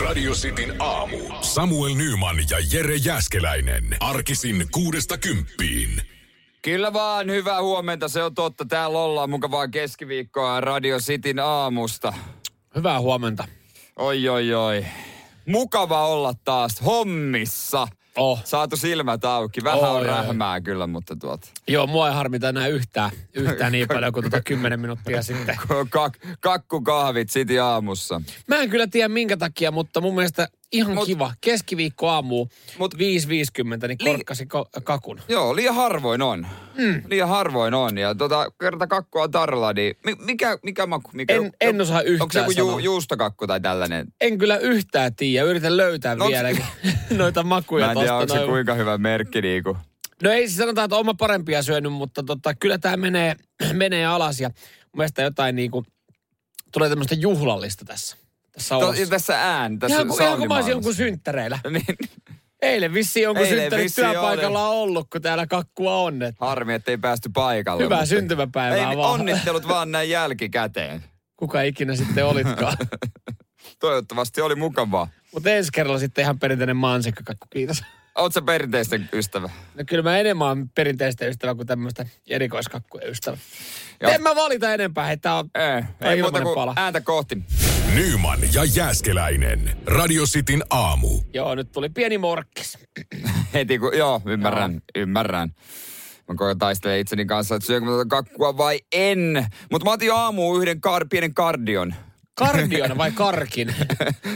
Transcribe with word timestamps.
Radio 0.00 0.32
Cityn 0.32 0.74
aamu. 0.78 1.18
Samuel 1.40 1.94
Nyman 1.94 2.36
ja 2.50 2.58
Jere 2.72 2.96
Jäskeläinen. 2.96 3.96
Arkisin 4.00 4.66
kuudesta 4.70 5.18
kymppiin. 5.18 6.02
Kyllä 6.62 6.92
vaan, 6.92 7.30
hyvää 7.30 7.62
huomenta, 7.62 8.08
se 8.08 8.22
on 8.22 8.34
totta. 8.34 8.64
Täällä 8.64 8.98
ollaan 8.98 9.30
mukavaa 9.30 9.68
keskiviikkoa 9.68 10.60
Radio 10.60 10.98
Cityn 10.98 11.38
aamusta. 11.38 12.12
Hyvää 12.76 13.00
huomenta. 13.00 13.48
Oi, 13.96 14.28
oi, 14.28 14.54
oi. 14.54 14.86
Mukava 15.46 16.06
olla 16.06 16.34
taas 16.44 16.84
hommissa. 16.84 17.88
Oh. 18.16 18.40
Saatu 18.44 18.76
silmät 18.76 19.24
auki. 19.24 19.64
Vähän 19.64 19.80
Oi, 19.80 19.88
on 19.88 19.96
oi. 19.96 20.06
rähmää 20.06 20.60
kyllä, 20.60 20.86
mutta 20.86 21.16
tuot. 21.16 21.40
Joo, 21.68 21.86
mua 21.86 22.08
ei 22.08 22.14
harmita 22.14 22.48
enää 22.48 22.66
yhtään, 22.66 23.10
yhtään 23.34 23.72
niin 23.72 23.88
paljon 23.94 24.12
kuin 24.12 24.22
tuota 24.22 24.40
10 24.40 24.80
minuuttia 24.80 25.22
sitten. 25.22 25.56
Kak, 25.90 26.18
kakkukahvit 26.40 27.28
City 27.28 27.58
aamussa. 27.58 28.20
Mä 28.46 28.56
en 28.56 28.70
kyllä 28.70 28.86
tiedä 28.86 29.08
minkä 29.08 29.36
takia, 29.36 29.70
mutta 29.70 30.00
mun 30.00 30.14
mielestä 30.14 30.48
ihan 30.72 30.96
Mut- 30.96 31.06
kiva. 31.06 31.34
Keskiviikko 31.40 32.08
aamu, 32.08 32.44
Mut- 32.44 32.78
Mut, 32.78 32.94
5.50, 32.94 32.98
niin 33.88 33.98
Li- 34.00 34.10
korkkasi 34.10 34.44
ko- 34.44 34.82
kakun. 34.84 35.20
Joo, 35.28 35.56
liian 35.56 35.74
harvoin 35.74 36.22
on. 36.22 36.46
Mm. 36.78 37.02
Liian 37.10 37.28
harvoin 37.28 37.74
on. 37.74 37.98
Ja 37.98 38.14
tota, 38.14 38.50
kerta 38.60 38.86
kakkua 38.86 39.28
tarjolla, 39.28 39.72
niin 39.72 39.94
mi- 40.06 40.16
mikä, 40.24 40.58
mikä 40.62 40.86
maku? 40.86 41.10
Mikä, 41.14 41.34
En- 41.34 41.52
en 41.60 41.80
osaa 41.80 41.98
Onko 41.98 42.08
se 42.08 42.12
yhtään 42.12 42.46
joku 42.56 42.70
ju, 42.70 42.78
juustokakku 42.78 43.46
tai 43.46 43.60
tällainen? 43.60 44.06
En 44.20 44.38
kyllä 44.38 44.56
yhtään 44.56 45.14
tiedä, 45.14 45.46
yritän 45.46 45.76
löytää 45.76 46.14
No, 46.14 46.28
vieläkin 46.28 46.64
noita 47.18 47.42
makuja 47.42 47.86
Mä 47.86 47.92
en 47.92 47.98
tiedä, 47.98 48.14
onko 48.14 48.34
se 48.34 48.46
kuinka 48.46 48.74
hyvä 48.74 48.98
merkki 48.98 49.42
niinku. 49.42 49.76
No 50.22 50.30
ei 50.30 50.46
siis 50.48 50.58
sanotaan, 50.58 50.84
että 50.84 50.96
oma 50.96 51.14
parempia 51.14 51.62
syönyt, 51.62 51.92
mutta 51.92 52.22
tota, 52.22 52.54
kyllä 52.54 52.78
tämä 52.78 52.96
menee, 52.96 53.36
menee 53.72 54.06
alas 54.06 54.40
ja 54.40 54.48
mun 54.48 54.96
mielestä 54.96 55.22
jotain 55.22 55.56
niinku, 55.56 55.84
tulee 56.72 56.88
tämmöistä 56.88 57.14
juhlallista 57.14 57.84
tässä. 57.84 58.16
Olossa. 58.70 59.06
tässä 59.10 59.58
ään, 59.58 59.78
tässä 59.78 59.96
Ihan, 60.02 60.10
ihan 60.20 60.38
kuin 60.38 60.48
mä 60.48 60.54
olisin 60.54 60.70
jonkun 60.70 60.94
synttäreillä. 60.94 61.58
Niin, 61.70 61.96
Eilen 62.62 62.94
vissiin 62.94 63.22
jonkun 63.24 63.44
Eilen 63.46 63.60
synttärit 63.60 63.84
vissiin 63.84 64.10
työpaikalla 64.10 64.68
on 64.68 64.74
ollut, 64.76 65.06
kun 65.12 65.22
täällä 65.22 65.46
kakkua 65.46 65.96
on. 65.96 66.22
Että 66.22 66.44
harmi, 66.46 66.74
ettei 66.74 66.96
päästy 66.98 67.30
paikalle. 67.34 67.84
Hyvää 67.84 67.98
mutta- 67.98 68.08
syntymäpäivää 68.08 68.90
Ei, 68.90 68.96
vaan. 68.96 69.10
onnittelut 69.20 69.68
vaan 69.68 69.90
näin 69.92 70.10
jälkikäteen. 70.10 71.04
Kuka 71.36 71.62
ikinä 71.62 71.96
sitten 71.96 72.26
olitkaan. 72.26 72.76
Toivottavasti 73.80 74.40
oli 74.40 74.54
mukavaa. 74.54 75.08
Mutta 75.34 75.50
ensi 75.50 75.70
kerralla 75.72 75.98
sitten 75.98 76.22
ihan 76.22 76.38
perinteinen 76.38 76.76
maansikkakakku, 76.76 77.46
kiitos. 77.50 77.82
Oot 78.14 78.32
sä 78.32 78.42
perinteisten 78.42 79.08
ystävä? 79.12 79.50
No 79.74 79.84
kyllä 79.86 80.02
mä 80.02 80.18
enemmän 80.18 80.48
on 80.48 80.68
perinteistä 80.74 81.26
ystävää 81.26 81.54
kuin 81.54 81.66
tämmöistä 81.66 82.06
erikoiskakkuja 82.30 83.08
ystävä. 83.08 83.36
Joo. 84.00 84.12
En 84.12 84.22
mä 84.22 84.36
valita 84.36 84.74
enempää, 84.74 85.12
että 85.12 85.22
tää 85.22 85.34
on 85.38 85.50
Ei, 85.54 86.10
ei 86.10 86.22
muuta 86.22 86.40
kuin 86.42 86.54
pala. 86.54 86.72
ääntä 86.76 87.00
kohti. 87.00 87.42
Nyman 87.94 88.38
ja 88.54 88.64
Jääskeläinen. 88.64 89.76
Radio 89.86 90.24
Cityn 90.24 90.62
aamu. 90.70 91.20
Joo, 91.34 91.54
nyt 91.54 91.72
tuli 91.72 91.88
pieni 91.88 92.18
morkkis. 92.18 92.78
Heti 93.54 93.78
kun, 93.78 93.96
joo, 93.98 94.22
ymmärrän, 94.26 94.80
ymmärrän. 94.94 95.48
Mä 96.28 96.34
koen 96.34 96.58
taistelemaan 96.58 97.00
itseni 97.00 97.26
kanssa, 97.26 97.54
että 97.54 97.66
syönkö 97.66 97.90
mä 97.90 97.96
tätä 97.96 98.08
kakkua 98.08 98.56
vai 98.56 98.80
en. 98.92 99.46
Mutta 99.70 99.84
mä 99.84 99.92
otin 99.92 100.06
jo 100.06 100.16
aamuun 100.16 100.60
yhden 100.62 100.80
kar, 100.80 101.06
pienen 101.10 101.34
kardion. 101.34 101.94
Kardion 102.34 102.98
vai 102.98 103.12
karkin? 103.24 103.74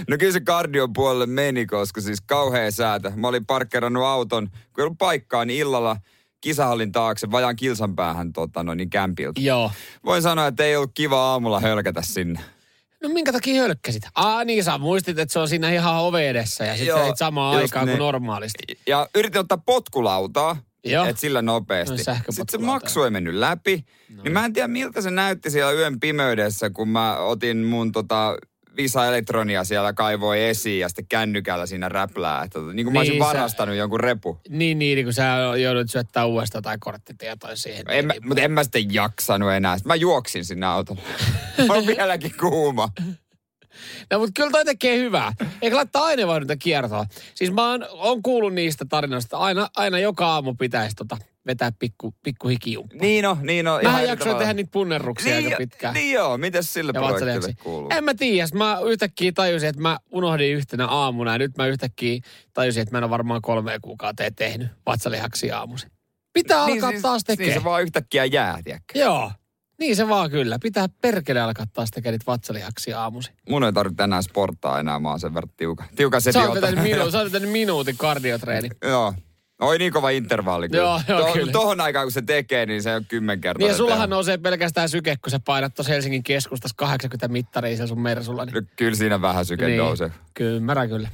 No 0.09 0.19
kyllä 0.19 0.33
se 0.33 0.41
kardion 0.41 0.93
puolelle 0.93 1.27
meni, 1.27 1.67
koska 1.67 2.01
siis 2.01 2.21
kauhea 2.21 2.71
säätö. 2.71 3.13
Mä 3.15 3.29
olin 3.29 3.47
parkkeerannut 3.47 4.05
auton, 4.05 4.49
kun 4.51 4.61
ei 4.79 4.83
ollut 4.83 4.99
paikkaa, 4.99 5.45
niin 5.45 5.59
illalla 5.59 5.97
kisahallin 6.41 6.93
taakse 6.93 7.31
vajaan 7.31 7.57
kilsan 7.57 7.97
päähän 7.97 8.33
tota, 8.33 8.63
noin, 8.63 8.77
niin 8.77 8.91
kämpiltä. 8.91 9.41
Joo. 9.41 9.71
Voin 10.05 10.23
sanoa, 10.23 10.47
että 10.47 10.65
ei 10.65 10.77
ollut 10.77 10.93
kiva 10.95 11.21
aamulla 11.33 11.61
hölkätä 11.61 12.03
sinne. 12.03 12.41
No 13.03 13.09
minkä 13.09 13.33
takia 13.33 13.63
hölkkäsit? 13.63 14.03
Aa 14.15 14.45
niin, 14.45 14.65
sä 14.65 14.79
muistit, 14.79 15.19
että 15.19 15.33
se 15.33 15.39
on 15.39 15.49
siinä 15.49 15.71
ihan 15.71 16.01
ove 16.01 16.31
edessä 16.31 16.65
ja 16.65 16.73
sitten 16.73 16.87
Joo, 16.87 17.09
sä 17.09 17.13
samaan 17.17 17.57
aikaan 17.57 17.87
niin. 17.87 17.99
kuin 17.99 18.07
normaalisti. 18.07 18.63
Ja 18.87 19.09
yritin 19.15 19.41
ottaa 19.41 19.59
potkulautaa, 19.67 20.57
että 21.09 21.21
sillä 21.21 21.43
nopeasti. 21.43 21.97
No, 21.97 22.15
Sitten 22.31 22.47
se 22.49 22.59
maksu 22.59 23.03
ei 23.03 23.11
mennyt 23.11 23.35
läpi. 23.35 23.85
No. 24.15 24.23
Niin 24.23 24.33
mä 24.33 24.45
en 24.45 24.53
tiedä, 24.53 24.69
miltä 24.69 25.01
se 25.01 25.11
näytti 25.11 25.51
siellä 25.51 25.73
yön 25.73 26.01
pimeydessä, 26.01 26.71
kun 26.71 26.89
mä 26.89 27.17
otin 27.17 27.65
mun 27.65 27.93
tota, 27.93 28.37
Visa 28.77 29.07
Elektronia 29.07 29.65
siellä 29.65 29.93
kaivoi 29.93 30.45
esiin 30.45 30.81
ja 30.81 30.89
sitten 30.89 31.07
kännykällä 31.09 31.67
siinä 31.67 31.89
räplää. 31.89 32.43
Että, 32.43 32.59
niin 32.73 32.87
kuin 32.87 32.93
mä 32.93 33.01
olisin 33.01 33.13
Niin, 33.13 33.25
sä- 33.25 33.29
varastanut 33.29 33.77
jonkun 33.77 34.01
repu. 34.01 34.41
Niin, 34.49 34.79
niin, 34.79 34.97
niin 34.97 35.07
kun 35.07 35.13
sä 35.13 35.25
joudut 35.63 35.91
syöttää 35.91 36.25
uudestaan 36.27 36.63
tai 36.63 36.77
korttitietoja 36.81 37.57
siihen. 37.57 37.85
En 37.89 38.07
mä, 38.07 38.13
niin, 38.13 38.29
mutta 38.29 38.43
en 38.43 38.53
mä 38.53 38.63
sitten 38.63 38.95
jaksanut 38.95 39.51
enää. 39.51 39.77
Sitten 39.79 39.91
mä 39.91 39.95
juoksin 39.95 40.45
sinne 40.45 40.67
autolle. 40.67 41.03
on 41.77 41.87
vieläkin 41.87 42.35
kuuma. 42.41 42.89
No, 44.11 44.19
mutta 44.19 44.33
kyllä 44.37 44.51
toi 44.51 44.65
tekee 44.65 44.99
hyvää. 44.99 45.33
Eikä 45.63 45.77
laittaa 45.77 46.05
aineenvaihdunta 46.05 46.57
kiertoa. 46.57 47.07
Siis 47.35 47.53
mä 47.53 47.71
oon, 47.71 47.87
oon 47.91 48.23
kuullut 48.23 48.55
niistä 48.55 48.85
tarinoista, 48.89 49.39
aina, 49.39 49.69
aina 49.77 49.99
joka 49.99 50.27
aamu 50.27 50.55
pitäisi 50.55 50.97
tota, 50.97 51.19
vetää 51.47 51.73
pikku, 51.79 52.15
pikku 52.23 52.49
hikijumppa. 52.49 52.97
Niin 53.01 53.27
on, 53.27 53.39
niin 53.43 53.69
on. 53.69 53.81
Mä 53.83 54.03
jaksoin 54.03 54.37
tehdä 54.37 54.53
niitä 54.53 54.71
punnerruksia 54.73 55.35
niin, 55.35 55.45
aika 55.45 55.57
pitkään. 55.57 55.95
Niin 55.95 56.15
joo, 56.15 56.39
mitäs 56.39 56.73
sille 56.73 56.93
ja 56.95 57.01
projektille 57.01 57.55
kuuluu? 57.63 57.91
En 57.97 58.05
mä 58.05 58.15
tiedä. 58.15 58.49
Mä 58.55 58.79
yhtäkkiä 58.85 59.33
tajusin, 59.33 59.69
että 59.69 59.83
mä 59.83 59.99
unohdin 60.11 60.53
yhtenä 60.53 60.87
aamuna 60.87 61.33
ja 61.33 61.39
nyt 61.39 61.57
mä 61.57 61.67
yhtäkkiä 61.67 62.21
tajusin, 62.55 62.83
että 62.83 62.93
mä 62.93 62.99
en 62.99 63.05
ole 63.05 63.11
varmaan 63.11 63.43
kolme 63.43 63.79
kuukauteen 63.83 64.35
tehnyt 64.35 64.69
vatsalihaksi 64.87 65.51
aamuisin. 65.51 65.91
Pitää 66.33 66.63
alkaa 66.63 66.91
siis, 66.91 67.03
taas 67.03 67.25
tekemään. 67.25 67.49
Niin 67.49 67.61
se 67.61 67.65
vaan 67.65 67.83
yhtäkkiä 67.83 68.25
jää, 68.25 68.59
tiedätkö? 68.65 68.99
Joo. 68.99 69.33
Niin 69.79 69.97
se 69.97 70.09
vaan 70.09 70.31
kyllä. 70.31 70.59
Pitää 70.63 70.87
perkele 71.03 71.41
alkaa 71.41 71.67
taas 71.73 71.91
tekemään 71.91 72.13
niitä 72.13 72.27
vatsalihaksi 72.27 72.93
aamuisin. 72.93 73.35
Mun 73.49 73.65
ei 73.65 73.73
tarvitse 73.73 74.03
enää 74.03 74.23
sporttaa 74.23 74.81
enää, 74.81 74.99
mä 74.99 75.11
oon 75.11 75.21
sen 75.21 75.35
verran 75.35 75.53
tiuka. 75.57 75.85
Tiuka 75.97 76.21
Sä 76.21 76.33
setin 76.33 76.49
oot 76.49 76.55
vetänyt, 76.55 76.83
minu, 76.83 77.11
sä 77.11 77.19
oot 77.19 77.33
vetänyt 77.33 77.51
minuutin 77.51 77.97
kardiotreeni. 77.97 78.69
Joo. 78.83 79.15
Oi 79.61 79.79
niin 79.79 79.93
kova 79.93 80.11
intervalli 80.11 80.69
kyllä. 80.69 80.83
Joo, 80.83 81.01
joo, 81.09 81.33
kyllä. 81.33 81.53
Tohon 81.53 81.81
aikaan 81.81 82.05
kun 82.07 82.13
se 82.13 82.23
tekee, 82.23 82.67
niin 82.67 82.83
se 82.83 82.95
on 82.95 83.05
kymmenkertainen. 83.05 83.67
Niin 83.67 83.73
ja 83.73 83.77
sullahan 83.77 84.09
teho. 84.09 84.17
nousee 84.17 84.39
pelkästään 84.39 84.89
syke, 84.89 85.17
kun 85.17 85.31
sä 85.31 85.41
painat 85.45 85.75
tuossa 85.75 85.93
Helsingin 85.93 86.23
keskustassa 86.23 86.75
80 86.79 87.29
mittaria 87.29 87.77
siellä 87.77 87.87
sun 87.89 88.01
mersulla. 88.01 88.45
Niin, 88.45 88.53
Ky- 88.53 88.67
Kyllä 88.77 88.97
siinä 88.97 89.21
vähän 89.23 89.45
syke 89.47 89.67
niin. 89.67 89.79
nousee. 89.79 90.11
kyllä, 90.35 90.87
kyllä. 90.89 91.09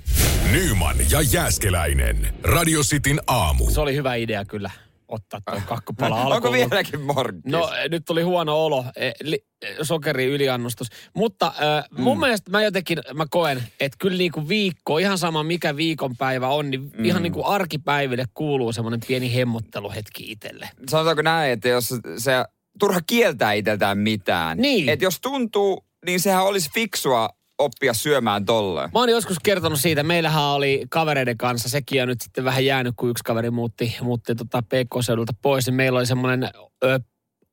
Nyman 0.52 0.96
ja 1.10 1.20
Jääskeläinen. 1.32 2.34
Radio 2.42 2.80
Cityn 2.80 3.20
aamu. 3.26 3.70
Se 3.70 3.80
oli 3.80 3.94
hyvä 3.96 4.14
idea 4.14 4.44
kyllä 4.44 4.70
ottaa 5.12 5.40
tuo 5.50 5.60
kakkupala 5.66 6.16
alkuun. 6.16 6.36
Onko 6.36 6.52
vieläkin 6.52 7.00
morkkis? 7.00 7.42
No 7.44 7.70
eh, 7.74 7.90
nyt 7.90 8.02
tuli 8.06 8.22
huono 8.22 8.64
olo, 8.64 8.84
eh, 8.96 9.14
li, 9.22 9.44
eh, 9.62 9.76
sokeri 9.82 10.24
yliannostus. 10.24 10.88
Mutta 11.16 11.46
äh, 11.46 11.84
mun 11.98 12.16
mm. 12.16 12.20
mielestä 12.20 12.50
mä 12.50 12.62
jotenkin, 12.62 12.98
mä 13.14 13.26
koen, 13.30 13.62
että 13.80 13.96
kyllä 14.00 14.18
niinku 14.18 14.48
viikko, 14.48 14.98
ihan 14.98 15.18
sama 15.18 15.42
mikä 15.42 15.76
viikonpäivä 15.76 16.48
on, 16.48 16.70
niin 16.70 16.90
mm. 16.96 17.04
ihan 17.04 17.22
niinku 17.22 17.44
arkipäiville 17.46 18.24
kuuluu 18.34 18.72
semmoinen 18.72 19.00
pieni 19.06 19.34
hemmotteluhetki 19.34 20.32
itselle. 20.32 20.68
Sanotaanko 20.88 21.22
näin, 21.22 21.52
että 21.52 21.68
jos 21.68 21.88
se 22.18 22.32
turha 22.78 23.00
kieltää 23.06 23.52
itseltään 23.52 23.98
mitään. 23.98 24.58
Niin. 24.58 24.88
Että 24.88 25.04
jos 25.04 25.20
tuntuu, 25.20 25.84
niin 26.06 26.20
sehän 26.20 26.44
olisi 26.44 26.70
fiksua 26.74 27.28
oppia 27.62 27.94
syömään 27.94 28.44
tolleen. 28.44 28.90
Mä 28.94 28.98
oon 28.98 29.08
joskus 29.08 29.36
kertonut 29.42 29.80
siitä, 29.80 30.02
meillähän 30.02 30.42
oli 30.42 30.86
kavereiden 30.90 31.38
kanssa, 31.38 31.68
sekin 31.68 32.02
on 32.02 32.08
nyt 32.08 32.20
sitten 32.20 32.44
vähän 32.44 32.64
jäänyt, 32.64 32.94
kun 32.96 33.10
yksi 33.10 33.24
kaveri 33.24 33.50
muutti, 33.50 33.96
muutti 34.00 34.34
tota 34.34 34.62
PK-seudulta 34.62 35.32
pois, 35.42 35.66
niin 35.66 35.74
meillä 35.74 35.98
oli 35.98 36.06
semmoinen 36.06 36.50
ö, 36.84 37.00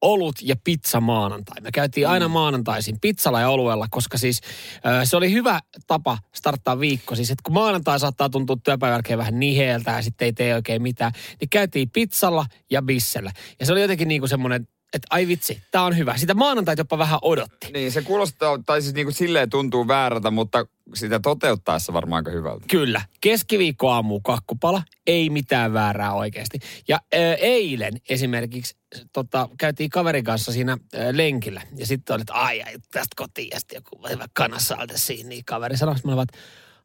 olut 0.01 0.35
ja 0.41 0.55
pizza 0.63 1.01
maanantai. 1.01 1.61
Me 1.61 1.71
käytiin 1.71 2.07
aina 2.07 2.27
maanantaisin 2.27 2.99
pizzalla 3.01 3.39
ja 3.39 3.49
oluella, 3.49 3.87
koska 3.89 4.17
siis 4.17 4.41
ö, 4.75 5.05
se 5.05 5.17
oli 5.17 5.31
hyvä 5.31 5.59
tapa 5.87 6.17
starttaa 6.35 6.79
viikko. 6.79 7.15
Siis 7.15 7.31
että 7.31 7.43
kun 7.43 7.53
maanantai 7.53 7.99
saattaa 7.99 8.29
tuntua 8.29 8.57
työpäivän 8.63 9.01
vähän 9.17 9.39
niheeltä 9.39 9.91
ja 9.91 10.01
sitten 10.01 10.25
ei 10.25 10.33
tee 10.33 10.55
oikein 10.55 10.81
mitään, 10.81 11.11
niin 11.39 11.49
käytiin 11.49 11.89
pizzalla 11.89 12.45
ja 12.71 12.81
bissellä. 12.81 13.31
Ja 13.59 13.65
se 13.65 13.71
oli 13.71 13.81
jotenkin 13.81 14.07
niin 14.07 14.21
kuin 14.21 14.29
semmoinen, 14.29 14.67
että 14.93 15.07
ai 15.09 15.27
vitsi, 15.27 15.61
tää 15.71 15.83
on 15.83 15.97
hyvä. 15.97 16.17
Sitä 16.17 16.33
maanantaita 16.33 16.79
jopa 16.79 16.97
vähän 16.97 17.19
odotti. 17.21 17.71
Niin, 17.73 17.91
se 17.91 18.01
kuulostaa, 18.01 18.59
tai 18.65 18.81
siis 18.81 18.93
niinku 18.93 19.11
silleen 19.11 19.49
tuntuu 19.49 19.87
väärältä, 19.87 20.31
mutta 20.31 20.65
sitä 20.93 21.19
toteuttaessa 21.19 21.93
varmaan 21.93 22.19
aika 22.19 22.31
hyvältä. 22.31 22.65
Kyllä. 22.67 23.01
Keskiviikko 23.21 23.89
aamu 23.89 24.19
kakkupala, 24.19 24.83
ei 25.07 25.29
mitään 25.29 25.73
väärää 25.73 26.13
oikeasti. 26.13 26.59
Ja 26.87 26.99
ö, 27.13 27.33
eilen 27.33 27.93
esimerkiksi 28.09 28.75
tota, 29.13 29.49
käytiin 29.57 29.89
kaverin 29.89 30.23
kanssa 30.23 30.51
siinä 30.51 30.77
ö, 30.93 31.17
lenkillä. 31.17 31.61
Ja 31.75 31.85
sitten 31.85 32.13
oli, 32.13 32.21
että 32.21 32.33
ai, 32.33 32.61
ai 32.61 32.73
tästä 32.91 33.13
kotiin 33.15 33.49
ja 33.51 33.59
sitten 33.59 33.77
joku 33.77 34.07
hyvä 34.09 34.25
kanassalte 34.33 34.97
siinä. 34.97 35.29
Niin 35.29 35.45
kaveri 35.45 35.77
sanoi, 35.77 35.95
että 35.95 36.07
mä 36.07 36.13
olin, 36.13 36.23
että 36.23 36.37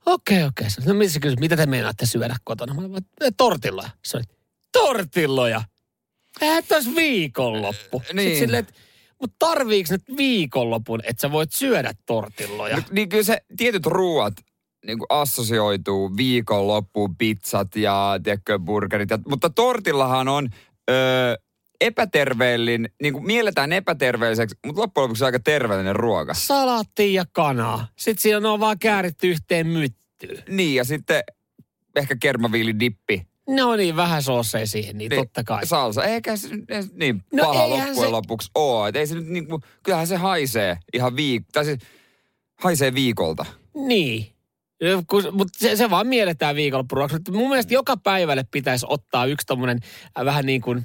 okei, 0.06 0.44
okei. 0.44 0.66
Okay. 0.66 0.94
No 0.94 1.34
mitä 1.40 1.56
te 1.56 1.66
meinaatte 1.66 2.06
syödä 2.06 2.36
kotona? 2.44 2.74
Mä 2.74 2.80
olin, 2.80 2.96
että 2.96 3.30
tortilloja. 3.36 3.90
Se 4.04 4.16
oli, 4.16 4.24
tortilloja? 4.72 5.62
Eihän 6.40 6.64
tässä 6.68 6.90
viikonloppu. 6.96 8.02
Niin. 8.12 8.20
Sitten 8.20 8.38
silleen, 8.38 8.60
että 8.60 8.74
mutta 9.20 9.36
tarviiks 9.38 9.90
nyt 9.90 10.02
viikonlopun, 10.16 11.00
että 11.04 11.20
sä 11.20 11.32
voit 11.32 11.52
syödä 11.52 11.94
tortilloja? 12.06 12.76
No, 12.76 12.82
niin 12.90 13.08
kyllä 13.08 13.22
se 13.22 13.38
tietyt 13.56 13.86
ruuat 13.86 14.34
niin 14.86 14.98
kuin 14.98 15.06
assosioituu 15.08 16.16
viikonloppuun, 16.16 17.16
pizzat 17.16 17.76
ja 17.76 18.20
tiedätkö, 18.22 18.58
burgerit. 18.58 19.10
Ja, 19.10 19.18
mutta 19.28 19.50
tortillahan 19.50 20.28
on, 20.28 20.48
öö, 20.90 21.34
epäterveellinen, 21.80 22.90
niin 23.02 23.12
kuin 23.12 23.26
mielletään 23.26 23.72
epäterveelliseksi, 23.72 24.56
mutta 24.66 24.80
loppujen 24.80 25.02
lopuksi 25.04 25.24
aika 25.24 25.40
terveellinen 25.40 25.96
ruoka. 25.96 26.34
Salaatti 26.34 27.14
ja 27.14 27.24
kanaa. 27.32 27.88
Sitten 27.98 28.22
siinä 28.22 28.52
on 28.52 28.60
vaan 28.60 28.78
kääritty 28.78 29.30
yhteen 29.30 29.66
myttyyn. 29.66 30.42
Niin, 30.48 30.74
ja 30.74 30.84
sitten 30.84 31.22
ehkä 31.96 32.16
kermaviilidippi. 32.20 33.26
No 33.48 33.76
niin, 33.76 33.96
vähän 33.96 34.22
soosseja 34.22 34.66
siihen, 34.66 34.98
niin, 34.98 35.10
totta 35.14 35.44
kai. 35.44 35.66
Salsa, 35.66 36.04
eikä 36.04 36.36
se 36.36 36.48
niin 36.92 37.22
No 37.32 37.44
paha 37.44 37.68
loppujen 37.70 37.94
se- 37.96 38.08
lopuksi 38.08 38.50
ole. 38.54 38.88
Et 38.88 38.96
ei 38.96 39.06
se 39.06 39.14
nyt 39.14 39.26
niin 39.26 39.48
kuin, 39.48 39.62
kyllähän 39.82 40.06
se 40.06 40.16
haisee 40.16 40.78
ihan 40.92 41.16
viik... 41.16 41.42
Tai 41.52 41.64
se 41.64 41.78
haisee 42.60 42.94
viikolta. 42.94 43.46
Niin. 43.74 44.34
Mutta 45.32 45.58
se, 45.58 45.76
se 45.76 45.90
vaan 45.90 46.06
mielletään 46.06 46.56
viikonloppuruokaksi. 46.56 47.16
Mutta 47.16 47.32
Mun 47.32 47.48
mielestä 47.48 47.74
joka 47.74 47.96
päivälle 47.96 48.44
pitäisi 48.50 48.86
ottaa 48.88 49.26
yksi 49.26 49.46
tommonen 49.46 49.78
äh, 50.18 50.24
vähän 50.24 50.46
niin 50.46 50.60
kuin 50.60 50.84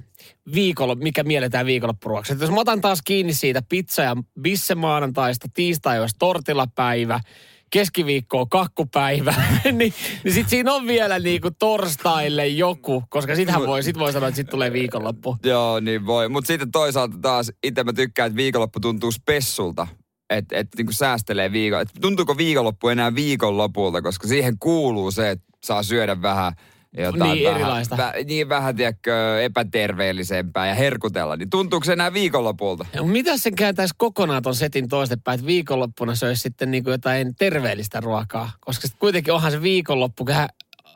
viikolla, 0.54 0.96
mikä 0.96 1.24
mielletään 1.24 1.66
viikonloppuruokaksi. 1.66 2.34
Et 2.34 2.40
Jos 2.42 2.52
mä 2.52 2.60
otan 2.60 2.82
taas 2.82 3.02
kiinni 3.02 3.34
siitä 3.34 3.62
pizza- 3.74 4.02
ja 4.04 4.16
bisse 4.42 4.76
maanantaista, 4.76 5.48
tiistai 5.54 6.00
olisi 6.02 6.16
tortilapäivä, 6.20 7.20
keskiviikko 7.70 8.42
on 8.42 8.50
kakkupäivä, 8.50 9.34
niin, 9.64 9.94
niin 10.24 10.34
sit 10.34 10.50
siinä 10.50 10.74
on 10.74 10.88
vielä 10.88 11.20
niin 11.20 11.42
kuin 11.42 11.56
torstaille 11.60 12.48
joku, 12.48 13.04
koska 13.10 13.36
sitähän 13.36 13.68
voi, 13.68 13.84
sit 13.84 14.00
voi 14.00 14.14
sanoa, 14.14 14.30
että 14.30 14.36
sit 14.36 14.50
tulee 14.50 14.74
viikonloppu. 14.74 15.38
Joo, 15.44 15.80
niin 15.80 16.06
voi. 16.06 16.30
Mutta 16.30 16.48
sitten 16.48 16.72
toisaalta 16.72 17.18
taas 17.22 17.52
itse 17.64 17.84
mä 17.84 17.94
tykkään, 17.94 18.28
että 18.28 18.38
viikonloppu 18.38 18.80
tuntuu 18.80 19.12
spessulta. 19.12 19.88
Että 20.30 20.58
et, 20.58 20.68
niin 20.78 20.94
säästelee 20.94 21.52
viikon. 21.52 21.82
Et 21.82 21.90
tuntuuko 22.02 22.38
viikonloppu 22.38 22.88
enää 22.88 23.16
viikonlopulta, 23.16 24.02
koska 24.02 24.28
siihen 24.28 24.60
kuuluu 24.60 25.12
se, 25.12 25.30
että 25.30 25.46
saa 25.64 25.84
syödä 25.84 26.22
vähän 26.22 26.54
jotain 26.98 27.32
Niin, 27.32 27.44
vähän, 27.44 27.62
erilaista. 27.62 27.98
Vä, 27.98 28.14
niin 28.26 28.50
vähän, 28.50 28.76
tiedätkö, 28.76 29.42
epäterveellisempää 29.42 30.68
ja 30.68 30.76
herkutella. 30.76 31.36
Niin 31.36 31.50
tuntuuko 31.50 31.84
se 31.84 31.94
enää 31.94 32.14
viikonlopulta? 32.14 32.86
Ja 32.94 33.04
mitä 33.04 33.38
sen 33.38 33.56
kääntäisi 33.56 33.94
kokonaan 33.98 34.44
ton 34.44 34.56
setin 34.56 34.88
toistepäin, 34.88 35.36
että 35.36 35.48
viikonloppuna 35.48 36.16
söisi 36.16 36.42
sitten 36.42 36.72
niin 36.72 36.84
kuin 36.84 36.92
jotain 36.92 37.36
terveellistä 37.36 38.00
ruokaa? 38.00 38.52
Koska 38.60 38.88
kuitenkin 39.00 39.34
onhan 39.34 39.52
se 39.52 39.62
viikonloppu, 39.62 40.26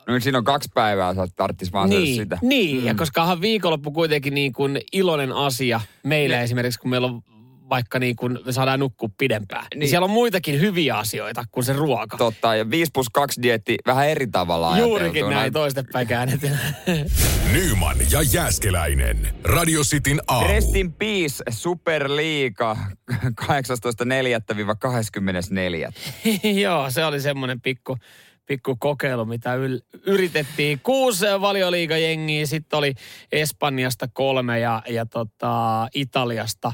No 0.07 0.19
siinä 0.19 0.37
on 0.37 0.43
kaksi 0.43 0.69
päivää, 0.73 1.13
sä 1.13 1.27
tarttis 1.35 1.73
vaan 1.73 1.89
niin, 1.89 2.15
sitä. 2.15 2.37
Niin, 2.41 2.81
mm. 2.81 2.87
ja 2.87 2.95
koska 2.95 3.21
onhan 3.21 3.41
viikonloppu 3.41 3.91
kuitenkin 3.91 4.33
niin 4.33 4.53
kuin 4.53 4.81
iloinen 4.93 5.31
asia 5.31 5.81
meillä 6.03 6.35
Ne- 6.35 6.43
esimerkiksi, 6.43 6.79
kun 6.79 6.89
meillä 6.89 7.07
on 7.07 7.21
vaikka 7.69 7.99
niin 7.99 8.15
kuin 8.15 8.39
me 8.45 8.51
saadaan 8.51 8.79
nukkua 8.79 9.09
pidempään. 9.17 9.63
Niin. 9.63 9.79
Niin. 9.79 9.89
siellä 9.89 10.05
on 10.05 10.11
muitakin 10.11 10.59
hyviä 10.59 10.97
asioita 10.97 11.43
kuin 11.51 11.63
se 11.63 11.73
ruoka. 11.73 12.17
Totta, 12.17 12.55
ja 12.55 12.69
5 12.69 12.91
plus 12.93 13.09
2 13.13 13.41
dietti 13.41 13.77
vähän 13.85 14.09
eri 14.09 14.27
tavalla 14.27 14.77
Juurikin 14.77 15.29
näin 15.29 15.53
toistepäin 15.53 16.07
käännetään. 16.07 16.59
Nyman 17.53 17.97
ja 18.11 18.21
Jääskeläinen. 18.33 19.35
Radio 19.43 19.81
Cityn 19.81 20.21
aamu. 20.27 20.47
Rest 20.47 20.75
in 20.75 20.93
peace, 20.93 21.43
Superliiga 21.49 22.77
18.4-24. 23.13 23.15
Joo, 26.63 26.89
se 26.91 27.05
oli 27.05 27.21
semmoinen 27.21 27.61
pikku, 27.61 27.97
pikku 28.45 28.75
kokeilu, 28.75 29.25
mitä 29.25 29.55
yl, 29.55 29.79
yritettiin. 30.05 30.79
Kuusi 30.83 31.25
valioliigajengiä, 31.41 32.45
sitten 32.45 32.77
oli 32.77 32.93
Espanjasta 33.31 34.07
kolme 34.13 34.59
ja, 34.59 34.81
ja 34.89 35.05
tota, 35.05 35.87
Italiasta 35.93 36.71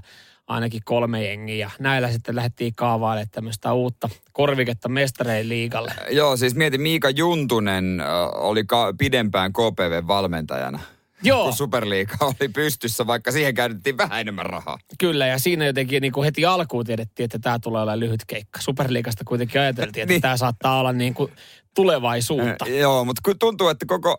ainakin 0.50 0.82
kolme 0.86 1.26
jengiä. 1.28 1.72
Näillä 1.80 2.12
sitten 2.12 2.36
lähdettiin 2.36 2.76
kaavailemaan 2.76 3.28
tämmöistä 3.32 3.74
uutta 3.74 4.10
korviketta 4.32 4.90
mestareiden 4.90 5.50
liigalle. 5.50 5.92
Joo, 6.10 6.38
siis 6.38 6.56
mieti, 6.56 6.78
Miika 6.78 7.10
Juntunen 7.10 8.00
äh, 8.00 8.08
oli 8.34 8.64
ka- 8.64 8.94
pidempään 8.98 9.54
KPV-valmentajana. 9.54 10.80
Joo, 11.24 11.44
Kun 11.44 11.54
Superliiga 11.54 12.16
oli 12.40 12.50
pystyssä, 12.50 13.08
vaikka 13.08 13.32
siihen 13.32 13.54
käytettiin 13.56 13.98
vähän 13.98 14.22
enemmän 14.22 14.46
rahaa. 14.46 14.78
kyllä. 15.00 15.28
Ja 15.28 15.40
siinä 15.40 15.66
jotenkin 15.66 16.02
niin 16.02 16.12
kuin 16.14 16.26
heti 16.26 16.46
alkuun 16.46 16.86
tiedettiin, 16.86 17.26
että 17.26 17.40
tämä 17.40 17.60
tulee 17.60 17.82
olemaan 17.82 18.00
lyhyt 18.00 18.26
keikka. 18.28 18.62
Superliigasta 18.62 19.24
kuitenkin 19.24 19.62
ajateltiin, 19.62 20.02
että 20.04 20.14
Niin. 20.14 20.22
tämä 20.22 20.38
saattaa 20.38 20.80
olla 20.80 20.94
niin 20.94 21.14
kuin 21.14 21.32
tulevaisuutta. 21.76 22.66
Äh, 22.66 22.72
joo, 22.72 23.06
mutta 23.06 23.22
kun 23.26 23.40
tuntuu, 23.40 23.68
että 23.68 23.86
koko 23.86 24.18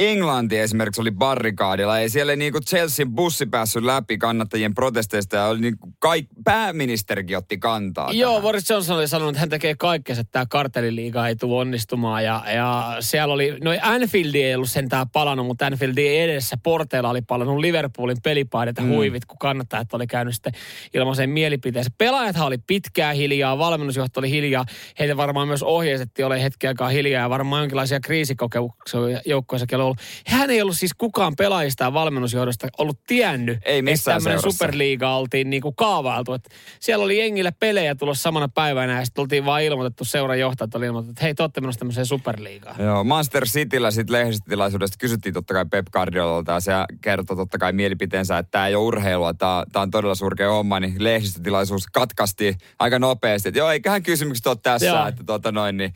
Englanti 0.00 0.58
esimerkiksi 0.58 1.00
oli 1.00 1.10
barrikaadilla. 1.10 1.98
Ei 1.98 2.08
siellä 2.10 2.36
niinku 2.36 2.60
Chelsean 2.60 3.10
bussi 3.10 3.46
päässyt 3.46 3.84
läpi 3.84 4.18
kannattajien 4.18 4.74
protesteista 4.74 5.36
ja 5.36 5.46
oli 5.46 5.60
niinku 5.60 5.92
kaik- 5.98 6.28
pääministerikin 6.44 7.36
otti 7.36 7.58
kantaa. 7.58 8.12
Joo, 8.12 8.30
tähän. 8.30 8.42
Boris 8.42 8.70
Johnson 8.70 8.96
oli 8.96 9.08
sanonut, 9.08 9.30
että 9.30 9.40
hän 9.40 9.48
tekee 9.48 9.74
kaikkensa, 9.74 10.20
että 10.20 10.32
tämä 10.32 10.46
kartelliliiga 10.50 11.28
ei 11.28 11.36
tule 11.36 11.60
onnistumaan. 11.60 12.24
Ja, 12.24 12.42
ja 12.54 12.96
siellä 13.00 13.34
oli, 13.34 13.58
no 13.64 13.70
Anfield 13.82 14.34
ei 14.34 14.54
ollut 14.54 14.70
sentään 14.70 15.10
palannut, 15.10 15.46
mutta 15.46 15.66
Anfieldin 15.66 16.20
edessä 16.20 16.56
porteilla 16.62 17.10
oli 17.10 17.22
palannut 17.22 17.58
Liverpoolin 17.58 18.16
pelipaidat 18.22 18.76
ja 18.76 18.84
Mm. 18.84 18.88
huivit, 18.90 19.24
kun 19.24 19.38
kannattajat 19.38 19.94
oli 19.94 20.06
käynyt 20.06 20.34
sitten 20.34 20.52
ilmaisen 20.94 21.30
mielipiteensä. 21.30 21.90
Pelaajathan 21.98 22.46
oli 22.46 22.58
pitkään 22.58 23.16
hiljaa, 23.16 23.58
valmennusjohto 23.58 24.20
oli 24.20 24.30
hiljaa. 24.30 24.64
Heitä 24.98 25.16
varmaan 25.16 25.48
myös 25.48 25.62
ohjeistettiin 25.62 26.26
ole 26.26 26.42
hetki 26.42 26.66
aikaa 26.66 26.88
hiljaa 26.88 27.22
ja 27.22 27.30
varmaan 27.30 27.62
jonkinlaisia 27.62 28.00
kriisikokemuksia 28.00 29.00
joukkoissakin 29.26 29.78
oli 29.78 29.89
ollut. 29.90 30.00
Hän 30.26 30.50
ei 30.50 30.62
ollut 30.62 30.78
siis 30.78 30.94
kukaan 30.98 31.36
pelaajista 31.36 31.84
ja 31.84 31.92
valmennusjohdosta 31.92 32.68
ollut 32.78 32.98
tiennyt, 33.06 33.58
Ei 33.64 33.82
missään 33.82 34.16
että 34.16 34.30
tämmöinen 34.30 34.52
superliiga 34.52 35.16
oltiin 35.16 35.50
niinku 35.50 35.72
kaavailtu. 35.72 36.32
Että 36.32 36.50
siellä 36.80 37.04
oli 37.04 37.18
jengillä 37.18 37.52
pelejä 37.52 37.94
tulossa 37.94 38.22
samana 38.22 38.48
päivänä 38.48 38.98
ja 38.98 39.04
sitten 39.04 39.22
oltiin 39.22 39.44
vaan 39.44 39.62
ilmoitettu 39.62 40.04
seuran 40.04 40.38
johtajat 40.38 40.74
oli 40.74 40.86
ilmoitettu, 40.86 41.10
että 41.10 41.24
hei, 41.24 41.34
te 41.34 41.42
olette 41.42 41.60
menossa 41.60 41.78
tämmöiseen 41.78 42.06
superliigaan. 42.06 42.84
Joo, 42.84 43.04
Manchester 43.04 43.44
Cityllä 43.46 43.90
sitten 43.90 44.12
lehdistötilaisuudesta 44.12 44.96
kysyttiin 44.98 45.34
totta 45.34 45.54
kai 45.54 45.66
Pep 45.70 45.86
Guardiolalta 45.92 46.52
ja 46.52 46.60
se 46.60 46.72
kertoi 47.00 47.36
totta 47.36 47.58
kai 47.58 47.72
mielipiteensä, 47.72 48.38
että 48.38 48.50
tämä 48.50 48.66
ei 48.66 48.74
ole 48.74 48.84
urheilua, 48.84 49.34
tämä 49.34 49.64
on 49.76 49.90
todella 49.90 50.14
surkea 50.14 50.50
homma, 50.50 50.80
niin 50.80 51.04
lehdistötilaisuus 51.04 51.86
katkaistiin 51.86 52.54
aika 52.78 52.98
nopeasti. 52.98 53.48
Että 53.48 53.58
joo, 53.58 53.70
eiköhän 53.70 54.02
kysymykset 54.02 54.46
ole 54.46 54.56
tässä, 54.62 54.86
Joo. 54.86 55.06
että 55.06 55.24
tota 55.24 55.52
noin, 55.52 55.76
niin 55.76 55.94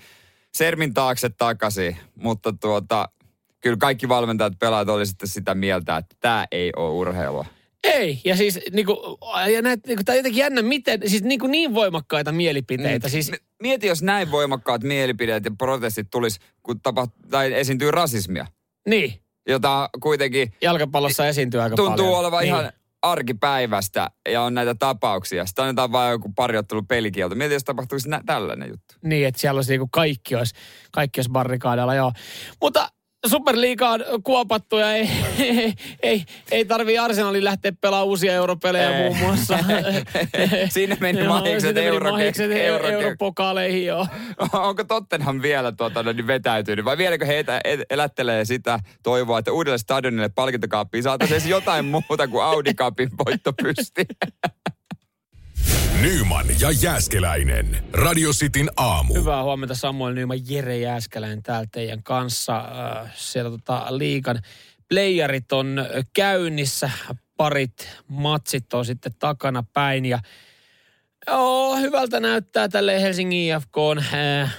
sermin 0.55 0.95
taakse 0.95 1.29
takaisin. 1.29 1.97
Mutta 2.15 2.53
tuota, 2.53 3.09
kyllä 3.65 3.77
kaikki 3.77 4.09
valmentajat, 4.09 4.59
pelaajat 4.59 4.89
oli 4.89 5.07
sitten 5.07 5.29
sitä 5.29 5.55
mieltä, 5.55 5.97
että 5.97 6.17
tämä 6.21 6.47
ei 6.53 6.73
ole 6.77 6.91
urheilua. 6.91 7.45
Ei, 7.85 8.21
ja 8.25 8.37
siis 8.37 8.61
niinku, 8.73 9.19
ja 9.53 9.63
näet, 9.63 9.87
niinku, 9.87 10.05
tämä 10.05 10.15
on 10.15 10.17
jotenkin 10.17 10.41
jännä, 10.41 10.63
miten, 10.63 11.01
siis 11.07 11.23
niinku 11.23 11.47
niin 11.47 11.75
voimakkaita 11.75 12.33
mielipiteitä. 12.33 13.09
Mm. 13.09 13.11
Siis, 13.11 13.33
Mieti, 13.63 13.87
jos 13.87 14.03
näin 14.03 14.31
voimakkaat 14.31 14.83
mielipideet 14.83 15.45
ja 15.45 15.51
protestit 15.59 16.11
tulisi, 16.11 16.41
kun 16.63 16.81
tapa, 16.81 17.09
tai 17.31 17.53
esiintyy 17.53 17.91
rasismia, 17.91 18.47
niin, 18.89 19.15
jota 19.49 19.91
kuitenkin 20.03 20.53
jalkapallossa 20.63 21.29
esiintyy 21.29 21.63
aika 21.63 21.77
tuntuu 21.77 21.97
paljon. 21.97 22.19
olevan 22.19 22.41
niin. 22.41 22.55
ihan 22.55 22.73
arkipäivästä 23.03 24.11
ja 24.29 24.43
on 24.43 24.55
näitä 24.55 24.75
tapauksia. 24.75 25.47
Sitten 25.47 25.63
annetaan 25.63 25.93
vain 25.93 26.11
joku 26.11 26.33
pari 26.37 26.59
ottelu 26.59 26.83
pelikielto. 26.83 27.35
Mieti, 27.35 27.55
jos 27.55 27.65
tapahtuisi 27.65 28.09
nä- 28.09 28.23
tällainen 28.27 28.69
juttu. 28.69 28.95
Niin, 29.03 29.27
että 29.27 29.41
siellä 29.41 29.59
olisi 29.59 29.73
niinku 29.73 29.89
kaikki 29.93 30.35
olisi, 30.35 30.55
kaikki 30.93 31.19
olisi 31.19 31.31
barrikaadella, 31.31 31.95
joo. 31.95 32.13
Mutta 32.61 32.89
Superliiga 33.27 33.91
on 33.91 34.01
kuopattu 34.25 34.77
ja 34.79 34.93
ei, 34.97 35.09
ei, 35.39 35.75
ei, 36.03 36.25
ei 36.51 36.65
tarvii 36.65 36.99
Arsenalin 36.99 37.45
lähteä 37.45 37.73
pelaamaan 37.81 38.09
uusia 38.09 38.33
europelejä 38.33 38.91
Ei. 38.99 39.03
muun 39.05 39.17
muassa. 39.19 39.59
Sinne 40.69 40.97
meni 41.01 41.19
Joo, 41.19 41.29
mahikset 41.29 41.77
euro- 41.77 42.11
mahikset 42.11 42.51
euro- 42.53 42.89
europokaaleihin, 42.89 43.87
joo. 43.87 44.07
Onko 44.53 44.85
Tottenham 44.85 45.43
vielä 45.43 45.73
tuota, 45.73 46.03
no, 46.03 46.13
niin 46.13 46.27
vetäytynyt 46.27 46.85
vai 46.85 46.99
vieläkö 46.99 47.27
he 47.27 47.39
etä- 47.39 47.61
et- 47.65 47.81
elättelee 47.91 48.45
sitä 48.45 48.79
toivoa, 49.03 49.39
että 49.39 49.53
uudelle 49.53 49.79
stadionille 49.79 50.29
palkintokaappiin 50.29 51.03
saataisiin 51.03 51.51
jotain 51.51 51.85
muuta 51.85 52.29
kuin 52.29 52.45
Audi 52.45 52.75
Cupin 52.75 53.09
voitto 53.27 53.53
pysti. 53.63 54.07
Nyman 56.03 56.47
ja 56.61 56.71
Jääskeläinen. 56.71 57.85
Radio 57.93 58.31
Cityn 58.31 58.71
aamu. 58.77 59.15
Hyvää 59.15 59.43
huomenta 59.43 59.75
Samuel 59.75 60.15
Nyman, 60.15 60.49
Jere 60.49 60.79
Jääskeläinen 60.79 61.43
täällä 61.43 61.67
teidän 61.73 62.03
kanssa. 62.03 62.57
Äh, 62.57 63.13
Siellä 63.15 63.51
tota 63.51 63.87
liikan 63.91 64.43
playerit 64.89 65.53
on 65.53 65.87
käynnissä, 66.13 66.91
parit 67.37 67.89
matsit 68.09 68.75
on 68.75 68.85
sitten 68.85 69.13
takana 69.19 69.65
päin 69.73 70.05
ja 70.05 70.19
joo, 71.27 71.77
hyvältä 71.77 72.21
näyttää 72.21 72.69
tälle 72.69 73.03
Helsingin 73.03 73.57
IFK 73.57 73.77
äh, 73.99 74.57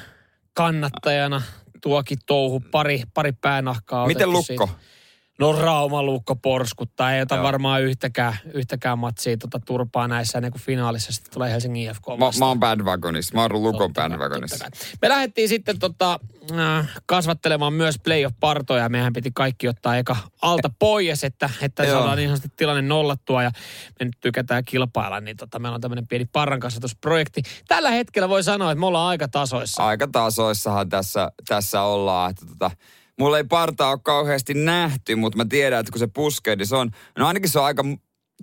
kannattajana 0.54 1.42
tuokin 1.82 2.18
touhu. 2.26 2.60
Pari, 2.72 3.04
pari 3.14 3.32
päänahkaa 3.32 4.08
Miten 4.08 4.32
lukko? 4.32 4.68
Siitä. 4.68 4.95
No 5.40 5.52
Rauma 5.52 6.04
lukko 6.04 6.36
porskuttaa. 6.36 7.14
Ei 7.14 7.22
ota 7.22 7.36
Joo. 7.36 7.44
varmaan 7.44 7.84
yhtäkään, 7.84 8.38
yhtäkään 8.54 9.00
matsia 9.00 9.38
tota 9.38 9.60
turpaa 9.66 10.08
näissä 10.08 10.38
ennen 10.38 10.52
kuin 10.52 10.62
finaalissa 10.62 11.14
sitten 11.14 11.34
tulee 11.34 11.52
Helsingin 11.52 11.90
IFK 11.90 12.08
Mä, 12.08 12.20
vastaan. 12.20 12.40
mä 12.40 12.48
oon 12.48 12.60
bandwagonissa. 12.60 13.36
Mä 13.36 13.42
oon 13.42 13.64
Lukon 13.64 13.94
bandwagonissa. 13.94 14.66
Me 15.02 15.10
lähdettiin 15.10 15.50
sitten 15.50 15.80
tota, 15.80 16.20
äh, 16.52 16.90
kasvattelemaan 17.06 17.74
myös 17.74 17.96
playoff-partoja. 18.04 18.90
Mehän 18.90 19.14
piti 19.14 19.32
kaikki 19.34 19.68
ottaa 19.68 19.98
eka 19.98 20.18
alta 20.42 20.70
pois, 20.80 21.24
että, 21.24 21.50
että 21.62 21.84
Joo. 21.84 21.98
saadaan 21.98 22.18
niin 22.18 22.30
sanotusti 22.30 22.50
tilanne 22.56 22.82
nollattua 22.82 23.44
ja 23.44 23.52
me 24.00 24.06
nyt 24.06 24.18
tykätään 24.22 24.66
kilpailla, 24.66 25.20
niin 25.20 25.38
tota, 25.38 25.60
meillä 25.60 25.76
on 25.76 25.82
tämmöinen 25.82 26.08
pieni 26.08 26.26
parrankasvatusprojekti. 26.26 27.42
Tällä 27.68 27.92
hetkellä 27.92 28.30
voi 28.30 28.44
sanoa, 28.44 28.72
että 28.72 28.80
me 28.80 28.86
ollaan 28.86 29.10
aika 29.10 29.28
tasoissa. 29.28 29.86
Aika 29.86 30.08
tasoissahan 30.12 30.90
tässä, 30.90 31.32
tässä 31.48 31.82
ollaan. 31.82 32.32
Että 32.32 32.46
tota, 32.46 32.72
mulla 33.20 33.38
ei 33.38 33.44
partaa 33.44 33.92
ole 33.92 34.00
kauheasti 34.04 34.54
nähty, 34.54 35.16
mutta 35.16 35.38
mä 35.38 35.46
tiedän, 35.46 35.80
että 35.80 35.92
kun 35.92 36.00
se 36.00 36.08
puskee, 36.08 36.56
niin 36.56 36.68
se 36.68 36.76
on, 36.76 36.92
no 37.18 37.28
ainakin 37.28 37.50
se 37.50 37.60
on 37.60 37.66
aika 37.66 37.84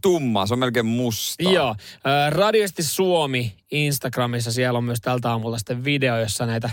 tumma, 0.03 0.47
se 0.47 0.55
on 0.55 0.59
melkein 0.59 0.87
musta. 0.87 1.43
Joo. 1.43 1.77
Radiosti 2.31 2.83
Suomi 2.83 3.57
Instagramissa, 3.71 4.53
siellä 4.53 4.77
on 4.77 4.85
myös 4.85 5.01
tältä 5.01 5.31
aamulta 5.31 5.59
sitten 5.59 5.85
video, 5.85 6.19
jossa 6.19 6.47
näitä 6.47 6.71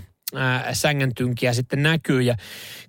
sängäntynkiä 0.74 1.54
sitten 1.54 1.84
näkyy. 1.84 2.22
Ja 2.22 2.36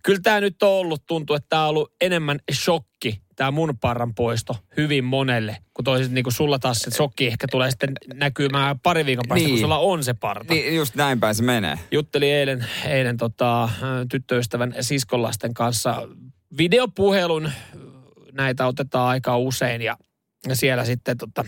kyllä 0.02 0.20
tämä 0.22 0.40
nyt 0.40 0.62
on 0.62 0.68
ollut, 0.68 1.06
tuntuu, 1.06 1.36
että 1.36 1.46
tämä 1.48 1.62
on 1.62 1.68
ollut 1.68 1.92
enemmän 2.00 2.38
shokki, 2.52 3.22
tämä 3.36 3.50
mun 3.50 3.78
parran 3.78 4.14
poisto 4.14 4.56
hyvin 4.76 5.04
monelle. 5.04 5.56
Kun 5.74 5.84
toiset 5.84 6.12
niin 6.12 6.24
kuin 6.24 6.34
sulla 6.34 6.58
taas 6.58 6.78
se 6.78 6.90
shokki 6.90 7.26
ehkä 7.26 7.46
tulee 7.50 7.70
sitten 7.70 7.92
näkymään 8.14 8.80
pari 8.80 9.06
viikon 9.06 9.24
päästä, 9.28 9.44
niin. 9.44 9.50
kun 9.50 9.60
sulla 9.60 9.78
on 9.78 10.04
se 10.04 10.14
parta. 10.14 10.54
Niin, 10.54 10.76
just 10.76 10.94
näin 10.94 11.20
päin 11.20 11.34
se 11.34 11.42
menee. 11.42 11.78
Juttelin 11.90 12.32
eilen, 12.34 12.66
eilen 12.86 13.16
tota, 13.16 13.68
tyttöystävän 14.10 14.74
siskonlasten 14.80 15.54
kanssa 15.54 16.08
videopuhelun. 16.58 17.50
Näitä 18.32 18.66
otetaan 18.66 19.08
aika 19.08 19.38
usein 19.38 19.82
ja 19.82 19.96
ja 20.48 20.56
siellä 20.56 20.84
sitten 20.84 21.18
tota, 21.18 21.44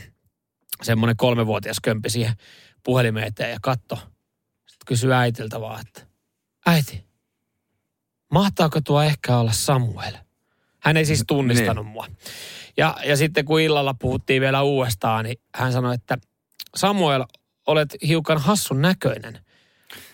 semmoinen 0.83 1.17
kolmevuotias 1.17 1.81
kömpi 1.83 2.11
siihen 2.11 2.33
puhelimeen 2.85 3.27
eteen 3.27 3.51
ja 3.51 3.59
katto. 3.63 3.99
Sitten 4.83 4.95
kysyi 4.95 5.12
äitiltä 5.12 5.61
vaan, 5.61 5.81
että 5.81 6.03
äiti, 6.67 7.05
mahtaako 8.33 8.81
tuo 8.81 9.03
ehkä 9.03 9.37
olla 9.37 9.53
Samuel? 9.53 10.15
Hän 10.81 10.97
ei 10.97 11.05
siis 11.05 11.25
tunnistanut 11.27 11.85
niin. 11.85 11.93
mua. 11.93 12.07
Ja, 12.77 12.97
ja 13.05 13.17
sitten 13.17 13.45
kun 13.45 13.61
illalla 13.61 13.95
puhuttiin 13.95 14.43
vielä 14.43 14.62
uudestaan, 14.62 15.25
niin 15.25 15.37
hän 15.55 15.73
sanoi, 15.73 15.95
että 15.95 16.19
Samuel, 16.77 17.25
olet 17.67 17.97
hiukan 18.07 18.39
hassun 18.39 18.83
näköinen– 18.83 19.39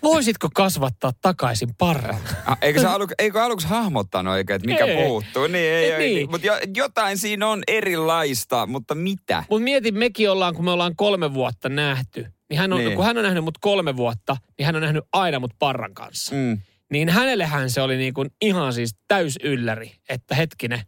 Voisitko 0.02 0.48
kasvattaa 0.54 1.12
takaisin 1.22 1.75
parran? 1.78 2.20
Eikö, 2.62 2.80
se 2.80 2.87
alu, 2.87 3.06
eikö 3.18 3.42
aluksi 3.42 3.66
hahmottanut 3.66 4.32
oikein, 4.32 4.56
että 4.56 4.68
mikä 4.68 4.84
ei. 4.84 5.06
puuttuu? 5.06 5.46
Niin, 5.46 5.56
ei, 5.56 5.92
ei, 5.92 5.98
niin. 5.98 6.30
Mutta 6.30 6.46
jotain 6.76 7.18
siinä 7.18 7.46
on 7.46 7.62
erilaista, 7.68 8.66
mutta 8.66 8.94
mitä? 8.94 9.44
Mutta 9.50 9.64
mietin, 9.64 9.98
mekin 9.98 10.30
ollaan, 10.30 10.54
kun 10.54 10.64
me 10.64 10.70
ollaan 10.70 10.96
kolme 10.96 11.34
vuotta 11.34 11.68
nähty, 11.68 12.26
niin, 12.50 12.58
hän 12.58 12.72
on, 12.72 12.78
niin. 12.78 12.96
kun 12.96 13.04
hän 13.04 13.18
on 13.18 13.24
nähnyt 13.24 13.44
mut 13.44 13.58
kolme 13.60 13.96
vuotta, 13.96 14.36
niin 14.58 14.66
hän 14.66 14.76
on 14.76 14.82
nähnyt 14.82 15.04
aina 15.12 15.40
mut 15.40 15.52
parran 15.58 15.94
kanssa. 15.94 16.34
Mm. 16.34 16.58
Niin 16.92 17.08
hänellehän 17.08 17.70
se 17.70 17.80
oli 17.80 17.96
niin 17.96 18.14
kuin 18.14 18.30
ihan 18.40 18.72
siis 18.72 18.96
täys 19.08 19.38
ylläri, 19.42 19.92
että 20.08 20.34
hetkinen, 20.34 20.80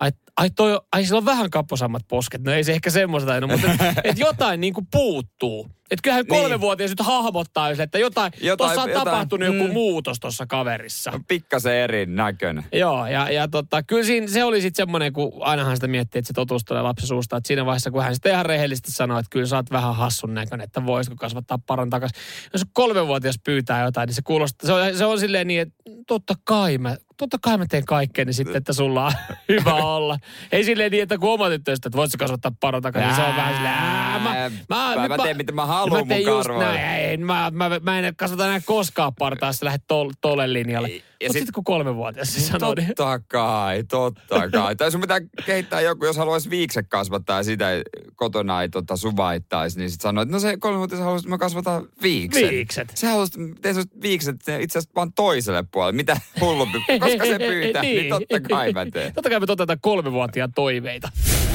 ai, 0.00 0.10
ai, 0.36 0.50
toi, 0.50 0.80
ai 0.92 1.04
sillä 1.04 1.18
on 1.18 1.24
vähän 1.24 1.50
kapposammat 1.50 2.02
posket. 2.08 2.42
No 2.42 2.52
ei 2.52 2.64
se 2.64 2.72
ehkä 2.72 2.90
semmoista 2.90 3.32
aina, 3.32 3.46
mutta 3.46 3.72
et, 3.72 3.80
et 4.04 4.18
jotain 4.18 4.60
niin 4.60 4.74
kuin 4.74 4.86
puuttuu. 4.90 5.68
Että 5.90 6.02
kyllähän 6.02 6.24
niin. 6.30 6.42
kolmevuotias 6.42 6.90
nyt 6.90 7.00
hahmottaa, 7.00 7.70
että 7.70 7.98
jotain, 7.98 8.32
jotain 8.40 8.56
tuossa 8.56 8.82
on 8.82 8.90
jotain, 8.90 9.04
tapahtunut 9.04 9.48
mm, 9.48 9.58
joku 9.58 9.72
muutos 9.72 10.20
tuossa 10.20 10.46
kaverissa. 10.46 11.20
Pikkasen 11.28 11.74
eri 11.74 12.06
näköinen. 12.06 12.64
Joo, 12.72 13.06
ja, 13.06 13.30
ja 13.30 13.48
tota, 13.48 13.82
kyllä 13.82 14.04
siinä, 14.04 14.26
se 14.26 14.44
oli 14.44 14.60
sitten 14.60 14.82
semmoinen, 14.82 15.12
kun 15.12 15.32
ainahan 15.40 15.76
sitä 15.76 15.86
miettii, 15.86 16.18
että 16.18 16.26
se 16.26 16.32
totuus 16.32 16.64
tulee 16.64 16.82
lapsen 16.82 17.06
suusta. 17.06 17.36
Että 17.36 17.46
siinä 17.48 17.66
vaiheessa, 17.66 17.90
kun 17.90 18.02
hän 18.02 18.14
sitten 18.14 18.32
ihan 18.32 18.46
rehellisesti 18.46 18.92
sanoi, 18.92 19.20
että 19.20 19.30
kyllä 19.30 19.46
sä 19.46 19.56
oot 19.56 19.70
vähän 19.70 19.96
hassun 19.96 20.34
näköinen, 20.34 20.64
että 20.64 20.86
voisiko 20.86 21.16
kasvattaa 21.16 21.58
paran 21.66 21.90
takaisin. 21.90 22.18
Jos 22.52 22.62
kolmevuotias 22.72 23.40
pyytää 23.44 23.84
jotain, 23.84 24.06
niin 24.06 24.14
se 24.14 24.22
kuulostaa, 24.22 24.66
se 24.66 24.72
on, 24.72 24.96
se 24.96 25.04
on 25.04 25.20
silleen 25.20 25.46
niin, 25.46 25.60
että 25.60 25.74
totta 26.06 26.34
kai 26.44 26.78
mä, 26.78 26.96
totta 27.16 27.38
kai 27.42 27.58
mä 27.58 27.66
teen 27.66 27.84
kaikkeni 27.84 28.32
sitten, 28.32 28.56
että 28.56 28.72
sulla 28.72 29.06
on 29.06 29.12
hyvä 29.48 29.74
olla. 29.74 30.18
Ei 30.52 30.64
silleen 30.64 30.90
niin, 30.90 31.02
että 31.02 31.18
kun 31.18 31.32
oma 31.32 31.48
tyttöystä, 31.48 31.88
että 31.88 31.96
voisiko 31.96 32.24
kasvattaa 32.24 32.52
paran 32.60 32.82
takaisin, 32.82 33.08
niin 33.08 33.16
se 33.16 33.22
on 33.22 33.36
vähän 33.36 33.54
silleen, 33.54 33.74
mä, 33.76 34.50
mä, 34.68 34.94
mä, 34.96 35.08
mä, 35.08 35.08
mä, 35.08 35.22
teen, 35.22 35.36
mitä 35.36 35.52
mä 35.52 35.66
haluan 35.66 36.06
mun 36.08 36.24
karvoilla. 36.24 36.72
Näin, 36.72 37.26
mä, 37.26 37.50
mä, 37.54 37.80
mä, 37.82 37.98
en 37.98 38.16
kasvata 38.16 38.46
enää 38.46 38.60
koskaan 38.64 39.14
partaa, 39.14 39.48
jos 39.48 39.62
lähdet 39.62 39.82
tol, 39.86 40.10
tolle 40.20 40.52
linjalle. 40.52 40.88
Ja 41.20 41.28
sitten 41.28 41.46
sit, 41.46 41.54
kun 41.54 41.64
kolmevuotias 41.64 42.34
se 42.34 42.40
sanoo, 42.40 42.74
niin... 42.74 42.86
Totta 42.86 43.20
kai, 43.28 43.84
totta 43.84 44.50
kai. 44.50 44.76
tai 44.76 44.92
sun 44.92 45.00
pitää 45.00 45.20
kehittää 45.46 45.80
joku, 45.80 46.04
jos 46.04 46.16
haluaisi 46.16 46.50
viikse 46.50 46.82
kasvattaa 46.82 47.36
ja 47.36 47.42
sitä 47.42 47.66
kotona 48.14 48.62
ei 48.62 48.68
tota, 48.68 48.96
suvaittaisi, 48.96 49.78
niin 49.78 49.90
sitten 49.90 50.02
sanoo, 50.02 50.22
että 50.22 50.32
no 50.32 50.40
se 50.40 50.56
kolmevuotias 50.56 51.00
haluaisi, 51.00 51.24
että 51.24 51.30
mä 51.30 51.38
kasvataan 51.38 51.88
viikset. 52.02 52.50
Viikset. 52.50 52.92
Se 52.94 53.06
haluaisi 53.06 53.32
tehdä 53.62 53.80
viikset 54.02 54.36
itse 54.36 54.78
asiassa 54.78 54.90
vaan 54.96 55.12
toiselle 55.12 55.64
puolelle. 55.72 55.96
Mitä 55.96 56.20
hullumpi, 56.40 56.78
koska 57.00 57.26
se 57.26 57.38
pyytää, 57.38 57.82
niin. 57.82 57.96
niin 57.96 58.10
totta 58.10 58.40
kai 58.48 58.72
mä 58.72 58.86
teen. 58.92 59.14
Totta 59.14 59.30
kai 59.30 59.40
me 59.40 59.46
toteutetaan 59.46 59.80
kolmevuotiaan 59.80 60.52
toiveita. 60.52 61.08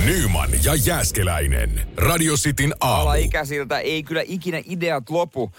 Nyman 0.05 0.49
ja 0.63 0.75
Jääskeläinen. 0.75 1.87
Radio 1.97 2.35
Cityn 2.35 2.73
aamu. 2.79 3.01
Alaikäisiltä 3.01 3.79
ei 3.79 4.03
kyllä 4.03 4.23
ikinä 4.25 4.61
ideat 4.65 5.09
lopu 5.09 5.51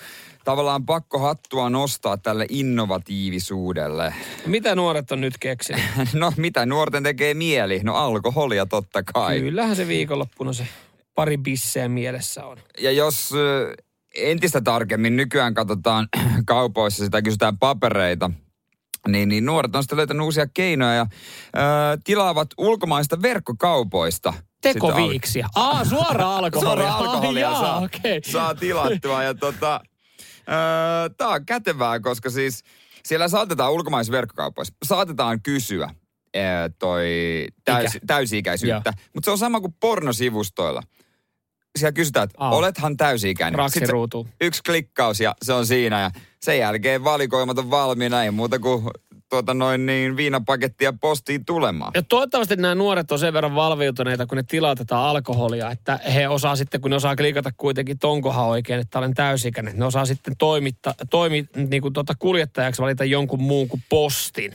tavallaan 0.44 0.86
pakko 0.86 1.18
hattua 1.18 1.70
nostaa 1.70 2.16
tälle 2.16 2.46
innovatiivisuudelle. 2.48 4.14
Mitä 4.46 4.74
nuoret 4.74 5.12
on 5.12 5.20
nyt 5.20 5.34
keksinyt? 5.40 5.82
no 6.14 6.32
mitä 6.36 6.66
nuorten 6.66 7.02
tekee 7.02 7.34
mieli? 7.34 7.80
No 7.84 7.94
alkoholia 7.94 8.66
totta 8.66 9.02
kai. 9.02 9.40
Kyllähän 9.40 9.76
se 9.76 9.88
viikonloppuna 9.88 10.52
se 10.52 10.66
pari 11.14 11.36
bisseä 11.36 11.88
mielessä 11.88 12.44
on. 12.44 12.58
Ja 12.80 12.92
jos 12.92 13.30
entistä 14.14 14.60
tarkemmin 14.60 15.16
nykyään 15.16 15.54
katsotaan 15.54 16.08
kaupoissa, 16.46 17.04
sitä 17.04 17.22
kysytään 17.22 17.58
papereita, 17.58 18.30
niin, 19.08 19.28
niin 19.28 19.46
nuoret 19.46 19.76
on 19.76 19.82
sitten 19.82 19.96
löytänyt 19.96 20.24
uusia 20.24 20.46
keinoja 20.54 20.94
ja 20.94 21.06
ö, 21.56 21.98
tilaavat 22.04 22.48
ulkomaista 22.58 23.22
verkkokaupoista– 23.22 24.34
Tekoviiksiä. 24.62 25.48
Aa, 25.54 25.84
suora 25.84 26.36
alkoholia. 26.36 26.74
suora 26.74 26.94
alkoholia 26.94 27.50
ah, 27.50 27.60
saa, 27.60 27.66
jaa, 27.66 27.78
okay. 27.78 28.20
saa 28.24 28.54
tilattua. 28.54 29.22
Ja 29.22 29.34
tota, 29.34 29.80
Öö, 30.48 31.08
Tämä 31.16 31.30
on 31.30 31.46
kätevää, 31.46 32.00
koska 32.00 32.30
siis 32.30 32.64
siellä 33.04 33.28
saatetaan 33.28 33.72
ulkomaisissa 33.72 34.12
verkkokaupoissa, 34.12 34.74
saatetaan 34.84 35.42
kysyä 35.42 35.90
öö, 36.36 36.42
toi 36.78 37.06
täys, 37.64 37.98
täysi-ikäisyyttä, 38.06 38.92
mutta 39.14 39.24
se 39.24 39.30
on 39.30 39.38
sama 39.38 39.60
kuin 39.60 39.74
pornosivustoilla. 39.80 40.82
Siellä 41.78 41.92
kysytään, 41.92 42.24
että 42.24 42.34
Aa. 42.38 42.50
olethan 42.50 42.96
täysi-ikäinen. 42.96 43.58
ruutu. 43.88 44.28
Yksi 44.40 44.62
klikkaus 44.66 45.20
ja 45.20 45.34
se 45.42 45.52
on 45.52 45.66
siinä 45.66 46.00
ja 46.00 46.10
sen 46.40 46.58
jälkeen 46.58 47.04
valikoimat 47.04 47.58
on 47.58 47.70
valmiina, 47.70 48.24
ei 48.24 48.30
muuta 48.30 48.58
kuin 48.58 48.84
tuota 49.32 49.54
noin 49.54 49.86
niin 49.86 50.16
viinapakettia 50.16 50.92
postiin 51.00 51.44
tulemaan. 51.44 51.90
Ja 51.94 52.02
toivottavasti 52.02 52.56
nämä 52.56 52.74
nuoret 52.74 53.12
on 53.12 53.18
sen 53.18 53.32
verran 53.32 53.54
valviutuneita, 53.54 54.26
kun 54.26 54.36
ne 54.36 54.42
tilautetaan 54.42 55.08
alkoholia, 55.08 55.70
että 55.70 56.00
he 56.14 56.28
osaa 56.28 56.56
sitten, 56.56 56.80
kun 56.80 56.90
ne 56.90 56.96
osaa 56.96 57.16
klikata 57.16 57.50
kuitenkin 57.56 57.98
tonkohan 57.98 58.46
oikein, 58.46 58.80
että 58.80 58.98
olen 58.98 59.14
täysikäinen, 59.14 59.78
ne 59.78 59.84
osaa 59.84 60.06
sitten 60.06 60.34
toimitta, 60.38 60.94
toimi, 61.10 61.44
niin 61.70 61.82
kuin 61.82 61.94
tuota 61.94 62.14
kuljettajaksi 62.18 62.82
valita 62.82 63.04
jonkun 63.04 63.42
muun 63.42 63.68
kuin 63.68 63.82
postin. 63.88 64.52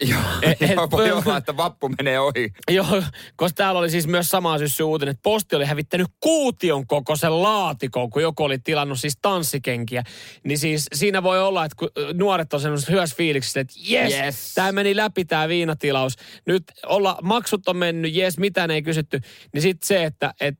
Joo, 0.00 0.20
et, 0.42 0.62
et, 0.62 0.76
voi 0.90 1.12
olla, 1.12 1.36
että 1.36 1.56
vappu 1.56 1.88
menee 1.88 2.20
ohi. 2.20 2.52
Joo, 2.70 3.02
koska 3.36 3.54
täällä 3.56 3.78
oli 3.78 3.90
siis 3.90 4.06
myös 4.06 4.28
sama 4.28 4.58
syssy 4.58 4.82
uutinen, 4.82 5.10
että 5.10 5.22
posti 5.22 5.56
oli 5.56 5.64
hävittänyt 5.64 6.06
kuution 6.20 6.86
kokoisen 6.86 7.42
laatikon, 7.42 8.10
kun 8.10 8.22
joku 8.22 8.42
oli 8.42 8.58
tilannut 8.58 9.00
siis 9.00 9.18
tanssikenkiä. 9.22 10.02
Niin 10.44 10.58
siis 10.58 10.86
siinä 10.94 11.22
voi 11.22 11.42
olla, 11.42 11.64
että 11.64 11.76
kun 11.76 11.90
nuoret 12.14 12.54
on 12.54 12.60
semmoisessa 12.60 12.92
hyvässä 12.92 13.16
fiiliksessä, 13.16 13.60
että 13.60 13.74
jes, 13.76 14.13
yes. 14.14 14.54
tämä 14.54 14.72
meni 14.72 14.96
läpi 14.96 15.24
tämä 15.24 15.48
viinatilaus. 15.48 16.16
Nyt 16.46 16.62
olla, 16.86 17.18
maksut 17.22 17.68
on 17.68 17.76
mennyt, 17.76 18.14
jes, 18.14 18.38
mitään 18.38 18.70
ei 18.70 18.82
kysytty. 18.82 19.20
Niin 19.52 19.62
sitten 19.62 19.86
se, 19.86 20.04
että 20.04 20.34
et 20.40 20.58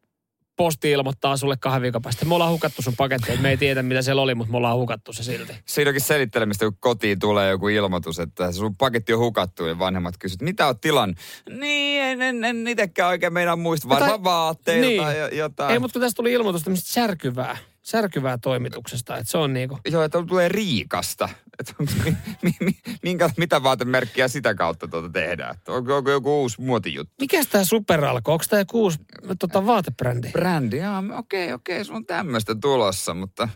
posti 0.56 0.90
ilmoittaa 0.90 1.36
sulle 1.36 1.56
kahden 1.56 1.82
viikon 1.82 2.02
päästä. 2.02 2.24
Me 2.24 2.34
ollaan 2.34 2.52
hukattu 2.52 2.82
sun 2.82 2.96
paketti, 2.96 3.36
me 3.36 3.50
ei 3.50 3.56
tiedä 3.56 3.82
mitä 3.82 4.02
siellä 4.02 4.22
oli, 4.22 4.34
mutta 4.34 4.50
me 4.50 4.56
ollaan 4.56 4.76
hukattu 4.76 5.12
se 5.12 5.22
silti. 5.22 5.52
Siinäkin 5.66 6.00
selittelemistä, 6.00 6.64
kun 6.64 6.76
kotiin 6.80 7.18
tulee 7.18 7.50
joku 7.50 7.68
ilmoitus, 7.68 8.18
että 8.18 8.52
sun 8.52 8.76
paketti 8.76 9.12
on 9.12 9.18
hukattu 9.18 9.66
ja 9.66 9.78
vanhemmat 9.78 10.14
kysyvät, 10.18 10.42
mitä 10.42 10.66
oot 10.66 10.80
tilan? 10.80 11.14
Niin, 11.50 12.02
en, 12.02 12.22
en, 12.22 12.44
en 12.44 12.68
itsekään 12.68 13.08
oikein 13.08 13.32
meidän 13.32 13.58
muista, 13.58 13.88
varmaan 13.88 14.10
tai, 14.10 14.24
vaatteita 14.24 14.86
niin. 14.86 15.02
tai 15.02 15.38
jotain. 15.38 15.72
Ei, 15.72 15.78
mutta 15.78 15.92
kun 15.92 16.02
tästä 16.02 16.16
tuli 16.16 16.32
ilmoitus 16.32 16.62
tämmöistä 16.62 16.92
särkyvää 16.92 17.56
särkyvää 17.84 18.38
toimituksesta. 18.38 19.16
Että 19.16 19.30
se 19.30 19.38
on 19.38 19.52
niinku... 19.52 19.78
Joo, 19.90 20.02
että 20.02 20.24
tulee 20.28 20.48
riikasta. 20.48 21.28
Että 21.58 21.74
minkä, 23.02 23.30
mitä 23.36 23.62
vaatemerkkiä 23.62 24.28
sitä 24.28 24.54
kautta 24.54 24.88
tuota 24.88 25.08
tehdään? 25.08 25.54
Onko, 25.68 25.96
onko 25.96 26.10
joku 26.10 26.40
uusi 26.40 26.60
muotijuttu? 26.60 27.14
Mikä 27.20 27.44
tämä 27.50 27.64
superalko? 27.64 28.32
Onko 28.32 28.44
tämä 28.50 28.60
joku 28.60 28.82
uusi 28.82 28.98
tota, 29.38 29.66
vaatebrändi? 29.66 30.28
Brändi, 30.28 30.76
joo. 30.76 31.18
Okei, 31.18 31.52
okei, 31.52 31.84
se 31.84 31.92
on 31.92 32.06
tämmöistä 32.06 32.54
tulossa, 32.54 33.14
mutta 33.14 33.48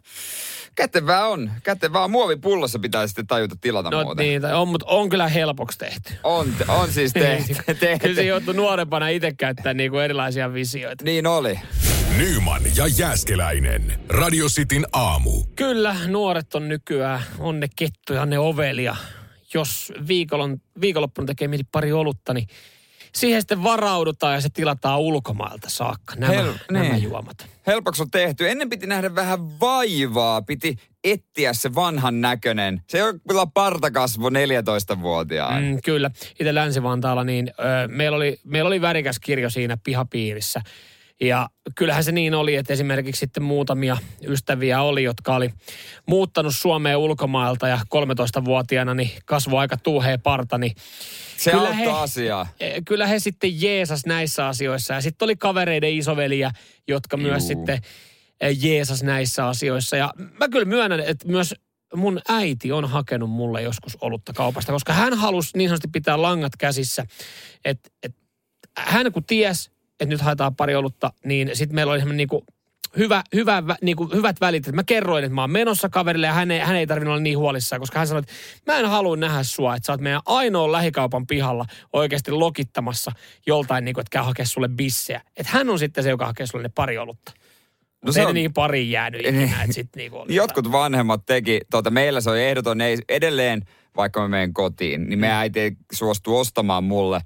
kätevää 0.75 1.27
on. 1.27 1.51
Kätevää 1.63 2.09
muovipullossa 2.09 2.79
pitää 2.79 3.07
sitten 3.07 3.27
tajuta 3.27 3.57
tilata 3.61 3.91
no, 3.91 4.05
muuten. 4.05 4.27
Niin, 4.27 4.45
on, 4.45 4.69
mutta 4.69 4.87
on 4.89 5.09
kyllä 5.09 5.29
helpoksi 5.29 5.79
tehty. 5.79 6.15
On, 6.23 6.55
on 6.69 6.93
siis 6.93 7.13
tehty. 7.19 7.55
tehty. 7.67 7.99
kyllä 8.03 8.15
se 8.15 8.25
joutui 8.25 8.55
nuorempana 8.55 9.09
itse 9.09 9.33
käyttää 9.33 9.75
niinku 9.75 9.99
erilaisia 9.99 10.53
visioita. 10.55 11.05
Niin 11.05 11.27
oli. 11.27 11.61
Nyman 12.19 12.63
ja 12.77 12.87
Jääskeläinen. 12.87 14.01
Radio 14.09 14.47
Cityn 14.47 14.87
aamu. 14.93 15.45
Kyllä, 15.57 15.97
nuoret 16.07 16.55
on 16.55 16.69
nykyään, 16.69 17.23
on 17.39 17.61
ne 17.61 17.67
kettuja, 17.77 18.27
ne 18.27 18.39
ovelia. 18.39 18.97
Jos 19.55 19.93
viikonlon, 20.09 20.61
viikonloppuna 20.81 21.27
tekee 21.27 21.49
mieli 21.49 21.65
pari 21.73 21.93
olutta, 21.93 22.35
niin 22.35 22.47
siihen 23.15 23.41
sitten 23.43 23.63
varaudutaan 23.63 24.35
ja 24.35 24.41
se 24.41 24.49
tilataan 24.49 25.01
ulkomailta 25.01 25.71
saakka, 25.71 26.15
nämä, 26.17 26.33
Hel- 26.33 26.59
nämä 26.71 26.85
niin. 26.85 27.03
juomat. 27.03 27.47
Helpoksi 27.67 28.03
on 28.03 28.11
tehty. 28.11 28.49
Ennen 28.49 28.71
piti 28.71 28.87
nähdä 28.87 29.15
vähän 29.15 29.61
vaivaa, 29.61 30.43
piti 30.43 30.77
etsiä 31.05 31.53
se 31.53 31.75
vanhan 31.75 32.21
näköinen. 32.21 32.83
Se 32.89 33.03
on 33.05 33.21
kyllä 33.29 33.47
partakasvo 33.55 34.29
14-vuotiaan. 34.31 35.63
Mm. 35.63 35.69
Mm, 35.69 35.79
kyllä. 35.85 36.11
Itse 36.41 36.55
Länsi-Vantaalla 36.55 37.25
niin 37.25 37.51
ö, 37.59 37.89
meillä, 37.89 38.17
oli, 38.17 38.41
meillä 38.45 38.69
oli 38.69 38.81
värikäs 38.81 39.19
kirjo 39.19 39.51
siinä 39.51 39.77
pihapiirissä. 39.85 40.61
Ja 41.21 41.49
kyllähän 41.75 42.05
se 42.05 42.13
niin 42.13 42.35
oli, 42.35 42.55
että 42.55 42.73
esimerkiksi 42.73 43.19
sitten 43.21 43.43
muutamia 43.43 43.97
ystäviä 44.27 44.83
oli, 44.83 45.03
jotka 45.03 45.35
oli 45.35 45.51
muuttanut 46.07 46.55
Suomeen 46.55 46.99
ulkomailta 46.99 47.69
ja 47.69 47.79
13-vuotiaana 47.95 48.95
niin 48.95 49.11
kasvoi 49.25 49.59
aika 49.61 49.77
tuuhea 49.77 50.19
parta, 50.19 50.59
niin 50.59 50.73
Se 51.37 51.51
kyllä 51.51 51.73
he- 51.73 51.91
asiaa. 51.91 52.47
Eh, 52.61 52.83
kyllä 52.87 53.07
he 53.07 53.19
sitten 53.19 53.63
jeesas 53.63 54.07
näissä 54.07 54.47
asioissa. 54.47 54.95
Ja 54.95 55.01
sitten 55.01 55.27
oli 55.27 55.37
kavereiden 55.37 55.95
isoveliä, 55.95 56.51
jotka 56.89 57.17
myös 57.17 57.43
Juu. 57.43 57.49
sitten 57.49 57.81
eh, 58.41 58.57
jeesas 58.65 59.03
näissä 59.03 59.47
asioissa. 59.47 59.97
Ja 59.97 60.13
mä 60.17 60.49
kyllä 60.49 60.65
myönnän, 60.65 61.01
että 61.01 61.29
myös 61.29 61.55
mun 61.95 62.21
äiti 62.29 62.73
on 62.73 62.89
hakenut 62.89 63.31
mulle 63.31 63.63
joskus 63.63 63.97
olutta 64.01 64.33
kaupasta, 64.33 64.73
koska 64.73 64.93
hän 64.93 65.15
halusi 65.15 65.59
niin 65.59 65.69
sanotusti 65.69 65.89
pitää 65.93 66.23
langat 66.23 66.53
käsissä. 66.59 67.07
Että 67.65 67.91
et, 68.03 68.17
hän 68.77 69.13
kun 69.13 69.25
ties, 69.25 69.71
että 70.01 70.15
nyt 70.15 70.21
haetaan 70.21 70.57
pari 70.57 70.75
olutta, 70.75 71.13
niin 71.25 71.51
sitten 71.53 71.75
meillä 71.75 71.91
oli 71.93 71.99
semmoinen 71.99 72.17
niinku 72.17 72.45
hyvä, 72.97 73.23
hyvä, 73.35 73.63
vä- 73.69 73.77
niinku, 73.83 74.11
hyvät 74.15 74.37
välit. 74.41 74.73
Mä 74.73 74.85
kerroin, 74.85 75.25
että 75.25 75.35
mä 75.35 75.41
oon 75.41 75.51
menossa 75.51 75.89
kaverille 75.89 76.27
ja 76.27 76.33
hän 76.33 76.51
ei, 76.51 76.59
hän 76.61 76.77
ei 76.77 76.87
tarvinnut 76.87 77.13
olla 77.13 77.23
niin 77.23 77.39
huolissaan, 77.39 77.81
koska 77.81 77.99
hän 77.99 78.09
sanoi, 78.09 78.19
että 78.21 78.33
mä 78.73 78.79
en 78.79 78.87
halua 78.87 79.17
nähdä 79.17 79.43
sua, 79.43 79.75
että 79.77 79.87
sä 79.87 79.93
oot 79.93 80.01
meidän 80.01 80.21
ainoa 80.27 80.73
lähikaupan 80.73 81.27
pihalla 81.27 81.65
oikeasti 81.93 82.31
lokittamassa 82.31 83.13
joltain, 83.47 83.85
niinku, 83.85 84.01
että 84.01 84.11
käy 84.11 84.23
hakea 84.23 84.47
sulle 84.47 84.69
bissejä. 84.69 85.21
Että 85.37 85.53
hän 85.53 85.71
on 85.71 85.79
sitten 85.79 86.05
se, 86.05 86.11
joka 86.11 86.27
hakee 86.27 86.47
sulle 86.47 86.63
ne 86.63 86.71
pari 86.75 86.99
olutta. 86.99 87.33
No 88.05 88.13
se 88.13 88.27
on- 88.27 88.35
niin 88.35 88.53
pariin 88.53 88.91
jäänyt 88.91 89.21
ikinä, 89.21 89.63
että 89.63 89.73
sit 89.75 89.89
niinku 89.97 90.17
oli 90.19 90.35
Jotkut 90.35 90.73
vanhemmat 90.73 91.27
teki, 91.27 91.61
tota, 91.71 91.91
meillä 91.91 92.21
se 92.21 92.31
oli 92.31 92.45
ehdoton, 92.45 92.81
ei, 92.81 92.99
edelleen 93.09 93.63
vaikka 93.97 94.21
mä 94.21 94.29
menen 94.29 94.55
kotiin, 94.55 95.01
niin 95.09 95.19
Mm. 95.19 95.21
me 95.21 95.33
äiti 95.33 95.61
ei 95.61 95.73
suostu 95.93 96.37
ostamaan 96.39 96.85
mulle 96.85 97.21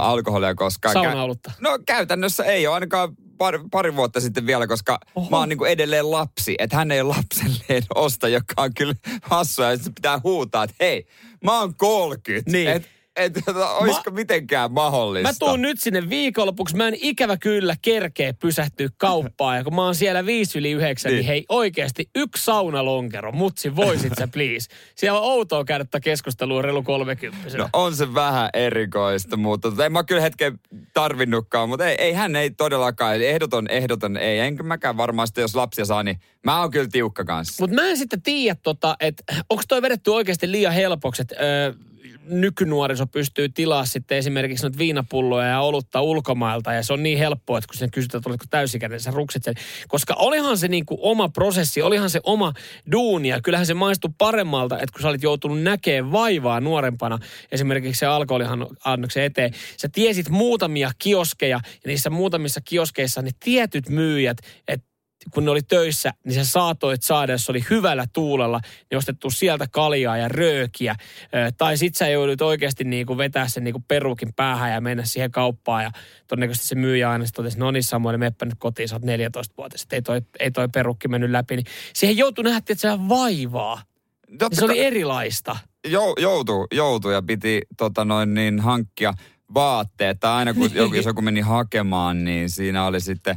alkoholia, 0.00 0.54
koska... 0.54 0.92
Saunaolutta. 0.92 1.52
No 1.60 1.78
käytännössä 1.86 2.44
ei 2.44 2.66
ole 2.66 2.74
ainakaan 2.74 3.16
pari, 3.38 3.58
pari 3.70 3.96
vuotta 3.96 4.20
sitten 4.20 4.46
vielä, 4.46 4.66
koska 4.66 4.98
Oho. 5.14 5.30
Mä 5.30 5.38
oon 5.38 5.48
niin 5.48 5.66
edelleen 5.66 6.10
lapsi. 6.10 6.54
Että 6.58 6.76
hän 6.76 6.90
ei 6.90 7.00
ole 7.00 7.14
lapselleen 7.16 7.82
osta, 7.94 8.28
joka 8.28 8.62
on 8.62 8.74
kyllä 8.74 8.94
hassua. 9.22 9.70
Ja 9.70 9.76
sitten 9.76 9.94
pitää 9.94 10.20
huutaa, 10.24 10.64
että 10.64 10.76
hei, 10.80 11.06
mä 11.44 11.60
oon 11.60 11.74
30. 11.74 12.50
Niin. 12.50 12.68
Että 12.68 12.88
et, 13.20 13.32
olisiko 13.80 14.10
mitenkään 14.10 14.72
mahdollista? 14.72 15.28
Mä 15.28 15.34
tuun 15.38 15.62
nyt 15.62 15.80
sinne 15.80 16.08
viikonlopuksi. 16.08 16.76
Mä 16.76 16.88
en 16.88 16.94
ikävä 17.00 17.36
kyllä 17.36 17.76
kerkeä 17.82 18.32
pysähtyä 18.32 18.88
kauppaan. 18.96 19.56
Ja 19.56 19.64
kun 19.64 19.74
mä 19.74 19.84
oon 19.84 19.94
siellä 19.94 20.26
viisi 20.26 20.58
yli 20.58 20.70
yhdeksän, 20.70 21.10
niin, 21.10 21.16
Niin. 21.18 21.26
hei 21.26 21.44
oikeasti 21.48 22.10
yksi 22.14 22.44
saunalonkero. 22.44 23.32
Mutsi, 23.32 23.76
voisit 23.76 24.12
sä 24.18 24.28
please? 24.28 24.68
Siellä 24.94 25.20
on 25.20 25.24
outoa 25.32 25.64
käydä 25.64 25.84
keskustelua 26.02 26.62
reilu 26.62 26.82
30 26.82 27.58
No 27.58 27.68
on 27.72 27.96
se 27.96 28.14
vähän 28.14 28.50
erikoista, 28.54 29.36
mutta 29.36 29.70
tota, 29.70 29.86
en 29.86 29.92
mä 29.92 30.04
kyllä 30.04 30.22
hetken 30.22 30.58
tarvinnutkaan, 30.94 31.68
mutta 31.68 31.86
ei, 31.88 31.94
ei 31.98 32.12
hän 32.12 32.36
ei 32.36 32.50
todellakaan, 32.50 33.22
ehdoton, 33.22 33.70
ehdoton 33.70 34.16
ei. 34.16 34.38
Enkä 34.38 34.62
mäkään 34.62 34.96
varmaan 34.96 35.28
sitten, 35.28 35.42
jos 35.42 35.54
lapsia 35.54 35.84
saa, 35.84 36.02
niin 36.02 36.20
mä 36.44 36.60
oon 36.60 36.70
kyllä 36.70 36.88
tiukka 36.92 37.24
kanssa. 37.24 37.62
Mutta 37.62 37.74
mä 37.76 37.88
en 37.88 37.96
sitten 37.96 38.22
tiedä, 38.22 38.56
tota, 38.62 38.96
että 39.00 39.24
onko 39.50 39.62
toi 39.68 39.82
vedetty 39.82 40.10
oikeasti 40.10 40.50
liian 40.50 40.72
helpoksi, 40.72 41.22
että 41.22 41.36
öö, 41.40 41.72
nykynuoriso 42.30 43.06
pystyy 43.06 43.48
tilaa 43.48 43.84
sitten 43.84 44.18
esimerkiksi 44.18 44.64
noita 44.64 44.78
viinapulloja 44.78 45.48
ja 45.48 45.60
olutta 45.60 46.00
ulkomailta 46.00 46.72
ja 46.72 46.82
se 46.82 46.92
on 46.92 47.02
niin 47.02 47.18
helppoa, 47.18 47.58
että 47.58 47.68
kun 47.68 47.78
sen 47.78 47.90
kysytään, 47.90 48.18
että 48.18 48.30
oletko 48.30 48.46
täysikäinen, 48.50 49.00
sä 49.00 49.10
ruksit 49.10 49.44
sen. 49.44 49.54
Koska 49.88 50.14
olihan 50.14 50.58
se 50.58 50.68
niin 50.68 50.86
kuin 50.86 50.98
oma 51.02 51.28
prosessi, 51.28 51.82
olihan 51.82 52.10
se 52.10 52.20
oma 52.24 52.52
duuni 52.92 53.28
ja 53.28 53.40
kyllähän 53.40 53.66
se 53.66 53.74
maistui 53.74 54.10
paremmalta, 54.18 54.74
että 54.74 54.92
kun 54.92 55.02
sä 55.02 55.08
olit 55.08 55.22
joutunut 55.22 55.62
näkemään 55.62 56.12
vaivaa 56.12 56.60
nuorempana, 56.60 57.18
esimerkiksi 57.52 57.98
se 57.98 58.06
alkoholiannoksen 58.06 59.22
eteen, 59.22 59.54
sä 59.76 59.88
tiesit 59.92 60.28
muutamia 60.28 60.90
kioskeja 60.98 61.60
ja 61.84 61.88
niissä 61.88 62.10
muutamissa 62.10 62.60
kioskeissa 62.64 63.22
ne 63.22 63.30
tietyt 63.40 63.88
myyjät, 63.88 64.38
että 64.68 64.89
kun 65.34 65.44
ne 65.44 65.50
oli 65.50 65.62
töissä, 65.62 66.12
niin 66.24 66.34
sä 66.34 66.44
saatoit 66.44 67.02
saada, 67.02 67.32
jos 67.32 67.50
oli 67.50 67.64
hyvällä 67.70 68.04
tuulella, 68.12 68.60
niin 68.90 68.98
ostettu 68.98 69.30
sieltä 69.30 69.66
kaljaa 69.70 70.16
ja 70.16 70.28
röökiä. 70.28 70.96
Tai 71.58 71.76
sit 71.76 71.94
sä 71.94 72.08
joudut 72.08 72.42
oikeasti 72.42 72.84
niin 72.84 73.06
kuin 73.06 73.18
vetää 73.18 73.48
sen 73.48 73.64
niin 73.64 73.74
kuin 73.74 73.84
perukin 73.88 74.32
päähän 74.36 74.72
ja 74.72 74.80
mennä 74.80 75.04
siihen 75.04 75.30
kauppaan. 75.30 75.84
Ja 75.84 75.90
todennäköisesti 76.26 76.68
se 76.68 76.74
myyjä 76.74 77.10
aina 77.10 77.26
sitten 77.26 77.44
totesi, 77.44 77.58
no 77.58 77.70
niin 77.70 77.82
Samuel, 77.82 78.18
meppä 78.18 78.44
nyt 78.44 78.54
kotiin, 78.58 78.88
sä 78.88 78.94
oot 78.94 79.02
14-vuotias, 79.02 79.82
että 79.82 79.96
ei 79.96 80.02
toi, 80.02 80.22
ei 80.40 80.50
toi 80.50 80.68
perukki 80.68 81.08
mennyt 81.08 81.30
läpi. 81.30 81.56
Niin 81.56 81.66
siihen 81.94 82.16
joutui 82.16 82.44
nähdä, 82.44 82.58
että 82.58 82.74
se 82.74 82.88
vaivaa. 83.08 83.82
Totta 84.38 84.56
Se 84.56 84.64
oli 84.64 84.78
erilaista. 84.78 85.56
jou, 85.88 86.14
joutuu, 86.20 86.66
joutuu 86.74 87.10
ja 87.10 87.22
piti 87.22 87.62
tota 87.76 88.04
noin 88.04 88.34
niin, 88.34 88.60
hankkia 88.60 89.14
vaatteet. 89.54 90.20
Tai 90.20 90.32
aina 90.32 90.54
kun 90.54 90.70
joku, 90.74 90.94
jos 90.94 91.06
joku 91.06 91.22
meni 91.22 91.40
hakemaan, 91.40 92.24
niin 92.24 92.50
siinä 92.50 92.86
oli 92.86 93.00
sitten 93.00 93.36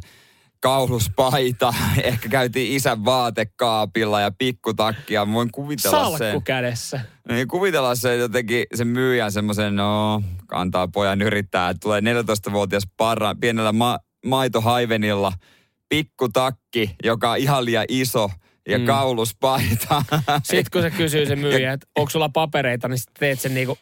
kauluspaita. 0.63 1.73
Ehkä 2.03 2.29
käytiin 2.29 2.75
isän 2.75 3.05
vaatekaapilla 3.05 4.21
ja 4.21 4.31
pikkutakkia. 4.37 5.31
Voin 5.31 5.49
kuvitella 5.51 5.97
Salkku 5.97 6.17
sen. 6.17 6.41
kädessä. 6.43 6.99
Niin 7.29 7.47
kuvitella 7.47 7.95
se 7.95 8.15
jotenkin, 8.15 8.65
sen 8.75 8.87
myyjän 8.87 9.31
semmoisen, 9.31 9.75
no, 9.75 10.21
kantaa 10.47 10.87
pojan 10.87 11.21
yrittää, 11.21 11.73
tulee 11.73 12.01
14-vuotias 12.01 12.83
parra, 12.97 13.35
pienellä 13.35 13.71
ma- 13.71 13.99
maitohaivenilla, 14.25 15.33
pikkutakki, 15.89 16.95
joka 17.03 17.31
on 17.31 17.37
ihan 17.37 17.65
liian 17.65 17.85
iso, 17.89 18.29
ja 18.67 18.77
Mm. 18.77 18.81
mm. 18.83 18.87
kauluspaita. 18.87 20.03
Sitten 20.43 20.65
kun 20.73 20.81
se 20.81 20.91
kysyy 20.91 21.25
se 21.25 21.35
myyjä, 21.35 21.73
että 21.73 21.87
onko 21.95 22.09
sulla 22.09 22.29
papereita, 22.29 22.87
niin 22.87 22.97
sitten 22.97 23.19
teet 23.19 23.39
sen 23.39 23.53
niinku 23.53 23.77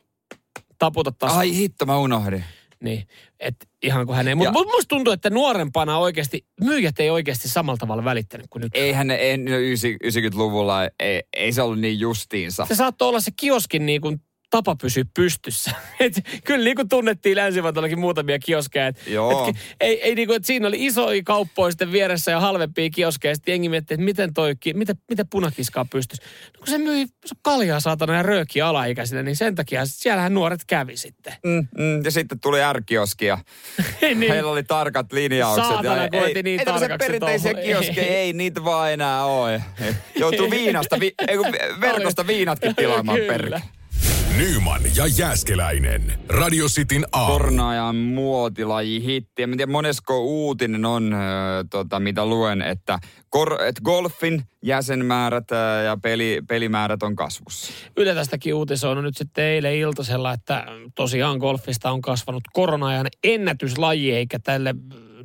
taputat 0.79 1.17
taas 1.17 1.33
Ai 1.33 1.55
hitto, 1.55 1.85
mä 1.85 1.97
unohdin. 1.97 2.43
Niin, 2.83 3.07
että 3.39 3.65
ihan 3.83 4.05
kuin 4.05 4.15
hän 4.15 4.27
ei. 4.27 4.35
Mutta 4.35 4.53
musta 4.53 4.87
tuntuu, 4.87 5.13
että 5.13 5.29
nuorempana 5.29 5.97
oikeasti, 5.97 6.45
myyjät 6.63 6.99
ei 6.99 7.09
oikeasti 7.09 7.49
samalla 7.49 7.77
tavalla 7.77 8.03
välittänyt 8.03 8.47
kuin 8.49 8.61
nyt. 8.61 8.71
Eihän 8.75 9.07
ne, 9.07 9.15
ei, 9.15 9.37
no, 9.37 9.57
ysi- 9.57 9.97
90-luvulla, 10.03 10.83
ei, 10.99 11.23
ei 11.37 11.53
se 11.53 11.61
ollut 11.61 11.79
niin 11.79 11.99
justiinsa. 11.99 12.65
Se 12.65 12.75
saattoi 12.75 13.09
olla 13.09 13.19
se 13.19 13.31
kioskin 13.39 13.85
niin 13.85 14.01
kuin 14.01 14.21
tapa 14.51 14.75
pysyä 14.75 15.03
pystyssä. 15.15 15.71
Et 15.99 16.13
kyllä 16.43 16.63
niin 16.63 16.75
kuin 16.75 16.89
tunnettiin 16.89 17.37
länsi 17.37 17.61
muutamia 17.95 18.39
kioskeja. 18.39 18.87
Et, 18.87 19.07
Joo. 19.07 19.49
Et, 19.49 19.55
ei, 19.79 20.01
ei 20.01 20.15
niin 20.15 20.27
kuin, 20.27 20.35
että 20.35 20.47
siinä 20.47 20.67
oli 20.67 20.85
isoja 20.85 21.21
kauppoja 21.25 21.71
sitten 21.71 21.91
vieressä 21.91 22.31
ja 22.31 22.39
halvempia 22.39 22.89
kioskeja. 22.89 23.35
Sitten 23.35 23.51
jengi 23.51 23.69
miettii, 23.69 23.95
että 23.95 24.05
miten 24.05 24.33
toi, 24.33 24.53
miten, 24.73 24.95
miten 25.09 25.27
punakiskaa 25.27 25.85
pystyisi. 25.85 26.23
No 26.23 26.59
kun 26.59 26.67
se 26.67 26.77
myi 26.77 27.05
se 27.25 27.35
kaljaa 27.41 27.79
saatana 27.79 28.13
ja 28.13 28.23
röökiä 28.23 28.67
alaikäisinä, 28.67 29.23
niin 29.23 29.35
sen 29.35 29.55
takia 29.55 29.85
siellähän 29.85 30.33
nuoret 30.33 30.61
kävi 30.67 30.97
sitten. 30.97 31.33
Mm, 31.43 31.67
mm, 31.77 32.03
ja 32.03 32.11
sitten 32.11 32.39
tuli 32.39 32.59
R-kioski 32.73 33.25
ja 33.25 33.37
niin. 34.01 34.31
heillä 34.31 34.51
oli 34.51 34.63
tarkat 34.63 35.13
linjaukset. 35.13 35.65
Saatana, 35.65 36.03
ja 36.03 36.09
kun 36.09 36.19
ei, 36.19 36.43
niin 36.43 36.59
ei 36.59 36.65
tarkaksi 36.65 36.97
perinteisiä 36.97 37.53
kioskeja, 37.53 38.07
Ei. 38.07 38.15
ei 38.15 38.33
niitä 38.33 38.63
vaan 38.63 38.93
enää 38.93 39.25
ole. 39.25 39.63
Joutuu 40.19 40.51
viinasta, 40.51 40.99
vi, 40.99 41.13
ei, 41.27 41.37
verkosta 41.81 42.27
viinatkin 42.27 42.75
tilaamaan 42.75 43.19
perkele. 43.27 43.61
Nyman 44.37 44.81
ja 44.95 45.07
Jääskeläinen. 45.17 46.13
Radio 46.29 46.67
Cityn 46.67 47.05
aamu. 47.11 47.33
Korona-ajan 47.33 47.95
muotilaji 47.95 49.03
hitti. 49.03 49.43
En 49.43 49.49
tiedä 49.49 49.71
monesko 49.71 50.19
uutinen 50.19 50.85
on, 50.85 51.13
äh, 51.13 51.19
tota, 51.69 51.99
mitä 51.99 52.25
luen, 52.25 52.61
että, 52.61 52.99
kor, 53.29 53.61
että 53.61 53.81
golfin 53.81 54.43
jäsenmäärät 54.63 55.51
äh, 55.51 55.83
ja 55.85 55.97
peli, 56.01 56.41
pelimäärät 56.47 57.03
on 57.03 57.15
kasvussa. 57.15 57.73
Yle 57.97 58.13
tästäkin 58.13 58.53
uutisoinut 58.53 59.03
nyt 59.03 59.17
sitten 59.17 59.43
eilen 59.43 59.75
iltasella, 59.75 60.33
että 60.33 60.65
tosiaan 60.95 61.37
golfista 61.37 61.91
on 61.91 62.01
kasvanut 62.01 62.43
korona-ajan 62.53 63.07
ennätyslaji, 63.23 64.11
eikä 64.11 64.39
tälle 64.39 64.75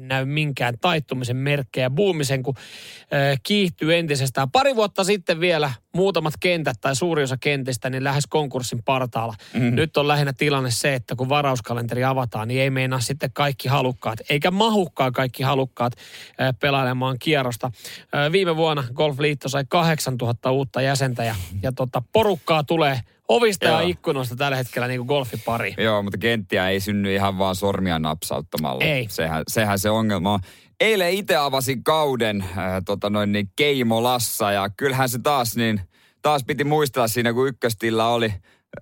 näy 0.08 0.24
minkään 0.24 0.74
taittumisen 0.80 1.36
merkkejä. 1.36 1.90
Buumisen, 1.90 2.42
kun 2.42 2.54
äh, 2.56 3.40
kiihtyy 3.42 3.94
entisestään. 3.96 4.50
Pari 4.50 4.76
vuotta 4.76 5.04
sitten 5.04 5.40
vielä 5.40 5.72
muutamat 5.94 6.34
kentät 6.40 6.76
tai 6.80 6.96
suuri 6.96 7.22
osa 7.22 7.36
kentistä 7.36 7.90
niin 7.90 8.04
lähes 8.04 8.26
konkurssin 8.26 8.82
partaalla. 8.82 9.34
Mm. 9.54 9.74
Nyt 9.74 9.96
on 9.96 10.08
lähinnä 10.08 10.32
tilanne 10.32 10.70
se, 10.70 10.94
että 10.94 11.16
kun 11.16 11.28
varauskalenteri 11.28 12.04
avataan, 12.04 12.48
niin 12.48 12.60
ei 12.60 12.70
meinaa 12.70 13.00
sitten 13.00 13.32
kaikki 13.32 13.68
halukkaat, 13.68 14.18
eikä 14.30 14.50
mahukkaan 14.50 15.12
kaikki 15.12 15.42
halukkaat 15.42 15.92
äh, 16.40 16.54
pelailemaan 16.60 17.16
kierrosta. 17.18 17.66
Äh, 17.66 18.32
viime 18.32 18.56
vuonna 18.56 18.84
Golfliitto 18.94 19.48
sai 19.48 19.64
8000 19.68 20.50
uutta 20.50 20.82
jäsentä 20.82 21.24
ja, 21.24 21.34
ja 21.62 21.72
tota, 21.72 22.02
porukkaa 22.12 22.64
tulee 22.64 23.00
ovista 23.28 23.66
ja 23.66 23.80
ikkunoista 23.80 24.36
tällä 24.36 24.56
hetkellä 24.56 24.88
niin 24.88 24.98
kuin 24.98 25.06
golfipari. 25.06 25.74
Joo, 25.78 26.02
mutta 26.02 26.18
kenttiä 26.18 26.68
ei 26.68 26.80
synny 26.80 27.14
ihan 27.14 27.38
vaan 27.38 27.54
sormia 27.54 27.98
napsauttamalla. 27.98 28.84
Ei. 28.84 29.06
Sehän, 29.10 29.42
sehän 29.48 29.78
se 29.78 29.90
ongelma 29.90 30.32
on. 30.32 30.40
Eilen 30.80 31.12
itse 31.12 31.36
avasin 31.36 31.84
kauden 31.84 32.42
äh, 32.42 32.82
tota 32.86 33.10
noin 33.10 33.32
niin 33.32 33.50
Keimolassa 33.56 34.52
ja 34.52 34.70
kyllähän 34.76 35.08
se 35.08 35.18
taas 35.18 35.56
niin, 35.56 35.80
taas 36.22 36.44
piti 36.44 36.64
muistella 36.64 37.08
siinä, 37.08 37.32
kun 37.32 37.48
ykköstillä 37.48 38.08
oli 38.08 38.32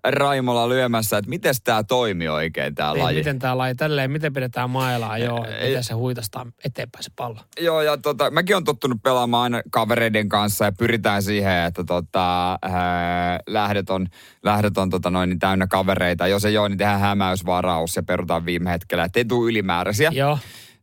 Raimolla 0.05 0.69
lyömässä, 0.69 1.19
että 1.19 1.29
miten 1.29 1.55
tämä 1.65 1.85
toimii 1.85 2.29
oikein 2.29 2.75
tämä 2.75 2.99
laji. 2.99 3.17
miten 3.19 3.39
tämä 3.39 3.59
laji, 3.59 3.75
tälleen, 3.75 4.11
miten 4.11 4.33
pidetään 4.33 4.71
mailaa, 4.71 5.19
joo, 5.19 5.45
Ei- 5.45 5.69
miten 5.69 5.85
se 5.85 5.95
huitastaa 5.95 6.47
eteenpäin 6.65 7.03
se 7.03 7.11
pallo. 7.17 7.41
Joo, 7.61 7.83
ja 7.83 7.97
tota, 7.97 8.31
mäkin 8.31 8.57
on 8.57 8.65
tottunut 8.65 9.03
pelaamaan 9.03 9.43
aina 9.55 9.63
kavereiden 9.71 10.29
kanssa 10.29 10.65
ja 10.65 10.73
pyritään 10.73 11.23
siihen, 11.23 11.65
että 11.65 11.85
tota, 11.85 12.59
ää, 12.63 13.41
lähdöt 13.47 13.91
on, 13.91 14.07
lähdöt 14.43 14.79
on 14.79 14.91
tota 14.91 15.11
noin, 15.11 15.29
niin 15.31 15.39
täynnä 15.39 15.67
kavereita. 15.67 16.27
Jos 16.27 16.45
ei 16.45 16.59
ole, 16.59 16.69
niin 16.69 16.79
tehdään 16.79 17.01
hämäysvaraus 17.01 17.97
ja 17.97 18.03
perutaan 18.03 18.45
viime 18.47 18.71
hetkellä, 18.71 19.05
ettei 19.05 19.25
tule 19.25 19.51
ylimääräisiä. 19.51 20.11
Joo. 20.15 20.39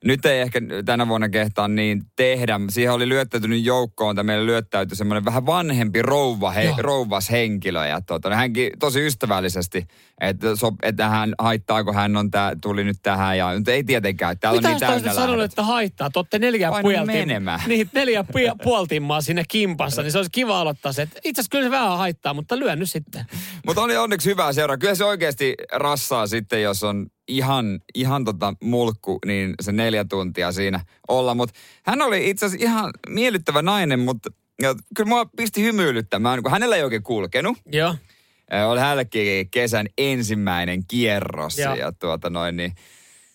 Nyt 0.05 0.25
ei 0.25 0.41
ehkä 0.41 0.61
tänä 0.85 1.07
vuonna 1.07 1.29
kehtaa 1.29 1.67
niin 1.67 2.01
tehdä. 2.15 2.59
Siihen 2.69 2.93
oli 2.93 3.09
lyöttäytynyt 3.09 3.65
joukkoon, 3.65 4.15
tai 4.15 4.23
meille 4.23 4.45
lyöttäytyi 4.45 4.97
semmoinen 4.97 5.25
vähän 5.25 5.45
vanhempi 5.45 6.01
rouva, 6.01 6.51
he, 6.51 6.63
Joo. 6.63 6.75
rouvas 6.77 7.31
henkilö. 7.31 7.87
Ja 7.87 8.01
tota, 8.01 8.35
hänkin 8.35 8.71
tosi 8.79 9.05
ystävällisesti, 9.05 9.87
että, 10.21 10.55
so, 10.55 10.71
että 10.83 11.09
hän 11.09 11.35
haittaako 11.39 11.93
hän 11.93 12.17
on 12.17 12.31
tää, 12.31 12.55
tuli 12.61 12.83
nyt 12.83 12.97
tähän. 13.03 13.37
Ja 13.37 13.59
nyt 13.59 13.67
ei 13.67 13.83
tietenkään, 13.83 14.39
täällä 14.39 14.57
Mitä 14.57 14.69
on 14.69 14.73
niin 14.73 14.79
täynnä 14.79 15.13
sanonut, 15.13 15.43
että 15.45 15.63
haittaa? 15.63 16.09
Te 16.09 16.19
olette 16.19 16.39
neljä 16.39 16.71
menemään. 17.05 17.59
Niin, 17.67 17.89
neljä 17.93 18.25
puoltimmaa 18.63 19.21
siinä 19.21 19.43
kimpassa, 19.49 20.01
niin 20.01 20.11
se 20.11 20.17
olisi 20.17 20.31
kiva 20.31 20.59
aloittaa 20.59 20.93
se. 20.93 21.01
että 21.01 21.19
Itse 21.23 21.41
asiassa 21.41 21.51
kyllä 21.51 21.65
se 21.65 21.71
vähän 21.71 21.97
haittaa, 21.97 22.33
mutta 22.33 22.59
lyön 22.59 22.79
nyt 22.79 22.89
sitten. 22.89 23.25
Mutta 23.65 23.81
oli 23.81 23.97
onneksi 23.97 24.29
hyvää 24.29 24.53
seuraa. 24.53 24.77
Kyllä 24.77 24.95
se 24.95 25.05
oikeasti 25.05 25.55
rassaa 25.71 26.27
sitten, 26.27 26.61
jos 26.61 26.83
on 26.83 27.07
ihan, 27.35 27.79
ihan 27.95 28.25
tota 28.25 28.53
mulkku, 28.63 29.19
niin 29.25 29.53
se 29.61 29.71
neljä 29.71 30.05
tuntia 30.05 30.51
siinä 30.51 30.79
olla. 31.07 31.35
Mutta 31.35 31.59
hän 31.83 32.01
oli 32.01 32.29
itse 32.29 32.45
asiassa 32.45 32.65
ihan 32.65 32.91
miellyttävä 33.09 33.61
nainen, 33.61 33.99
mutta 33.99 34.29
ja 34.61 34.75
kyllä 34.95 35.07
mua 35.09 35.25
pisti 35.25 35.63
hymyilyttämään, 35.63 36.43
kun 36.43 36.51
hänellä 36.51 36.75
ei 36.75 36.83
oikein 36.83 37.03
kulkenut. 37.03 37.57
Joo. 37.71 37.95
Oli 38.67 38.79
hänellekin 38.79 39.49
kesän 39.49 39.87
ensimmäinen 39.97 40.85
kierros. 40.87 41.57
Joo. 41.57 41.75
Ja 41.75 41.91
tuota 41.91 42.29
noin, 42.29 42.57
niin 42.57 42.75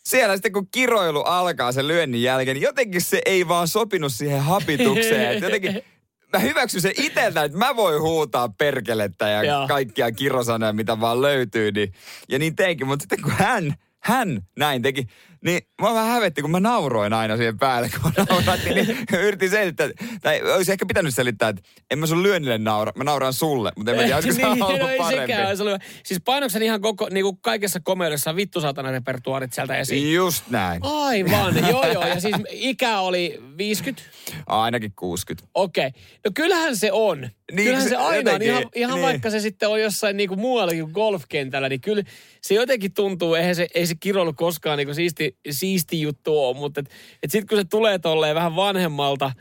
siellä 0.06 0.37
sitten 0.37 0.52
kun 0.52 0.68
kiroilu 0.70 1.22
alkaa 1.22 1.72
sen 1.72 1.88
lyönnin 1.88 2.22
jälkeen, 2.22 2.54
niin 2.54 2.62
jotenkin 2.62 3.00
se 3.00 3.20
ei 3.26 3.48
vaan 3.48 3.68
sopinut 3.68 4.12
siihen 4.12 4.40
habitukseen. 4.40 5.32
että 5.32 5.46
jotenkin 5.46 5.82
mä 6.32 6.38
hyväksyn 6.38 6.80
sen 6.80 6.92
itseltä, 6.98 7.44
että 7.44 7.59
mä 7.59 7.76
voin 7.76 8.02
huutaa 8.02 8.48
perkelettä 8.48 9.28
ja 9.28 9.42
Joo. 9.42 9.68
kaikkia 9.68 10.12
kirosanoja, 10.12 10.72
mitä 10.72 11.00
vaan 11.00 11.22
löytyy. 11.22 11.72
Niin, 11.72 11.92
ja 12.28 12.38
niin 12.38 12.56
teinkin, 12.56 12.87
mutta 12.87 13.02
sitten 13.02 13.22
kun 13.22 13.32
hän, 13.32 13.74
hän 14.06 14.42
näin 14.56 14.82
teki, 14.82 15.06
niin 15.44 15.60
mä 15.82 15.94
vähän 15.94 16.06
hävetti, 16.06 16.42
kun 16.42 16.50
mä 16.50 16.60
nauroin 16.60 17.12
aina 17.12 17.36
siihen 17.36 17.58
päälle, 17.58 17.90
kun 18.02 18.12
mä 18.16 18.24
naurattiin, 18.30 18.74
niin 18.74 19.06
yritin 19.26 19.50
selittää, 19.50 19.88
tai 20.22 20.52
olisi 20.52 20.72
ehkä 20.72 20.86
pitänyt 20.86 21.14
selittää, 21.14 21.48
että 21.48 21.62
en 21.90 21.98
mä 21.98 22.06
sun 22.06 22.22
lyönnille 22.22 22.58
naura, 22.58 22.92
mä 22.96 23.04
nauran 23.04 23.32
sulle, 23.32 23.72
mutta 23.76 23.90
en 23.90 23.96
mä 23.96 24.02
tiedä, 24.02 24.16
olisiko 24.16 24.34
se 24.34 24.42
niin, 24.54 24.62
ollut 24.62 24.80
no 24.80 24.88
ei 24.88 24.98
parempi. 24.98 25.32
sekään 25.32 25.48
olisi 25.48 25.62
ollut. 25.62 25.82
Siis 26.04 26.20
painoksen 26.24 26.62
ihan 26.62 26.80
koko, 26.80 27.08
niin 27.10 27.24
kuin 27.24 27.38
kaikessa 27.40 27.80
komeudessa 27.80 28.36
vittu 28.36 28.60
saatana 28.60 28.90
repertuaarit 28.90 29.52
sieltä 29.52 29.76
esiin. 29.76 30.14
Just 30.14 30.44
näin. 30.50 30.80
Aivan, 30.84 31.54
joo 31.70 31.86
joo. 31.86 32.06
Ja 32.06 32.20
siis 32.20 32.36
ikä 32.50 33.00
oli 33.00 33.42
50. 33.58 34.02
Ainakin 34.46 34.92
60. 34.96 35.48
Okei. 35.54 35.90
No 36.24 36.30
kyllähän 36.34 36.76
se 36.76 36.92
on. 36.92 37.30
Niin, 37.52 37.56
Niin, 37.56 37.66
kyllähän 37.66 37.88
se 37.88 37.96
aina 37.96 38.32
on. 38.32 38.42
Ihan, 38.42 38.64
ihan 38.74 38.94
niin. 38.94 39.06
vaikka 39.06 39.30
se 39.30 39.40
sitten 39.40 39.68
on 39.68 39.80
jossain 39.80 40.16
niinku 40.16 40.37
muuallakin 40.37 40.82
kuin 40.82 40.92
golfkentällä, 40.92 41.68
niin 41.68 41.80
kyllä 41.80 42.02
se 42.40 42.54
jotenkin 42.54 42.94
tuntuu, 42.94 43.35
eihän 43.35 43.54
se, 43.54 43.66
ei 43.74 43.87
se 43.87 43.94
kiroilu 44.00 44.32
koskaan 44.32 44.78
niinku 44.78 44.94
siisti, 44.94 45.37
siisti 45.50 46.00
juttu 46.00 46.44
ole, 46.44 46.56
mutta 46.56 46.80
et, 46.80 46.90
et 47.22 47.30
sitten 47.30 47.48
kun 47.48 47.59
se 47.59 47.64
tulee 47.70 47.98
tolleen 47.98 48.35
vähän 48.35 48.56
vanhemmalta 48.56 49.32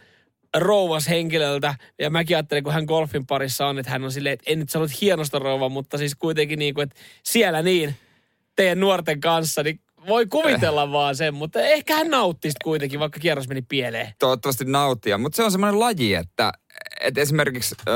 rouvas 0.57 1.09
henkilöltä, 1.09 1.75
ja 1.99 2.09
mäkin 2.09 2.37
ajattelen, 2.37 2.63
kun 2.63 2.73
hän 2.73 2.85
golfin 2.85 3.25
parissa 3.25 3.67
on, 3.67 3.79
että 3.79 3.91
hän 3.91 4.03
on 4.03 4.11
silleen, 4.11 4.33
että 4.33 4.51
en 4.51 4.59
nyt 4.59 4.69
sano, 4.69 4.85
että 4.85 4.97
hienosta 5.01 5.39
rouva, 5.39 5.69
mutta 5.69 5.97
siis 5.97 6.15
kuitenkin 6.15 6.59
niin 6.59 6.73
kuin, 6.73 6.83
että 6.83 6.95
siellä 7.23 7.61
niin 7.61 7.95
teidän 8.55 8.79
nuorten 8.79 9.19
kanssa, 9.19 9.63
niin 9.63 9.79
voi 10.07 10.25
kuvitella 10.25 10.91
vaan 10.97 11.15
sen, 11.15 11.33
mutta 11.33 11.61
ehkä 11.61 11.95
hän 11.95 12.09
nautti 12.09 12.49
sit 12.49 12.63
kuitenkin, 12.63 12.99
vaikka 12.99 13.19
kierros 13.19 13.47
meni 13.47 13.61
pieleen. 13.61 14.13
Toivottavasti 14.19 14.65
nauttia. 14.65 15.17
Mutta 15.17 15.35
se 15.35 15.43
on 15.43 15.51
semmoinen 15.51 15.79
laji, 15.79 16.13
että, 16.13 16.51
että 17.01 17.21
esimerkiksi 17.21 17.75
äh, 17.87 17.93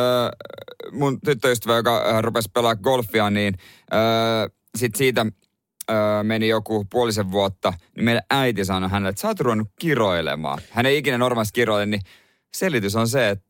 mun 0.91 1.21
tyttöystävä, 1.21 1.75
joka 1.75 2.09
äh, 2.09 2.21
rupesi 2.21 2.49
pelaa 2.53 2.75
golfia, 2.75 3.29
niin 3.29 3.53
äh, 3.93 4.51
sit 4.77 4.95
siitä 4.95 5.21
äh, 5.21 5.95
meni 6.23 6.47
joku 6.47 6.85
puolisen 6.91 7.31
vuotta, 7.31 7.73
niin 7.95 8.05
meidän 8.05 8.23
äiti 8.29 8.65
sanoi 8.65 8.89
hänelle, 8.89 9.09
että 9.09 9.21
sä 9.21 9.27
oot 9.27 9.39
ruvennut 9.39 9.67
kiroilemaan. 9.79 10.59
Hän 10.69 10.85
ei 10.85 10.97
ikinä 10.97 11.17
normaalisti 11.17 11.53
kiroile, 11.53 11.85
niin 11.85 12.01
selitys 12.53 12.95
on 12.95 13.07
se, 13.07 13.29
että 13.29 13.49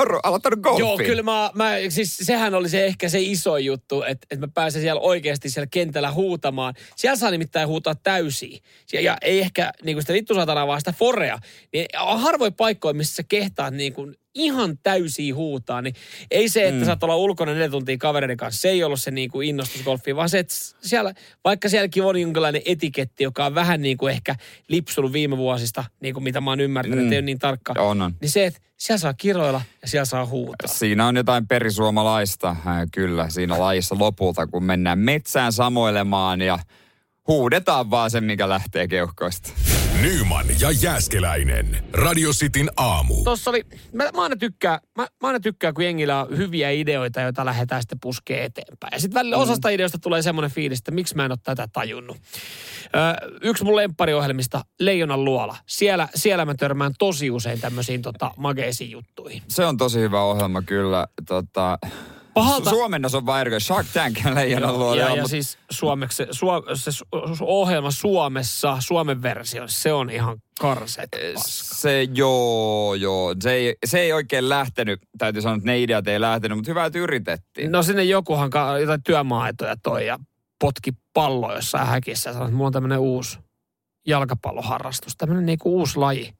on 0.00 0.20
aloittanut 0.22 0.60
golfin. 0.60 0.86
Joo, 0.86 0.96
kyllä 0.96 1.22
mä, 1.22 1.50
mä, 1.54 1.74
siis 1.88 2.16
sehän 2.16 2.54
oli 2.54 2.68
se 2.68 2.86
ehkä 2.86 3.08
se 3.08 3.20
iso 3.20 3.56
juttu, 3.56 4.02
että, 4.02 4.26
että 4.30 4.46
mä 4.46 4.52
pääsen 4.54 4.82
siellä 4.82 5.00
oikeasti 5.00 5.50
siellä 5.50 5.66
kentällä 5.70 6.12
huutamaan. 6.12 6.74
Siellä 6.96 7.16
saa 7.16 7.30
nimittäin 7.30 7.68
huutaa 7.68 7.94
täysiä. 7.94 8.58
Ja, 8.92 9.00
ja 9.00 9.16
ei 9.22 9.40
ehkä 9.40 9.72
niin 9.84 9.96
kuin 9.96 10.02
sitä 10.02 10.12
vittusatanaa, 10.12 10.66
vaan 10.66 10.80
sitä 10.80 10.92
forea. 10.92 11.38
Niin 11.72 11.86
on 12.00 12.20
harvoin 12.20 12.54
paikkoja, 12.54 12.94
missä 12.94 13.14
sä 13.14 13.22
kehtaat 13.28 13.74
niin 13.74 13.92
kuin 13.92 14.16
ihan 14.34 14.78
täysiä 14.82 15.34
huutaa. 15.34 15.82
Niin 15.82 15.94
ei 16.30 16.48
se, 16.48 16.68
että 16.68 16.80
mm. 16.80 16.84
saat 16.84 17.02
olla 17.02 17.16
ulkona 17.16 17.52
neljä 17.52 17.68
tuntia 17.68 17.98
kavereiden 17.98 18.36
kanssa, 18.36 18.60
se 18.60 18.68
ei 18.68 18.84
ollut 18.84 19.00
se 19.00 19.10
niin 19.10 19.30
kuin 19.30 19.48
innostus 19.48 19.82
golfiin, 19.82 20.16
vaan 20.16 20.28
se, 20.28 20.38
että 20.38 20.54
siellä, 20.80 21.14
vaikka 21.44 21.68
sielläkin 21.68 22.02
on 22.02 22.20
jonkinlainen 22.20 22.62
etiketti, 22.64 23.24
joka 23.24 23.46
on 23.46 23.54
vähän 23.54 23.82
niin 23.82 23.96
kuin 23.96 24.12
ehkä 24.12 24.34
lipsunut 24.68 25.12
viime 25.12 25.36
vuosista, 25.36 25.84
niin 26.00 26.14
kuin 26.14 26.24
mitä 26.24 26.40
mä 26.40 26.50
oon 26.50 26.60
ymmärtänyt, 26.60 26.98
mm. 26.98 27.04
että 27.04 27.14
ei 27.14 27.18
ole 27.18 27.24
niin 27.24 27.38
tarkka. 27.38 27.74
On, 27.78 28.02
on. 28.02 28.14
Niin 28.20 28.30
se, 28.30 28.46
että 28.46 28.60
siellä 28.76 28.98
saa 28.98 29.14
kiroilla 29.14 29.62
ja 29.82 29.88
siellä 29.88 30.04
saa 30.04 30.26
huutaa. 30.26 30.68
Siinä 30.68 31.06
on 31.06 31.16
jotain 31.16 31.46
perisuomalaista, 31.46 32.48
äh, 32.48 32.56
kyllä, 32.92 33.28
siinä 33.28 33.58
lajissa 33.58 33.96
lopulta, 33.98 34.46
kun 34.46 34.64
mennään 34.64 34.98
metsään 34.98 35.52
samoilemaan 35.52 36.40
ja 36.40 36.58
huudetaan 37.26 37.90
vaan 37.90 38.10
sen, 38.10 38.24
mikä 38.24 38.48
lähtee 38.48 38.88
keuhkoista. 38.88 39.50
Nyman 40.02 40.46
ja 40.60 40.70
Jääskeläinen. 40.70 41.84
Radio 41.92 42.30
Cityn 42.30 42.70
aamu. 42.76 43.24
Tuossa 43.24 43.50
oli, 43.50 43.64
mä, 43.92 44.04
mä, 44.14 44.22
aina 44.22 44.36
tykkään, 44.36 44.78
mä, 44.96 45.02
mä 45.02 45.28
aina 45.28 45.40
tykkään, 45.40 45.74
kun 45.74 45.84
jengillä 45.84 46.22
on 46.22 46.36
hyviä 46.36 46.70
ideoita, 46.70 47.20
joita 47.20 47.44
lähdetään 47.44 47.82
sitten 47.82 48.00
puskee 48.00 48.44
eteenpäin. 48.44 48.92
Ja 48.92 49.00
sitten 49.00 49.18
välillä 49.18 49.36
mm. 49.36 49.42
osasta 49.42 49.68
ideoista 49.68 49.98
tulee 49.98 50.22
semmoinen 50.22 50.50
fiilis, 50.50 50.78
että 50.78 50.90
miksi 50.90 51.16
mä 51.16 51.24
en 51.24 51.32
ole 51.32 51.38
tätä 51.44 51.68
tajunnut. 51.72 52.16
Ö, 52.16 53.38
yksi 53.42 53.64
mun 53.64 53.76
lemppariohjelmista, 53.76 54.64
Leijonan 54.80 55.24
luola. 55.24 55.56
Siellä, 55.66 56.08
siellä 56.14 56.44
mä 56.44 56.54
törmään 56.54 56.92
tosi 56.98 57.30
usein 57.30 57.60
tämmöisiin 57.60 58.02
tota, 58.02 58.30
mageisiin 58.36 58.90
juttuihin. 58.90 59.42
Se 59.48 59.64
on 59.64 59.76
tosi 59.76 60.00
hyvä 60.00 60.22
ohjelma 60.22 60.62
kyllä. 60.62 61.06
Tota, 61.28 61.78
Pahalta- 62.44 62.70
Su- 62.70 62.74
Suomennos 62.74 63.14
on 63.14 63.26
vaan 63.26 63.40
eri. 63.40 63.60
Shark 63.60 63.86
Tank 63.94 64.18
leijonan 64.34 64.78
luo. 64.78 64.94
ja, 64.94 65.14
ja 65.16 65.22
mut- 65.22 65.30
siis 65.30 65.58
suomeksi, 65.70 66.26
suo, 66.30 66.62
se 66.74 66.92
su, 66.92 67.04
ohjelma 67.40 67.90
Suomessa, 67.90 68.76
Suomen 68.80 69.22
versio, 69.22 69.64
se 69.66 69.92
on 69.92 70.10
ihan 70.10 70.38
karseet 70.60 71.08
paska. 71.34 71.74
Se 71.74 72.02
joo, 72.14 72.94
joo. 72.94 73.34
Se 73.40 73.52
ei, 73.52 73.76
se 73.86 74.00
ei 74.00 74.12
oikein 74.12 74.48
lähtenyt. 74.48 75.00
Täytyy 75.18 75.42
sanoa, 75.42 75.56
että 75.56 75.66
ne 75.66 75.80
ideat 75.80 76.08
ei 76.08 76.20
lähtenyt, 76.20 76.58
mutta 76.58 76.70
hyvä, 76.70 76.84
että 76.84 76.98
yritettiin. 76.98 77.72
No 77.72 77.82
sinne 77.82 78.04
jokuhan 78.04 78.50
ka- 78.50 78.78
jotain 78.78 79.02
työmaaitoja 79.02 79.76
toi 79.82 80.06
ja 80.06 80.18
potki 80.60 80.90
pallo 81.12 81.54
jossain 81.54 81.86
häkissä 81.86 82.30
ja 82.30 82.34
sanoi, 82.34 82.46
että 82.48 82.56
mulla 82.56 82.66
on 82.66 82.72
tämmöinen 82.72 82.98
uusi 82.98 83.38
jalkapalloharrastus, 84.06 85.16
tämmöinen 85.16 85.46
niinku 85.46 85.78
uusi 85.78 85.98
laji. 85.98 86.32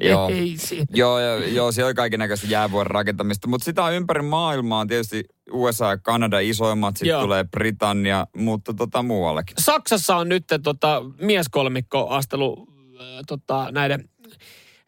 Joo. 0.00 0.28
Ei 0.28 0.54
siinä. 0.56 0.86
Joo, 0.94 1.18
ja, 1.18 1.48
joo, 1.48 1.72
siellä 1.72 1.88
on 1.88 1.94
kaiken 1.94 2.18
näköistä 2.18 2.46
jäävuoren 2.46 2.90
rakentamista, 2.90 3.48
mutta 3.48 3.64
sitä 3.64 3.84
on 3.84 3.92
ympäri 3.92 4.22
maailmaa. 4.22 4.86
Tietysti 4.86 5.24
USA 5.50 5.90
ja 5.90 5.98
Kanada 5.98 6.40
isoimmat, 6.40 6.96
sitten 6.96 7.08
Joo. 7.08 7.22
tulee 7.22 7.44
Britannia, 7.44 8.26
mutta 8.36 8.74
tota 8.74 9.02
muuallekin. 9.02 9.54
Saksassa 9.58 10.16
on 10.16 10.28
nyt 10.28 10.44
tota, 10.62 11.02
mieskolmikko 11.20 12.08
astelu 12.08 12.66
äh, 13.00 13.06
tota, 13.26 13.68
näiden 13.70 14.08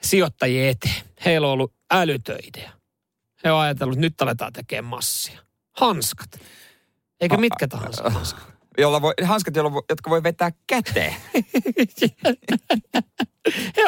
sijoittajien 0.03 0.69
eteen. 0.69 1.05
Heillä 1.25 1.47
on 1.47 1.53
ollut 1.53 1.75
älytön 1.93 2.39
idea. 2.49 2.71
He 3.45 3.53
on 3.53 3.61
ajatellut, 3.61 3.95
että 3.95 4.01
nyt 4.01 4.23
aletaan 4.23 4.53
tekemään 4.53 4.91
massia. 4.91 5.41
Hanskat. 5.77 6.41
Eikä 7.21 7.37
mitkä 7.37 7.69
tahansa 7.69 8.11
hanskat. 8.11 8.52
Jolla 8.79 9.03
voi, 9.03 9.13
hanskat, 9.25 9.57
jolla 9.57 9.73
voi, 9.73 9.83
jotka 9.89 10.11
voi 10.11 10.23
vetää 10.23 10.51
käteen. 10.67 11.15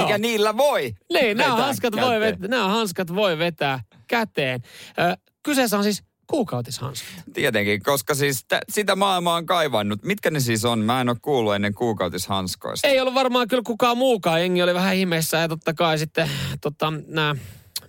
Mikä 0.00 0.18
niillä 0.18 0.56
voi 0.56 0.92
Niin, 1.12 1.36
nämä 1.36 1.56
hanskat, 1.56 1.92
voi 1.96 2.02
käteen. 2.02 2.20
vetää, 2.20 2.48
nämä 2.48 2.68
hanskat 2.68 3.14
voi 3.14 3.38
vetää 3.38 3.80
käteen. 4.08 4.60
Ö, 4.98 5.16
kyseessä 5.42 5.76
on 5.78 5.84
siis 5.84 6.02
kuukautishanskat. 6.26 7.08
Tietenkin, 7.34 7.82
koska 7.82 8.14
siis 8.14 8.44
t- 8.44 8.64
sitä 8.72 8.96
maailmaa 8.96 9.36
on 9.36 9.46
kaivannut. 9.46 10.02
Mitkä 10.02 10.30
ne 10.30 10.40
siis 10.40 10.64
on? 10.64 10.78
Mä 10.78 11.00
en 11.00 11.08
ole 11.08 11.16
kuullut 11.22 11.54
ennen 11.54 11.74
kuukautishanskoista. 11.74 12.88
Ei 12.88 13.00
ollut 13.00 13.14
varmaan 13.14 13.48
kyllä 13.48 13.62
kukaan 13.66 13.98
muukaan. 13.98 14.40
Jengi 14.40 14.62
oli 14.62 14.74
vähän 14.74 14.96
ihmeessä 14.96 15.36
ja 15.36 15.48
totta 15.48 15.74
kai 15.74 15.98
sitten 15.98 16.30
tota, 16.60 16.92
nämä 17.06 17.34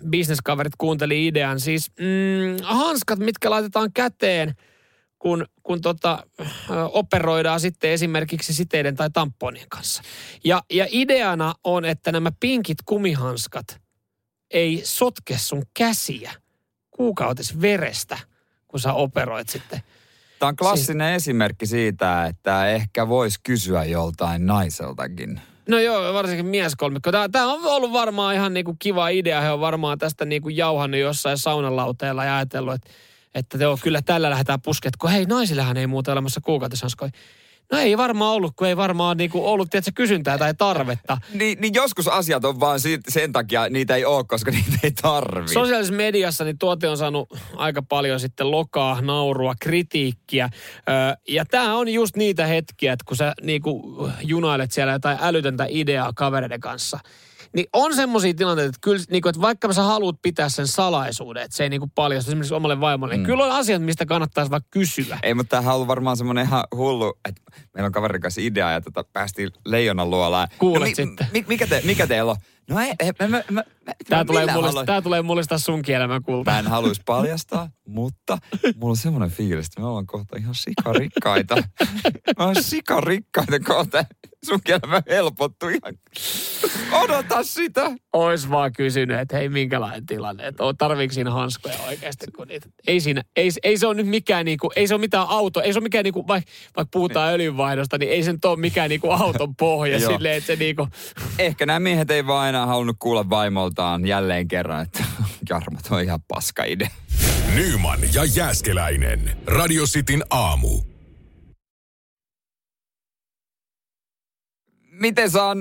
bisneskaverit 0.10 0.74
kuunteli 0.78 1.28
idean. 1.28 1.60
Siis 1.60 1.92
mm, 2.00 2.64
hanskat, 2.64 3.20
mitkä 3.20 3.50
laitetaan 3.50 3.94
käteen, 3.94 4.54
kun, 5.26 5.46
kun 5.64 5.82
tota, 5.82 6.24
operoidaan 6.92 7.60
sitten 7.60 7.90
esimerkiksi 7.90 8.54
siteiden 8.54 8.96
tai 8.96 9.10
tamponien 9.14 9.70
kanssa. 9.70 10.04
Ja, 10.44 10.64
ja 10.74 10.88
ideana 10.90 11.54
on, 11.64 11.86
että 11.86 12.12
nämä 12.12 12.32
pinkit 12.40 12.78
kumihanskat 12.86 13.82
ei 14.52 14.82
sotke 14.84 15.38
sun 15.38 15.64
käsiä 15.78 16.32
kuukautisverestä, 16.92 18.18
kun 18.18 18.28
kun 18.68 18.80
sä 18.80 18.94
operoit 18.94 19.50
sitten. 19.50 19.82
Tämä 20.40 20.48
on 20.48 20.56
klassinen 20.56 21.14
esimerkki 21.14 21.66
siitä, 21.66 22.26
että 22.26 22.68
ehkä 22.68 23.08
voisi 23.08 23.40
kysyä 23.44 23.84
joltain 23.84 24.46
naiseltakin. 24.46 25.42
No 25.70 25.80
joo, 25.80 26.14
varsinkin 26.14 26.46
mieskolmikko. 26.46 27.12
Tämä, 27.12 27.30
tämä 27.30 27.54
on 27.54 27.66
ollut 27.66 27.94
varmaan 27.94 28.36
ihan 28.36 28.54
niinku 28.54 28.76
kiva 28.80 29.10
idea. 29.10 29.42
He 29.42 29.52
on 29.52 29.60
varmaan 29.60 29.98
tästä 29.98 30.26
niinku 30.26 30.50
jauhannut 30.50 31.00
jossain 31.00 31.38
saunalauteella 31.38 32.26
ja 32.26 32.36
ajatellut, 32.36 32.74
että, 32.74 32.90
että 33.36 33.58
joo, 33.58 33.78
kyllä 33.82 34.02
tällä 34.02 34.30
lähdetään 34.30 34.62
pusket, 34.62 34.98
kun 34.98 35.10
hei, 35.10 35.26
naisillehan 35.26 35.78
ei 35.78 35.88
muuta 35.88 36.12
olemassa 36.12 36.42
kuukautishanskoja. 36.42 37.12
No 37.72 37.78
ei 37.78 37.98
varmaan 37.98 38.34
ollut, 38.34 38.56
kun 38.56 38.68
ei 38.68 38.78
varmaan 38.78 39.18
niinku 39.18 39.48
ollut 39.48 39.70
tiedätkö, 39.70 39.92
kysyntää 39.96 40.38
tai 40.38 40.54
tarvetta. 40.54 41.18
Niin, 41.34 41.58
niin 41.62 41.74
joskus 41.74 42.08
asiat 42.08 42.46
on 42.46 42.60
vaan 42.60 42.80
siitä, 42.80 43.12
sen 43.12 43.32
takia, 43.32 43.70
niitä 43.70 43.96
ei 43.96 44.06
ole, 44.06 44.24
koska 44.28 44.52
niitä 44.72 44.78
ei 44.84 44.92
tarvi. 44.92 45.48
Sosiaalisessa 45.48 45.96
mediassa 45.96 46.44
niin 46.44 46.58
tuote 46.58 46.90
on 46.90 46.98
saanut 46.98 47.30
aika 47.56 47.82
paljon 47.82 48.20
sitten 48.20 48.52
lokaa, 48.52 49.02
naurua, 49.02 49.54
kritiikkiä. 49.60 50.50
Öö, 50.90 50.96
ja 51.28 51.46
tämä 51.46 51.78
on 51.78 51.90
just 51.90 52.16
niitä 52.16 52.46
hetkiä, 52.46 52.94
että 52.94 53.06
kun 53.08 53.18
sä 53.18 53.34
niinku 53.42 54.10
junailet 54.22 54.72
siellä 54.72 54.94
jotain 54.94 55.18
älytöntä 55.22 55.66
ideaa 55.70 56.14
kavereiden 56.14 56.60
kanssa– 56.60 57.00
niin 57.56 57.68
on 57.74 57.96
semmoisia 57.96 58.34
tilanteita, 58.34 58.70
että, 58.70 58.80
kyllä, 58.82 59.04
niin 59.10 59.22
kuin, 59.22 59.30
että 59.30 59.42
vaikka 59.42 59.74
sä 59.74 59.84
haluat 59.84 60.16
pitää 60.22 60.50
sen 60.50 60.68
salaisuuden, 60.68 61.44
että 61.44 61.58
se 61.58 61.64
ei 61.64 61.70
niin 61.70 61.82
kuin 61.82 61.92
paljastu 61.96 62.32
esimerkiksi 62.32 62.54
omalle 62.54 62.80
vaimolle, 62.80 63.14
niin 63.14 63.22
mm. 63.22 63.26
kyllä 63.26 63.46
on 63.46 63.52
asiat, 63.52 63.82
mistä 63.82 64.06
kannattaisi 64.06 64.52
vaikka 64.52 64.68
kysyä. 64.72 65.20
Ei, 65.24 65.34
mutta 65.34 65.50
tämähän 65.50 65.72
on 65.72 65.76
ollut 65.76 65.88
varmaan 65.88 66.18
semmoinen 66.18 66.46
ihan 66.46 66.64
hullu, 66.76 67.18
että 67.30 67.42
meillä 67.74 67.86
on 67.86 67.92
kaverin 67.92 68.22
kanssa 68.22 68.42
idea 68.42 68.72
ja 68.72 68.82
tota, 68.82 69.04
päästiin 69.14 69.50
leijonan 69.66 70.10
luolaan. 70.10 70.48
Kuulet 70.58 70.80
no, 70.80 70.86
mi, 70.86 70.96
sitten. 70.96 71.28
Mi, 71.34 71.46
mikä, 71.48 71.68
te, 71.68 71.82
mikä 71.86 72.08
teillä 72.08 72.32
on? 72.32 72.38
No 72.70 72.80
ei, 72.80 72.94
ei 73.00 73.12
mä, 73.20 73.28
mä, 73.28 73.44
mä, 73.50 73.64
Tää, 74.10 74.26
tulee 74.26 74.54
mullista, 74.54 74.86
tää 74.86 75.02
tulee 75.02 75.22
mullistaa 75.22 75.58
sunkin 75.58 75.96
elämän 75.96 76.24
kulta. 76.24 76.52
Mä 76.52 76.60
en 76.60 76.68
haluaisi 76.68 77.02
paljastaa, 77.06 77.70
mutta 77.88 78.38
mulla 78.76 78.92
on 78.92 78.98
semmoinen 78.98 79.32
fiilis, 79.32 79.66
että 79.66 79.82
me 79.82 79.88
ollaan 79.88 80.06
kohta 80.06 80.38
ihan 80.38 80.56
sikarikkaita. 80.56 81.56
mä 82.38 82.46
oon 82.46 82.64
sikarikkaita 82.64 83.60
kohta. 83.60 84.06
Sun 84.46 84.60
elämä 84.66 85.02
helpottu 85.10 85.68
ihan. 85.68 85.98
Odota 86.92 87.44
sitä. 87.44 87.92
Ois 88.14 88.50
vaan 88.50 88.74
kysynyt, 88.74 89.20
että 89.20 89.38
hei 89.38 89.50
minkälainen 89.50 90.06
tilanne, 90.06 90.48
että 90.48 90.64
tarviiko 90.78 91.14
siinä 91.14 91.32
hanskoja 91.32 91.76
oikeasti, 91.88 92.26
kun 92.36 92.48
niitä, 92.48 92.70
ei 92.88 93.00
siinä, 93.00 93.22
ei, 93.36 93.50
ei 93.64 93.78
se 93.78 93.88
ole 93.88 93.96
nyt 93.96 94.08
mikään 94.08 94.46
niinku, 94.46 94.72
ei 94.76 94.88
se 94.88 94.94
ole 94.94 95.02
mitään 95.02 95.28
auto, 95.30 95.62
ei 95.62 95.74
se 95.74 95.80
ole 95.80 95.84
mikään 95.84 96.04
niinku, 96.04 96.28
vaikka, 96.28 96.52
vaikka 96.76 96.90
puhutaan 96.92 97.34
öljynvaihdosta, 97.34 97.98
niin 97.98 98.12
ei 98.12 98.24
se 98.24 98.32
nyt 98.32 98.46
ole 98.46 98.60
mikään 98.60 98.90
niinku 98.90 99.10
auton 99.12 99.56
pohja 99.56 100.00
silleen, 100.00 100.38
että 100.38 100.48
se 100.48 100.56
niinku. 100.56 100.88
Ehkä 101.40 101.66
nämä 101.66 101.80
miehet 101.80 102.12
ei 102.12 102.28
vaan 102.28 102.48
enää 102.56 102.66
halunnut 102.66 102.96
kuulla 103.00 103.30
vaimoltaan 103.30 104.08
jälleen 104.08 104.48
kerran, 104.48 104.82
että 104.82 105.04
Jarmo, 105.50 105.80
on 105.90 106.04
ihan 106.04 106.20
paska 106.28 106.64
idea. 106.64 106.88
Nyman 107.56 108.00
ja 108.14 108.26
Jääskeläinen. 108.36 109.38
Radio 109.48 109.84
Cityn 109.84 110.24
aamu. 110.30 110.82
Miten 114.92 115.32
saan 115.32 115.58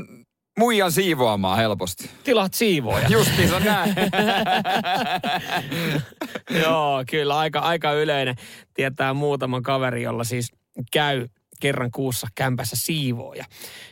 muijan 0.59 0.93
siivoamaan 0.93 1.59
helposti? 1.59 2.11
Tilat 2.25 2.55
siivoja. 2.55 3.09
Justi 3.09 3.49
se 3.49 3.55
on 3.55 3.65
näin. 3.65 3.95
Joo, 6.65 7.05
kyllä 7.11 7.39
aika, 7.39 7.59
aika 7.59 7.93
yleinen. 7.93 8.37
Tietää 8.75 9.15
muutaman 9.15 9.63
kaveri, 9.63 10.03
jolla 10.03 10.25
siis 10.25 10.53
käy 10.93 11.29
kerran 11.61 11.91
kuussa 11.91 12.27
kämpässä 12.35 12.77
siivooja. 12.77 13.45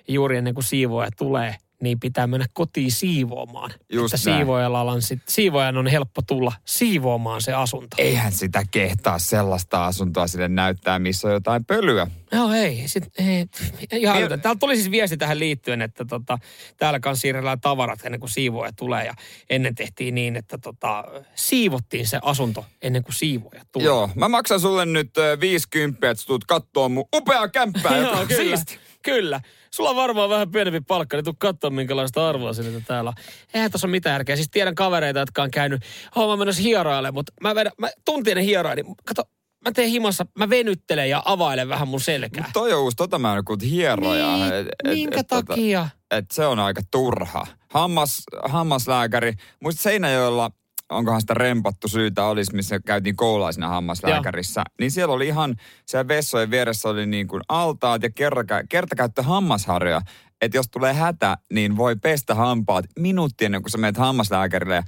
Juuri 0.09 0.37
ennen 0.37 0.55
kuin 0.55 0.65
siivooja 0.65 1.11
tulee, 1.17 1.57
niin 1.83 2.01
pitää 2.01 2.27
mennä 2.27 2.47
kotiin 2.53 2.93
siivoamaan. 2.93 3.71
Just 3.93 4.15
että 4.15 4.25
siivoajalla 4.25 4.93
on 4.93 5.03
sit, 5.03 5.23
siivoajan 5.29 5.77
on 5.77 5.87
helppo 5.87 6.23
tulla 6.23 6.53
siivoamaan 6.65 7.43
se 7.43 7.53
asunto. 7.53 7.97
Eihän 7.99 8.33
sitä 8.33 8.63
kehtaa 8.71 9.19
sellaista 9.19 9.87
asuntoa 9.87 10.27
sille 10.27 10.49
näyttää, 10.49 10.99
missä 10.99 11.29
on 11.29 11.35
jotain 11.35 11.65
pölyä. 11.65 12.07
No 12.33 12.53
ei, 12.53 12.83
sit, 12.87 13.05
ei. 13.19 13.47
Ihan 13.93 14.17
ei. 14.17 14.39
Täällä 14.39 14.59
tuli 14.59 14.77
siis 14.77 14.91
viesti 14.91 15.17
tähän 15.17 15.39
liittyen, 15.39 15.83
että 15.83 16.05
tota, 16.05 16.39
täällä 16.77 17.01
kanssa 17.01 17.21
siirrellään 17.21 17.61
tavarat 17.61 18.05
ennen 18.05 18.21
kuin 18.21 18.31
siivoaja 18.31 18.73
tulee. 18.73 19.05
Ja 19.05 19.15
ennen 19.51 19.75
tehtiin 19.75 20.15
niin, 20.15 20.37
että 20.37 20.59
tota, 20.59 21.05
siivottiin 21.35 22.07
se 22.07 22.19
asunto 22.23 22.65
ennen 22.83 23.05
kuin 23.05 23.15
siivoaja 23.15 23.63
tulee. 23.73 23.87
Joo, 23.87 24.11
mä 24.15 24.29
maksan 24.29 24.61
sulle 24.61 24.87
nyt 24.87 25.11
50, 25.41 26.11
että 26.11 26.25
tulet 26.27 26.45
katsoa 26.45 26.89
mun 26.89 27.05
upea 27.15 27.49
kämppää, 27.49 27.97
Joo, 28.03 28.27
kyllä. 28.27 28.57
Siisti. 28.57 28.79
Kyllä. 29.03 29.41
Sulla 29.75 29.91
on 29.91 29.97
varmaan 29.97 30.31
vähän 30.31 30.51
pienempi 30.51 30.81
palkka, 30.81 31.17
niin 31.17 31.25
tuu 31.25 31.35
katsoa 31.39 31.71
minkälaista 31.71 32.29
arvoa 32.29 32.53
sinne 32.53 32.83
täällä 32.87 33.09
on. 33.11 33.15
Eihän 33.55 33.71
tuossa 33.71 33.87
ole 33.87 33.91
mitään 33.91 34.15
järkeä. 34.15 34.37
Siis 34.37 34.51
tiedän 34.51 34.75
kavereita, 34.75 35.19
jotka 35.21 35.43
on 35.43 35.51
käynyt 35.51 35.83
homma 36.17 36.37
menossa 36.37 36.63
hieroille, 36.63 37.11
mutta 37.11 37.33
mä, 37.41 37.55
vedän, 37.55 37.73
mä 37.79 37.89
tuntin 38.05 38.37
ne 38.37 38.45
hieroja, 38.45 38.75
niin 38.75 38.87
kato, 39.05 39.23
mä 39.65 39.73
teen 39.73 39.91
himassa, 39.91 40.27
mä 40.39 40.51
venyttelen 40.51 41.11
ja 41.11 41.23
availen 41.25 41.69
vähän 41.69 41.89
mun 41.89 42.01
selkää. 42.01 42.43
Mut 42.45 42.53
toi 42.53 42.73
on 42.73 42.81
uusi, 42.81 42.97
tota 42.97 43.19
mä 43.19 43.37
en 43.37 43.45
kuullut 43.45 43.65
hieroja. 43.71 44.37
Niin, 44.37 44.53
et, 44.55 44.67
et, 44.85 44.95
minkä 44.95 45.21
et, 45.21 45.27
tota- 45.27 45.45
takia? 45.47 45.81
Tota, 45.81 46.19
et 46.19 46.31
se 46.31 46.47
on 46.47 46.59
aika 46.59 46.81
turha. 46.91 47.47
Hammas, 47.71 48.23
hammaslääkäri, 48.45 49.33
muistat 49.61 49.83
Seinäjoella 49.83 50.51
onkohan 50.93 51.21
sitä 51.21 51.35
rempattu 51.35 51.89
syytä 51.89 52.25
olisi, 52.25 52.57
missä 52.57 52.81
käytiin 52.81 53.17
koulaisena 53.17 53.69
hammaslääkärissä. 53.69 54.61
Joo. 54.61 54.75
Niin 54.81 54.91
siellä 54.91 55.15
oli 55.15 55.27
ihan, 55.27 55.57
siellä 55.87 56.09
vessojen 56.09 56.51
vieressä 56.51 56.89
oli 56.89 57.07
niin 57.07 57.29
kuin 57.29 57.43
altaat 57.49 58.03
ja 58.03 58.11
kertakä, 58.11 58.65
kertakäyttö 58.69 59.23
hammasharjoja. 59.23 60.01
Että 60.41 60.57
jos 60.57 60.69
tulee 60.69 60.95
hätä, 60.95 61.37
niin 61.53 61.77
voi 61.77 61.97
pestä 61.97 62.35
hampaat 62.35 62.85
minuutti 62.99 63.45
ennen 63.45 63.63
kuin 63.63 63.71
sä 63.71 63.79
menet 63.79 63.97
hammaslääkärille. 63.97 64.75
Ja 64.75 64.83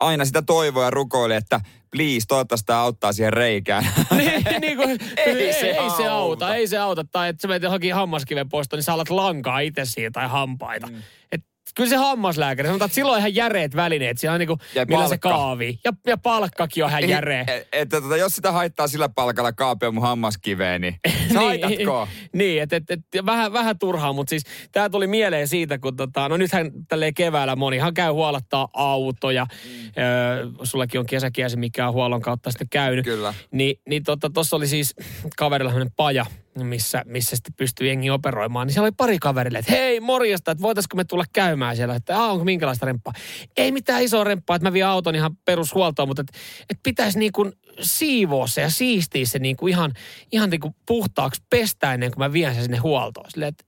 aina 0.00 0.24
sitä 0.24 0.42
toivoa 0.42 0.84
ja 0.84 0.90
rukoili, 0.90 1.34
että 1.34 1.60
please, 1.92 2.26
toivottavasti 2.28 2.66
tämä 2.66 2.80
auttaa 2.80 3.12
siihen 3.12 3.32
reikään. 3.32 3.86
niin, 4.16 4.44
niin 4.60 4.76
kuin, 4.76 4.90
ei, 5.16 5.42
ei, 5.42 5.52
se, 5.52 5.66
ei 5.66 5.90
se 5.96 6.08
auta, 6.08 6.54
ei 6.54 6.66
se 6.66 6.78
auta. 6.78 7.04
Tai 7.04 7.28
että 7.28 7.42
sä 7.42 7.48
menet 7.48 7.62
johonkin 7.62 7.94
hammaskiven 7.94 8.48
poistoon, 8.48 8.78
niin 8.78 8.84
sä 8.84 8.92
alat 8.92 9.10
lankaa 9.10 9.60
itse 9.60 9.84
siitä 9.84 10.10
tai 10.10 10.28
hampaita. 10.28 10.86
Mm. 10.86 11.02
Et 11.32 11.44
kyllä 11.74 11.90
se 11.90 11.96
hammaslääkäri, 11.96 12.66
sanotaan, 12.66 12.86
että 12.86 12.94
silloin 12.94 13.14
on 13.14 13.18
ihan 13.18 13.34
järeet 13.34 13.76
välineet. 13.76 14.18
Siinä 14.18 14.32
on 14.32 14.38
niin 14.38 14.46
kuin, 14.46 14.60
ja 14.74 14.84
millä 14.84 14.98
palkka. 14.98 15.14
se 15.14 15.18
kaavi. 15.18 15.78
Ja, 15.84 15.92
ja 16.06 16.18
palkkakin 16.18 16.84
on 16.84 16.90
ihan 16.90 17.08
järeä. 17.08 17.40
Että 17.40 17.66
et, 17.72 17.94
et, 17.94 18.18
jos 18.18 18.36
sitä 18.36 18.52
haittaa 18.52 18.88
sillä 18.88 19.08
palkalla 19.08 19.52
kaapia 19.52 19.90
mun 19.90 20.02
hammaskiveen, 20.02 20.80
niin 20.80 20.94
haitatko? 21.36 22.08
niin, 22.32 22.62
että 22.62 22.76
et, 22.76 22.90
et, 22.90 23.00
vähän, 23.26 23.52
vähän 23.52 23.78
turhaa, 23.78 24.12
mutta 24.12 24.30
siis 24.30 24.42
tämä 24.72 24.90
tuli 24.90 25.06
mieleen 25.06 25.48
siitä, 25.48 25.78
kun 25.78 25.96
tota, 25.96 26.28
no 26.28 26.36
nythän 26.36 26.70
tälleen 26.88 27.14
keväällä 27.14 27.56
monihan 27.56 27.94
käy 27.94 28.12
huolattaa 28.12 28.68
autoja. 28.72 29.44
Mm. 29.44 30.02
Öö, 30.02 30.46
sullakin 30.62 31.00
on 31.00 31.06
kesäkiesi, 31.06 31.56
mikä 31.56 31.88
on 31.88 31.94
huollon 31.94 32.22
kautta 32.22 32.50
sitten 32.50 32.68
käynyt. 32.68 33.04
Kyllä. 33.04 33.34
Ni, 33.50 33.80
niin 33.88 34.04
tuossa 34.04 34.20
tota, 34.20 34.56
oli 34.56 34.66
siis 34.66 34.94
kaverilla 35.36 35.72
paja, 35.96 36.26
missä, 36.54 37.02
missä 37.06 37.36
sitten 37.36 37.54
pystyi 37.56 37.88
jengi 37.88 38.10
operoimaan, 38.10 38.66
niin 38.66 38.74
siellä 38.74 38.86
oli 38.86 38.94
pari 38.96 39.18
kaverille, 39.18 39.58
että 39.58 39.72
hei 39.72 40.00
morjesta, 40.00 40.50
että 40.50 40.62
voitaisiko 40.62 40.96
me 40.96 41.04
tulla 41.04 41.24
käymään 41.32 41.76
siellä, 41.76 41.94
että 41.94 42.18
onko 42.18 42.44
minkälaista 42.44 42.86
remppaa. 42.86 43.12
Ei 43.56 43.72
mitään 43.72 44.02
isoa 44.02 44.24
remppaa, 44.24 44.56
että 44.56 44.68
mä 44.68 44.72
vien 44.72 44.86
auton 44.86 45.14
ihan 45.14 45.36
perushuoltoon, 45.44 46.08
mutta 46.08 46.20
että, 46.20 46.38
että 46.62 46.80
pitäisi 46.82 47.18
niin 47.18 47.32
kuin 47.32 47.52
siivoa 47.80 48.46
se 48.46 48.60
ja 48.60 48.70
siistiä 48.70 49.26
se 49.26 49.38
niin 49.38 49.56
kuin 49.56 49.70
ihan, 49.70 49.92
ihan 50.32 50.50
niin 50.50 50.60
kuin 50.60 50.74
puhtaaksi 50.86 51.42
pestä 51.50 51.94
ennen 51.94 52.10
kuin 52.10 52.18
mä 52.18 52.32
vien 52.32 52.54
sen 52.54 52.62
sinne 52.62 52.78
huoltoon. 52.78 53.30
Silleen, 53.30 53.48
että, 53.48 53.64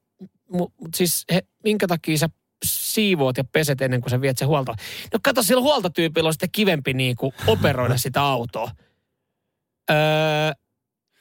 mutta 0.51 0.97
siis 0.97 1.25
he, 1.33 1.43
minkä 1.65 1.87
takia 1.87 2.19
sä 2.19 2.29
siivoot 2.65 3.37
ja 3.37 3.45
peset 3.45 3.81
ennen 3.83 4.01
kuin 4.01 4.11
sä 4.11 4.21
viet 4.21 4.39
sen 4.39 4.49
huoltoon. 4.49 4.77
No 5.13 5.19
kato, 5.23 5.43
sillä 5.43 5.63
huoltotyypillä 5.63 6.27
on 6.27 6.33
sitten 6.33 6.49
kivempi 6.53 6.95
niin 6.95 7.17
kuin 7.17 7.33
operoida 7.47 7.97
sitä 8.07 8.23
autoa. 8.23 8.71
Öö, 9.91 9.97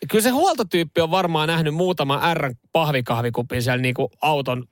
Kyllä 0.10 0.24
se 0.24 0.30
huoltotyyppi 0.30 1.02
on 1.02 1.12
varmaan 1.12 1.48
nähnyt 1.48 1.74
muutama 1.74 2.34
R 2.34 2.54
pahvikahvikupin 2.72 3.64
siellä 3.64 3.82
niin 3.82 3.94
kuin 3.94 4.08
auton 4.22 4.64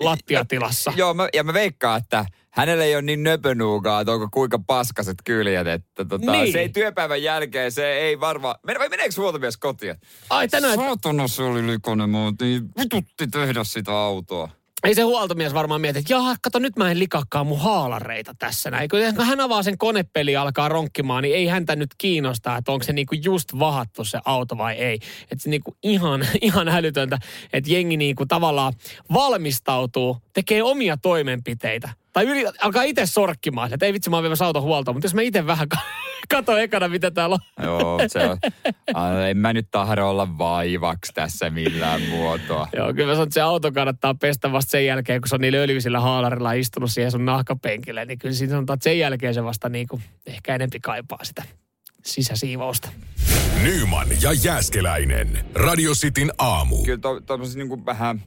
lattiatilassa. 0.00 0.92
Joo, 0.96 1.14
mä, 1.14 1.28
ja 1.34 1.44
mä 1.44 1.52
veikkaan, 1.52 2.00
että 2.02 2.24
hänellä 2.50 2.84
ei 2.84 2.94
ole 2.94 3.02
niin 3.02 3.22
nöpönuukaa, 3.22 4.00
että 4.00 4.12
onko 4.12 4.28
kuinka 4.32 4.58
paskaset 4.66 5.16
kyljet, 5.24 5.66
että 5.66 6.04
tota, 6.04 6.32
niin. 6.32 6.52
se 6.52 6.60
ei 6.60 6.68
työpäivän 6.68 7.22
jälkeen, 7.22 7.72
se 7.72 7.92
ei 7.92 8.20
varmaan... 8.20 8.54
Mene, 8.66 8.78
vai 8.78 8.88
meneekö 8.88 9.14
huoltomies 9.16 9.56
kotiin? 9.56 9.96
Ai 10.30 10.48
tänään... 10.48 10.74
Saatana 10.74 11.28
se 11.28 11.42
oli 11.42 11.66
likonen, 11.66 12.10
mutta 12.10 12.44
niin 12.44 12.62
vitutti 12.78 13.26
tehdä 13.26 13.64
sitä 13.64 13.92
autoa. 13.92 14.48
Ei 14.84 14.94
se 14.94 15.02
huoltomies 15.02 15.54
varmaan 15.54 15.80
mieti, 15.80 15.98
että 15.98 16.12
jaha, 16.12 16.36
kato 16.42 16.58
nyt 16.58 16.76
mä 16.76 16.90
en 16.90 16.98
likakkaa 16.98 17.44
mun 17.44 17.60
haalareita 17.60 18.34
tässä 18.38 18.70
näin. 18.70 18.88
Kun 18.88 19.26
hän 19.26 19.40
avaa 19.40 19.62
sen 19.62 19.78
konepeli 19.78 20.32
ja 20.32 20.42
alkaa 20.42 20.68
ronkkimaan, 20.68 21.22
niin 21.22 21.34
ei 21.34 21.46
häntä 21.46 21.76
nyt 21.76 21.90
kiinnostaa, 21.98 22.56
että 22.56 22.72
onko 22.72 22.84
se 22.84 22.92
niinku 22.92 23.14
just 23.14 23.58
vahattu 23.58 24.04
se 24.04 24.18
auto 24.24 24.58
vai 24.58 24.74
ei. 24.74 24.94
Että 25.22 25.38
se 25.38 25.50
niinku 25.50 25.76
ihan, 25.82 26.26
ihan 26.42 26.68
älytöntä, 26.68 27.18
että 27.52 27.72
jengi 27.72 27.96
niinku 27.96 28.26
tavallaan 28.26 28.72
valmistautuu, 29.12 30.16
tekee 30.32 30.62
omia 30.62 30.96
toimenpiteitä 30.96 31.88
tai 32.14 32.24
yli, 32.24 32.44
alkaa 32.60 32.82
itse 32.82 33.06
sorkkimaan, 33.06 33.74
että 33.74 33.86
ei 33.86 33.92
vitsi 33.92 34.10
mä 34.10 34.16
oon 34.16 34.22
viemässä 34.22 34.44
auton 34.44 34.62
huoltoon, 34.62 34.94
mutta 34.94 35.06
jos 35.06 35.14
mä 35.14 35.22
itse 35.22 35.46
vähän 35.46 35.68
katon 36.30 36.60
ekana, 36.60 36.88
mitä 36.88 37.10
täällä 37.10 37.34
on. 37.58 37.64
Joo, 37.64 38.00
se 38.06 38.18
on. 38.28 38.38
En 39.30 39.36
mä 39.36 39.52
nyt 39.52 39.68
tahdo 39.70 40.08
olla 40.08 40.38
vaivaksi 40.38 41.12
tässä 41.12 41.50
millään 41.50 42.02
muotoa. 42.02 42.68
Joo, 42.76 42.94
kyllä 42.94 43.06
mä 43.06 43.14
sanon, 43.14 43.26
että 43.26 43.34
se 43.34 43.40
auto 43.40 43.72
kannattaa 43.72 44.14
pestä 44.14 44.52
vasta 44.52 44.70
sen 44.70 44.86
jälkeen, 44.86 45.20
kun 45.20 45.28
se 45.28 45.34
on 45.34 45.40
niillä 45.40 45.58
öljyisillä 45.58 46.00
haalarilla 46.00 46.52
istunut 46.52 46.92
siihen 46.92 47.10
sun 47.10 47.24
nahkapenkille. 47.24 48.04
Niin 48.04 48.18
kyllä 48.18 48.34
siinä 48.34 48.50
sanotaan, 48.50 48.74
että 48.74 48.84
sen 48.84 48.98
jälkeen 48.98 49.34
se 49.34 49.44
vasta 49.44 49.68
niin 49.68 49.88
kuin 49.88 50.02
ehkä 50.26 50.54
enempi 50.54 50.80
kaipaa 50.80 51.24
sitä 51.24 51.42
sisäsiivousta. 52.04 52.88
Nyman 53.62 54.08
ja 54.22 54.32
Jääskeläinen. 54.32 55.44
Radio 55.54 55.92
Cityn 55.92 56.32
aamu. 56.38 56.84
Kyllä 56.84 56.98
to, 56.98 57.20
to, 57.20 57.36
niin 57.54 57.68
kuin 57.68 57.86
vähän 57.86 58.22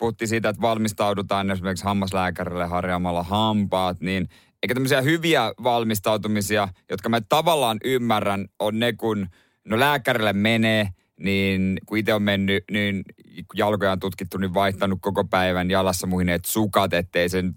puhuttiin 0.00 0.28
siitä, 0.28 0.48
että 0.48 0.62
valmistaudutaan 0.62 1.50
esimerkiksi 1.50 1.84
hammaslääkärille 1.84 2.66
harjaamalla 2.66 3.22
hampaat, 3.22 4.00
niin 4.00 4.28
eikä 4.62 4.74
tämmöisiä 4.74 5.00
hyviä 5.00 5.52
valmistautumisia, 5.62 6.68
jotka 6.90 7.08
mä 7.08 7.20
tavallaan 7.20 7.78
ymmärrän, 7.84 8.48
on 8.58 8.78
ne, 8.78 8.92
kun 8.92 9.26
no 9.64 9.80
lääkärille 9.80 10.32
menee, 10.32 10.88
niin 11.20 11.78
kun 11.86 11.98
itse 11.98 12.14
on 12.14 12.22
mennyt, 12.22 12.64
niin 12.70 13.04
kun 13.34 13.58
jalkoja 13.58 13.92
on 13.92 14.00
tutkittu, 14.00 14.38
niin 14.38 14.54
vaihtanut 14.54 14.98
koko 15.02 15.24
päivän 15.24 15.70
jalassa 15.70 16.06
muhineet 16.06 16.44
sukat, 16.44 16.94
ettei 16.94 17.28
sen 17.28 17.54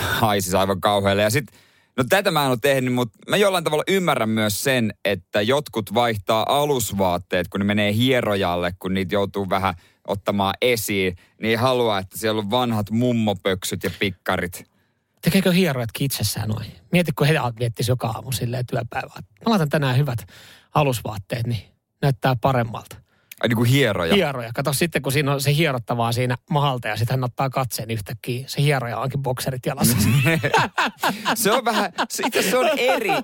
haisisi 0.00 0.56
aivan 0.56 0.80
kauhealle. 0.80 1.22
Ja 1.22 1.30
sitten 1.30 1.58
No 1.96 2.04
tätä 2.08 2.30
mä 2.30 2.44
en 2.44 2.50
ole 2.50 2.58
tehnyt, 2.62 2.94
mutta 2.94 3.18
mä 3.28 3.36
jollain 3.36 3.64
tavalla 3.64 3.84
ymmärrän 3.88 4.28
myös 4.28 4.64
sen, 4.64 4.94
että 5.04 5.42
jotkut 5.42 5.94
vaihtaa 5.94 6.44
alusvaatteet, 6.48 7.48
kun 7.48 7.60
ne 7.60 7.64
menee 7.64 7.92
hierojalle, 7.92 8.72
kun 8.78 8.94
niitä 8.94 9.14
joutuu 9.14 9.50
vähän 9.50 9.74
ottamaan 10.08 10.54
esiin, 10.60 11.16
niin 11.42 11.58
haluaa, 11.58 11.98
että 11.98 12.18
siellä 12.18 12.38
on 12.38 12.50
vanhat 12.50 12.90
mummopöksyt 12.90 13.84
ja 13.84 13.90
pikkarit. 13.98 14.64
Tekeekö 15.22 15.52
hierojat 15.52 15.90
itsessään 16.00 16.48
noin? 16.48 16.72
Mieti, 16.92 17.12
kun 17.12 17.26
he 17.26 17.34
miettisi 17.58 17.90
joka 17.90 18.06
aamu 18.06 18.32
silleen 18.32 18.66
työpäivää. 18.66 19.16
Mä 19.16 19.50
laitan 19.50 19.68
tänään 19.68 19.96
hyvät 19.96 20.18
alusvaatteet, 20.74 21.46
niin 21.46 21.62
näyttää 22.02 22.36
paremmalta. 22.40 22.96
Ai 23.40 23.48
niin 23.48 23.56
kuin 23.56 23.68
hieroja. 23.68 24.14
Hieroja. 24.14 24.50
Kato 24.54 24.72
sitten, 24.72 25.02
kun 25.02 25.12
siinä 25.12 25.32
on 25.32 25.40
se 25.40 25.54
hierottavaa 25.54 26.12
siinä 26.12 26.36
mahalta 26.50 26.88
ja 26.88 26.96
sitten 26.96 27.12
hän 27.12 27.24
ottaa 27.24 27.50
katseen 27.50 27.90
yhtäkkiä. 27.90 28.44
Se 28.48 28.62
hieroja 28.62 28.98
onkin 28.98 29.22
bokserit 29.22 29.66
jalassa. 29.66 29.96
se 31.34 31.52
on 31.52 31.64
vähän, 31.64 31.92
se, 32.10 32.22
itse 32.26 32.42
se 32.42 32.56
on 32.56 32.78
eri. 32.78 33.08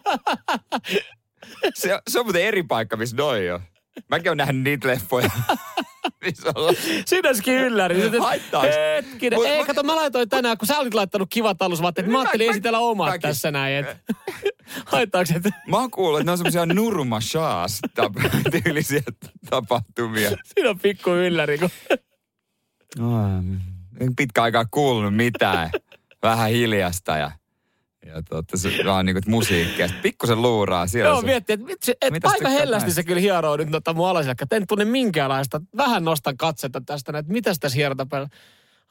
Se, 1.74 2.00
se 2.08 2.20
on 2.20 2.26
muuten 2.26 2.42
eri 2.42 2.62
paikka, 2.62 2.96
missä 2.96 3.16
noi 3.16 3.50
on. 3.50 3.60
Mäkin 4.08 4.28
olen 4.28 4.38
nähnyt 4.38 4.62
niitä 4.62 4.88
leffoja. 4.88 5.30
Siinä 7.06 7.28
olisikin 7.28 7.54
ylläri. 7.54 8.18
Haittaisi. 8.18 8.78
Hetkinen. 8.78 9.38
Mut, 9.38 9.46
Ei, 9.46 9.58
mut, 9.58 9.66
kato, 9.66 9.82
mä 9.82 9.96
laitoin 9.96 10.28
tänään, 10.28 10.58
kun 10.58 10.68
sä 10.68 10.78
olit 10.78 10.94
laittanut 10.94 11.28
kivat 11.30 11.62
alusvaatteet, 11.62 12.06
mä 12.06 12.20
ajattelin 12.20 12.46
mä, 12.46 12.50
esitellä 12.50 12.78
omat 12.78 13.08
mäkin. 13.08 13.20
tässä 13.20 13.50
näin. 13.50 13.74
Et. 13.74 13.96
Haittaako 14.92 15.32
et? 15.36 15.54
Mä 15.66 15.76
oon 15.76 15.90
kuullut, 15.90 16.20
että 16.20 16.26
ne 16.26 16.32
on 16.32 16.38
semmosia 16.38 16.66
nurma 16.66 17.20
tyylisiä 18.64 19.02
tapahtumia. 19.50 20.30
Siinä 20.30 20.70
on 20.70 20.78
pikku 20.78 21.10
ylläri. 21.10 21.58
Kun... 21.58 21.70
en 24.00 24.16
pitkä 24.16 24.42
aikaa 24.42 24.64
kuulunut 24.70 25.16
mitään. 25.16 25.70
Vähän 26.22 26.50
hiljasta 26.50 27.16
ja 27.16 27.30
ja 28.06 28.22
totta, 28.22 28.56
se 28.56 28.70
vaan 28.84 29.06
niinku 29.06 29.20
musiikkia. 29.26 29.88
Pikkusen 30.02 30.42
luuraa 30.42 30.86
siellä. 30.86 31.10
Joo, 31.10 31.22
miettii, 31.22 31.54
että 31.54 31.66
vitsi, 31.66 31.92
et 32.00 32.24
aika 32.24 32.48
hellästi 32.48 32.86
näistä? 32.86 32.94
se 32.94 33.04
kyllä 33.04 33.20
hieroo 33.20 33.56
nyt 33.56 33.70
noita 33.70 33.94
mun 33.94 34.08
alasilakka. 34.08 34.46
En 34.50 34.66
tunne 34.66 34.84
minkäänlaista. 34.84 35.60
Vähän 35.76 36.04
nostan 36.04 36.36
katsetta 36.36 36.80
tästä, 36.86 37.18
että 37.18 37.32
mitä 37.32 37.54
sitä 37.54 37.68
hierota 37.74 38.06
päällä. 38.06 38.28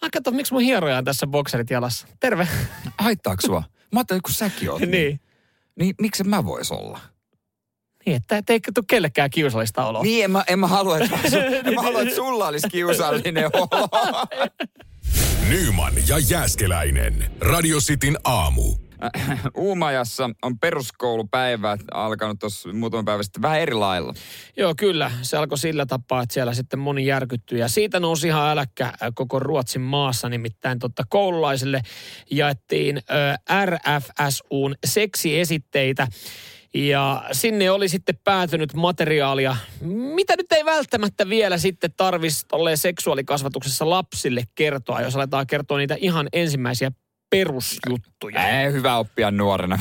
Ai 0.02 0.10
kato, 0.10 0.32
miksi 0.32 0.54
mun 0.54 0.62
hieroja 0.62 0.97
on 0.97 1.04
tässä 1.04 1.28
bokserit 1.28 1.69
jalassa? 1.69 2.08
Terve. 2.19 2.47
Haittaako 2.97 3.41
sua? 3.41 3.63
Mä 3.91 4.00
ajattelin, 4.00 4.21
kun 4.21 4.34
säkin 4.34 4.71
oot. 4.71 4.82
niin. 4.82 5.19
Niin 5.80 5.95
miksi 6.02 6.24
mä 6.24 6.45
vois 6.45 6.71
olla? 6.71 7.00
Niin, 8.06 8.15
että 8.15 8.54
ei 8.54 8.60
tule 8.60 8.86
kellekään 8.88 9.30
kiusallista 9.30 9.86
oloa. 9.86 10.04
Niin, 10.04 10.24
en 10.24 10.32
mä, 10.32 10.43
en 10.47 10.60
mä 10.60 10.67
halua, 10.67 10.97
että, 10.97 11.19
en 11.65 11.74
mä 11.74 11.82
halua, 11.82 12.02
että 12.02 12.15
sulla 12.15 12.47
olisi 12.47 12.69
kiusallinen 12.69 13.45
olo. 13.54 13.88
Nyman 15.50 15.93
ja 16.08 16.19
Jääskeläinen. 16.19 17.32
Radio 17.39 17.78
Cityn 17.78 18.17
aamu. 18.24 18.90
Uumajassa 19.55 20.29
on 20.41 20.59
peruskoulupäivät 20.59 21.81
alkanut 21.93 22.39
tuossa 22.39 22.73
muutaman 22.73 23.05
päivän 23.05 23.23
sitten 23.23 23.41
vähän 23.41 23.59
eri 23.59 23.73
lailla. 23.73 24.13
Joo, 24.57 24.73
kyllä. 24.77 25.11
Se 25.21 25.37
alkoi 25.37 25.57
sillä 25.57 25.85
tapaa, 25.85 26.23
että 26.23 26.33
siellä 26.33 26.53
sitten 26.53 26.79
moni 26.79 27.05
järkyttyi. 27.05 27.59
Ja 27.59 27.67
siitä 27.67 27.99
nousi 27.99 28.27
ihan 28.27 28.49
äläkkä 28.51 28.93
koko 29.13 29.39
Ruotsin 29.39 29.81
maassa. 29.81 30.29
Nimittäin 30.29 30.79
totta 30.79 31.03
koululaisille 31.09 31.81
jaettiin 32.31 32.97
ö, 32.97 33.01
RFSUn 33.65 34.75
seksiesitteitä. 34.85 36.07
Ja 36.73 37.23
sinne 37.31 37.71
oli 37.71 37.89
sitten 37.89 38.19
päätynyt 38.23 38.73
materiaalia, 38.73 39.55
mitä 40.15 40.35
nyt 40.37 40.51
ei 40.51 40.65
välttämättä 40.65 41.29
vielä 41.29 41.57
sitten 41.57 41.93
tarvitsisi 41.97 42.45
seksuaalikasvatuksessa 42.75 43.89
lapsille 43.89 44.43
kertoa, 44.55 45.01
jos 45.01 45.15
aletaan 45.15 45.47
kertoa 45.47 45.77
niitä 45.77 45.97
ihan 45.99 46.27
ensimmäisiä 46.33 46.91
perusjuttuja. 47.32 48.50
Ei, 48.50 48.72
hyvä 48.72 48.98
oppia 48.98 49.32
nuorena. 49.32 49.80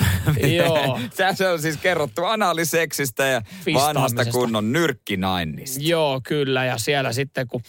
Joo. 0.57 1.01
Se 1.35 1.49
on 1.49 1.63
siis 1.63 1.77
kerrottu 1.77 2.25
analiseksistä 2.25 3.27
ja 3.27 3.43
vanhasta 3.75 4.25
kunnon 4.25 4.73
nyrkkinainista. 4.73 5.81
Joo, 5.83 6.21
kyllä. 6.25 6.65
Ja 6.65 6.79
siellä 6.79 7.13
sitten 7.13 7.47
kun 7.47 7.63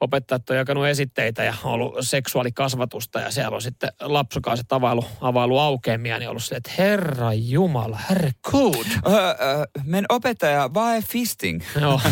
opettajat 0.00 0.50
on 0.50 0.56
jakanut 0.56 0.86
esitteitä 0.86 1.44
ja 1.44 1.54
ollut 1.64 1.96
seksuaalikasvatusta 2.00 3.20
ja 3.20 3.30
siellä 3.30 3.54
on 3.54 3.62
sitten 3.62 3.92
lapsukaiset 4.00 4.72
availu, 4.72 5.04
availu 5.20 5.58
aukeamia, 5.58 6.18
niin 6.18 6.30
ollut 6.30 6.44
se, 6.44 6.54
että 6.54 6.70
herra 6.78 7.32
jumala, 7.32 7.98
herregud. 8.10 8.86
Öö, 9.06 9.14
öö, 9.14 9.64
men 9.84 10.04
opettaja, 10.08 10.74
vai 10.74 11.02
fisting? 11.02 11.62
Joo. 11.80 12.00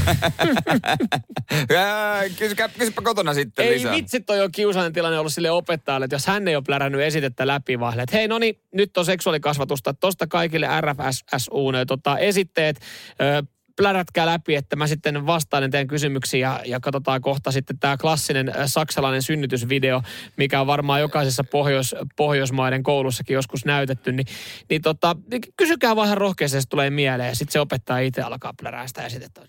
Kysykää, 2.38 2.68
kysypä 2.68 3.02
kotona 3.02 3.34
sitten 3.34 3.66
ei 3.66 3.72
lisää. 3.72 3.92
Ei 3.92 3.96
vitsi, 3.98 4.20
toi 4.20 4.40
on 4.40 4.52
kiusainen 4.52 4.92
tilanne 4.92 5.18
ollut 5.18 5.32
sille 5.32 5.50
opettajalle, 5.50 6.04
että 6.04 6.14
jos 6.14 6.26
hän 6.26 6.48
ei 6.48 6.56
ole 6.56 6.64
plärännyt 6.66 7.00
esitettä 7.00 7.46
läpi, 7.46 7.80
vaan 7.80 8.00
että 8.00 8.16
hei 8.16 8.28
no 8.28 8.38
niin, 8.38 8.60
nyt 8.74 8.96
on 8.96 9.04
seksuaalikasvatusta, 9.04 9.94
tosta 9.94 10.26
kaikille 10.26 10.68
RFSU 10.80 11.72
tota, 11.86 12.18
esitteet, 12.18 12.80
öö, 13.20 13.42
plärätkää 13.76 14.26
läpi, 14.26 14.54
että 14.54 14.76
mä 14.76 14.86
sitten 14.86 15.26
vastailen 15.26 15.70
teidän 15.70 15.86
kysymyksiin 15.86 16.40
ja, 16.40 16.60
ja 16.64 16.80
katsotaan 16.80 17.20
kohta 17.20 17.50
sitten 17.50 17.78
tämä 17.78 17.96
klassinen 17.96 18.48
äh, 18.48 18.54
saksalainen 18.66 19.22
synnytysvideo, 19.22 20.02
mikä 20.36 20.60
on 20.60 20.66
varmaan 20.66 21.00
jokaisessa 21.00 21.44
Pohjois, 21.44 21.94
Pohjoismaiden 22.16 22.82
koulussakin 22.82 23.34
joskus 23.34 23.64
näytetty, 23.64 24.12
niin, 24.12 24.26
niin 24.70 24.82
tota, 24.82 25.16
kysykää 25.56 25.96
vähän 25.96 26.18
rohkeasti, 26.18 26.60
se 26.60 26.68
tulee 26.68 26.90
mieleen 26.90 27.28
ja 27.28 27.34
sitten 27.34 27.52
se 27.52 27.60
opettaja 27.60 28.06
itse 28.06 28.22
alkaa 28.22 28.54
plärää 28.60 28.86
sitä 28.86 29.06
esitettä. 29.06 29.40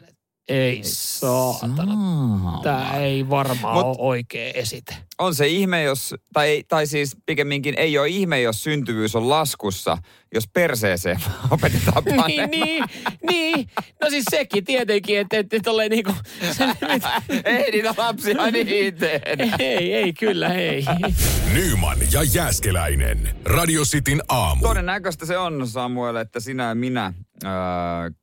Ei 0.47 0.79
saatana. 0.83 1.93
Tämä 2.63 2.95
ei 2.97 3.29
varmaan 3.29 3.73
Mut 3.73 3.85
ole 3.85 3.95
oikea 3.99 4.51
esite. 4.53 4.95
On 5.19 5.35
se 5.35 5.47
ihme, 5.47 5.83
jos, 5.83 6.15
tai, 6.33 6.63
tai 6.67 6.87
siis 6.87 7.17
pikemminkin 7.25 7.73
ei 7.77 7.97
ole 7.97 8.07
ihme, 8.07 8.41
jos 8.41 8.63
syntyvyys 8.63 9.15
on 9.15 9.29
laskussa, 9.29 9.97
jos 10.33 10.47
perseeseen 10.47 11.19
opetetaan 11.51 12.03
niin, 12.27 12.49
niin, 12.49 12.83
niin. 13.29 13.69
No 14.01 14.09
siis 14.09 14.25
sekin 14.31 14.65
tietenkin, 14.65 15.19
että 15.19 15.37
et, 15.37 15.53
et 15.53 15.67
ole 15.67 15.89
niinku... 15.89 16.13
ei 17.45 17.71
niitä 17.71 17.93
lapsia 17.97 18.51
niin 18.51 18.67
Ei, 19.59 19.93
ei, 19.93 20.13
kyllä 20.13 20.53
ei. 20.53 20.85
Nyman 21.53 21.97
ja 22.11 22.23
Jääskeläinen. 22.23 23.35
Radio 23.45 23.83
Cityn 23.83 24.21
aamu. 24.29 24.61
Todennäköistä 24.61 25.25
se 25.25 25.37
on, 25.37 25.67
Samuel, 25.67 26.15
että 26.15 26.39
sinä 26.39 26.63
ja 26.63 26.75
minä 26.75 27.13
öö, 27.43 27.51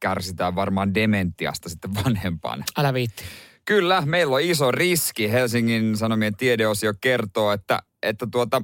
kärsitään 0.01 0.55
varmaan 0.55 0.95
dementiasta 0.95 1.69
sitten 1.69 1.95
vanhempaan. 1.95 2.65
Älä 2.79 2.95
viitti. 2.95 3.25
Kyllä, 3.65 4.03
meillä 4.07 4.35
on 4.35 4.41
iso 4.41 4.71
riski. 4.71 5.33
Helsingin 5.33 5.97
Sanomien 5.97 6.37
tiedeosio 6.37 6.93
kertoo, 7.01 7.53
että, 7.53 7.83
että 8.03 8.27
tuota, 8.31 8.63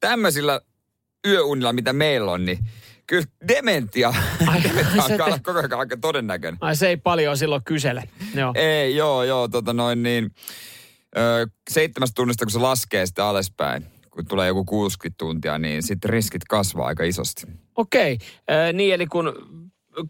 tämmöisillä 0.00 0.60
yöunilla, 1.26 1.72
mitä 1.72 1.92
meillä 1.92 2.32
on, 2.32 2.44
niin 2.44 2.58
kyllä 3.06 3.24
dementia, 3.48 4.14
ai, 4.46 4.62
dementia 4.68 5.02
alkaa 5.02 5.26
olla 5.26 5.38
koko 5.38 5.58
ajan 5.58 5.72
aika 5.72 5.96
todennäköinen. 5.96 6.58
Ai 6.60 6.76
se 6.76 6.88
ei 6.88 6.96
paljon 6.96 7.36
silloin 7.36 7.64
kysele. 7.64 8.08
Joo. 8.34 8.52
Ei, 8.54 8.96
joo, 8.96 9.24
joo, 9.24 9.48
tota 9.48 9.72
noin 9.72 10.02
niin, 10.02 10.30
ö, 11.16 11.46
seitsemästä 11.70 12.14
tunnista 12.14 12.44
kun 12.44 12.52
se 12.52 12.58
laskee 12.58 13.06
sitten 13.06 13.24
alaspäin, 13.24 13.86
kun 14.10 14.26
tulee 14.26 14.48
joku 14.48 14.64
60 14.64 15.18
tuntia, 15.18 15.58
niin 15.58 15.82
sitten 15.82 16.10
riskit 16.10 16.44
kasvaa 16.44 16.86
aika 16.86 17.04
isosti. 17.04 17.42
Okei, 17.76 18.14
okay. 18.14 18.72
niin 18.72 18.94
eli 18.94 19.06
kun 19.06 19.32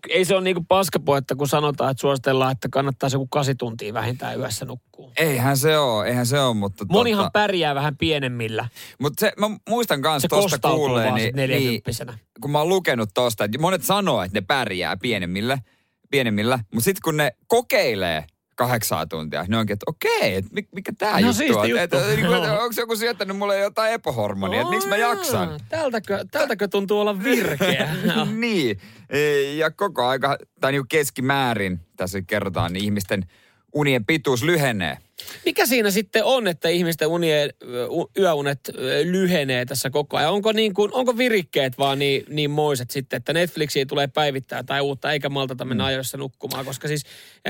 ei 0.08 0.24
se 0.24 0.34
ole 0.34 0.44
niinku 0.44 0.64
paskapuhetta, 0.68 1.36
kun 1.36 1.48
sanotaan, 1.48 1.90
että 1.90 2.00
suositellaan, 2.00 2.52
että 2.52 2.68
kannattaa 2.72 3.08
joku 3.12 3.26
kasi 3.26 3.54
tuntia 3.54 3.94
vähintään 3.94 4.38
yössä 4.38 4.64
nukkuu. 4.64 5.12
Eihän 5.16 5.56
se 5.56 5.78
ole, 5.78 6.08
eihän 6.08 6.26
se 6.26 6.40
ole, 6.40 6.54
mutta... 6.54 6.84
Monihan 6.88 7.24
totta... 7.24 7.38
pärjää 7.38 7.74
vähän 7.74 7.96
pienemmillä. 7.96 8.68
Mutta 8.98 9.20
se, 9.20 9.32
mä 9.38 9.50
muistan 9.68 10.02
kanssa 10.02 10.28
tuosta 10.28 10.58
kuulleen, 10.58 11.14
niin, 11.14 11.82
kun 12.40 12.50
mä 12.50 12.58
oon 12.58 12.68
lukenut 12.68 13.10
tosta, 13.14 13.44
että 13.44 13.58
monet 13.58 13.82
sanoo, 13.82 14.22
että 14.22 14.40
ne 14.40 14.44
pärjää 14.46 14.96
pienemmillä, 14.96 15.58
pienemmillä 16.10 16.58
mutta 16.74 16.84
sitten 16.84 17.02
kun 17.04 17.16
ne 17.16 17.32
kokeilee 17.46 18.24
kahdeksaa 18.62 19.06
tuntia. 19.06 19.44
Ne 19.48 19.58
onkin, 19.58 19.74
että 19.74 19.84
okei, 19.86 20.34
että 20.34 20.50
mikä 20.72 20.92
tämä 20.98 21.20
no, 21.20 21.26
juttu 21.26 21.58
on. 21.58 21.66
Että, 21.66 21.82
että, 21.82 22.08
niin 22.16 22.26
kuin, 22.26 22.36
että, 22.36 22.52
onko 22.52 22.74
joku 22.76 22.96
syöttänyt 22.96 23.36
mulle 23.36 23.58
jotain 23.58 23.92
epohormonia, 23.92 24.60
että 24.60 24.70
miksi 24.70 24.88
mä 24.88 24.96
jaksan? 24.96 25.60
Tältäkö, 25.68 26.24
tältäkö 26.30 26.68
tuntuu 26.68 27.00
olla 27.00 27.22
virkeä? 27.22 27.94
niin, 28.34 28.78
e, 29.10 29.42
ja 29.54 29.70
koko 29.70 30.06
aika, 30.06 30.38
tai 30.60 30.72
niin 30.72 30.88
keskimäärin, 30.88 31.80
tässä 31.96 32.22
kerrotaan, 32.22 32.72
niin 32.72 32.84
ihmisten 32.84 33.26
unien 33.72 34.04
pituus 34.04 34.42
lyhenee. 34.42 34.98
Mikä 35.44 35.66
siinä 35.66 35.90
sitten 35.90 36.24
on, 36.24 36.48
että 36.48 36.68
ihmisten 36.68 37.08
unien, 37.08 37.50
yöunet 38.18 38.60
lyhenee 39.04 39.64
tässä 39.64 39.90
koko 39.90 40.16
ajan? 40.16 40.32
Onko, 40.32 40.52
niin 40.52 40.74
kuin, 40.74 40.94
onko 40.94 41.18
virikkeet 41.18 41.78
vaan 41.78 41.98
niin, 41.98 42.24
niin 42.28 42.50
moiset 42.50 42.90
sitten, 42.90 43.16
että 43.16 43.32
Netflixiin 43.32 43.88
tulee 43.88 44.06
päivittää 44.06 44.62
tai 44.62 44.80
uutta, 44.80 45.12
eikä 45.12 45.28
maltata 45.28 45.64
mennä 45.64 45.84
mm. 45.84 45.88
ajoissa 45.88 46.18
nukkumaan? 46.18 46.64
Koska 46.64 46.88
siis 46.88 47.04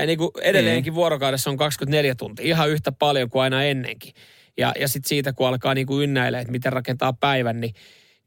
niin 0.07 0.17
kuin 0.17 0.31
edelleenkin 0.41 0.93
mm. 0.93 0.95
vuorokaudessa 0.95 1.49
on 1.49 1.57
24 1.57 2.15
tuntia, 2.15 2.45
ihan 2.45 2.69
yhtä 2.69 2.91
paljon 2.91 3.29
kuin 3.29 3.43
aina 3.43 3.63
ennenkin. 3.63 4.13
Ja, 4.57 4.73
ja 4.79 4.87
sitten 4.87 5.09
siitä, 5.09 5.33
kun 5.33 5.47
alkaa 5.47 5.73
niin 5.73 5.87
kuin 5.87 6.03
ynnäillä, 6.03 6.39
että 6.39 6.51
miten 6.51 6.73
rakentaa 6.73 7.13
päivän, 7.13 7.61
niin 7.61 7.73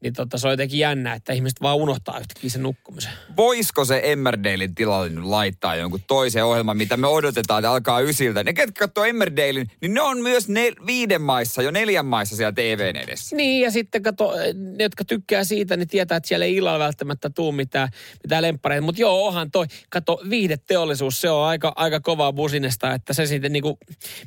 niin 0.01 0.13
tota, 0.13 0.39
se 0.39 0.47
on 0.47 0.53
jotenkin 0.53 0.79
jännä, 0.79 1.15
että 1.15 1.33
ihmiset 1.33 1.61
vaan 1.63 1.77
unohtaa 1.77 2.19
yhtäkkiä 2.19 2.51
sen 2.51 2.63
nukkumisen. 2.63 3.13
Voisiko 3.37 3.85
se 3.85 4.01
Emmerdalein 4.05 4.75
tilalle 4.75 5.09
nyt 5.09 5.25
laittaa 5.25 5.77
jonkun 5.77 6.01
toisen 6.07 6.45
ohjelman, 6.45 6.77
mitä 6.77 6.97
me 6.97 7.07
odotetaan, 7.07 7.61
että 7.61 7.71
alkaa 7.71 8.01
ysiltä? 8.01 8.45
Ne, 8.45 8.53
ketkä 8.53 8.79
katsoo 8.79 9.05
Emmerdalein, 9.05 9.71
niin 9.81 9.95
ne 9.95 10.01
on 10.01 10.23
myös 10.23 10.49
ne, 10.49 10.73
viiden 10.87 11.23
maissa, 11.23 11.63
jo 11.63 11.71
neljän 11.71 12.07
maissa 12.07 12.37
siellä 12.37 12.53
TVn 12.53 12.97
edessä. 12.97 13.37
Niin, 13.37 13.63
ja 13.63 13.71
sitten 13.71 14.03
kato, 14.03 14.33
ne, 14.55 14.85
jotka 14.85 15.05
tykkää 15.05 15.45
siitä, 15.45 15.77
niin 15.77 15.89
tietää, 15.89 16.17
että 16.17 16.29
siellä 16.29 16.47
ei 16.47 16.57
illalla 16.57 16.79
välttämättä 16.79 17.31
tuu 17.31 17.53
mitään, 17.53 17.89
mitään 18.23 18.43
lemppareita. 18.43 18.85
Mutta 18.85 19.01
joo, 19.01 19.27
onhan 19.27 19.51
toi, 19.51 19.67
kato, 19.91 20.21
viihdeteollisuus, 20.31 21.21
se 21.21 21.31
on 21.31 21.47
aika, 21.47 21.73
aika 21.77 22.01
kovaa 22.01 22.33
businesta, 22.33 22.95
että 22.95 23.13
se 23.13 23.27
sitten 23.27 23.53
niinku, 23.53 23.79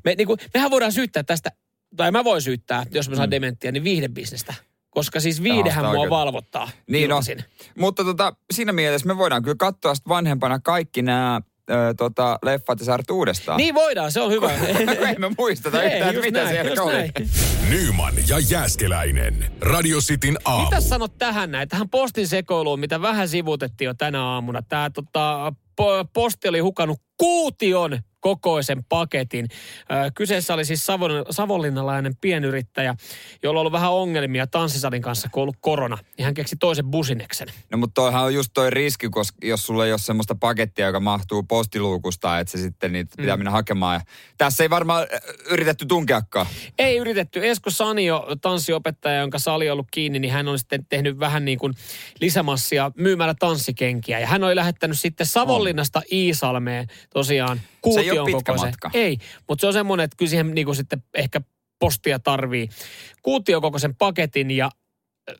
me, 0.03 0.15
niinku, 0.15 0.37
mehän 0.53 0.71
voidaan 0.71 0.91
syyttää 0.91 1.23
tästä, 1.23 1.51
tai 1.97 2.11
mä 2.11 2.23
voin 2.23 2.41
syyttää, 2.41 2.85
jos 2.91 3.09
mä 3.09 3.15
saan 3.15 3.29
mm. 3.29 3.31
dementtiä, 3.31 3.71
niin 3.71 3.83
viihdebisnestä. 3.83 4.68
Koska 4.99 5.19
siis 5.19 5.43
viidehän 5.43 5.85
mua 5.85 5.93
kyllä. 5.93 6.09
valvottaa. 6.09 6.69
Niin 6.87 7.09
no, 7.09 7.21
mutta 7.77 8.03
tota, 8.03 8.33
siinä 8.51 8.71
mielessä 8.71 9.07
me 9.07 9.17
voidaan 9.17 9.43
kyllä 9.43 9.55
katsoa 9.59 9.93
vanhempana 10.07 10.59
kaikki 10.59 11.01
nämä 11.01 11.41
tota, 11.97 12.39
leffat 12.43 12.79
ja 12.79 12.97
uudestaan. 13.11 13.57
Niin 13.57 13.75
voidaan, 13.75 14.11
se 14.11 14.21
on 14.21 14.31
hyvä. 14.31 14.51
me 15.17 15.31
muisteta 15.37 15.83
yhtään, 15.83 16.15
mitä 16.15 16.43
näin, 16.43 16.49
siellä 16.49 16.83
oli. 16.83 17.11
Nyman 17.69 18.13
ja 18.27 18.39
Jääskeläinen. 18.49 19.51
Radio 19.61 19.99
Cityn 19.99 20.37
aamu. 20.45 20.63
Mitä 20.63 20.81
sanot 20.81 21.17
tähän 21.17 21.51
näin? 21.51 21.69
Tähän 21.69 21.89
postin 21.89 22.27
sekoiluun, 22.27 22.79
mitä 22.79 23.01
vähän 23.01 23.29
sivutettiin 23.29 23.85
jo 23.85 23.93
tänä 23.93 24.23
aamuna. 24.23 24.61
Tämä 24.61 24.89
tota, 24.89 25.53
posti 26.13 26.47
oli 26.47 26.59
hukannut 26.59 27.01
kuution 27.17 27.99
kokoisen 28.19 28.83
paketin. 28.83 29.47
Kyseessä 30.15 30.53
oli 30.53 30.65
siis 30.65 30.85
Savon, 30.85 31.11
savonlinnalainen 31.29 32.15
pienyrittäjä, 32.21 32.95
jolla 33.43 33.59
on 33.59 33.61
ollut 33.61 33.73
vähän 33.73 33.91
ongelmia 33.91 34.47
tanssisalin 34.47 35.01
kanssa, 35.01 35.29
kun 35.31 35.41
on 35.41 35.43
ollut 35.43 35.57
korona. 35.59 35.97
Niin 36.17 36.25
hän 36.25 36.33
keksi 36.33 36.55
toisen 36.59 36.85
busineksen. 36.85 37.47
No 37.71 37.77
mutta 37.77 37.93
toihan 37.93 38.23
on 38.23 38.33
just 38.33 38.51
toi 38.53 38.69
riski, 38.69 39.09
koska 39.09 39.37
jos 39.43 39.65
sulla 39.65 39.85
ei 39.85 39.91
ole 39.91 39.99
semmoista 39.99 40.35
pakettia, 40.35 40.85
joka 40.85 40.99
mahtuu 40.99 41.43
postiluukusta, 41.43 42.39
että 42.39 42.51
se 42.51 42.57
sitten 42.57 42.91
niitä 42.91 43.13
pitää 43.17 43.35
mm. 43.35 43.39
mennä 43.39 43.51
hakemaan. 43.51 43.95
Ja 43.95 44.01
tässä 44.37 44.63
ei 44.63 44.69
varmaan 44.69 45.07
yritetty 45.49 45.85
tunkeakaan. 45.85 46.47
Ei 46.79 46.97
yritetty. 46.97 47.49
Esko 47.49 47.69
Sanio, 47.69 48.27
tanssiopettaja, 48.41 49.19
jonka 49.19 49.39
sali 49.39 49.69
on 49.69 49.73
ollut 49.73 49.87
kiinni, 49.91 50.19
niin 50.19 50.33
hän 50.33 50.47
on 50.47 50.59
sitten 50.59 50.85
tehnyt 50.89 51.19
vähän 51.19 51.45
niin 51.45 51.59
kuin 51.59 51.73
lisämassia 52.21 52.91
myymällä 52.97 53.33
tanssikenkiä. 53.39 54.19
Ja 54.19 54.27
hän 54.27 54.43
oli 54.43 54.55
lähettänyt 54.55 54.99
sitten 54.99 55.27
Savonlinnasta 55.27 56.01
Iisalmeen 56.11 56.87
tosiaan 57.13 57.61
se 57.93 58.01
ei 58.13 58.19
ole 58.19 58.31
pitkä 58.31 58.53
matka. 58.53 58.91
Ei, 58.93 59.17
mutta 59.47 59.61
se 59.61 59.67
on 59.67 59.73
semmoinen, 59.73 60.03
että 60.03 60.17
kyllä 60.17 60.29
siihen 60.29 60.55
niin 60.55 60.75
sitten 60.75 61.03
ehkä 61.13 61.41
postia 61.79 62.19
tarvii 62.19 62.69
kuutiokokoisen 63.21 63.95
paketin 63.95 64.51
ja 64.51 64.71
äh, 65.29 65.35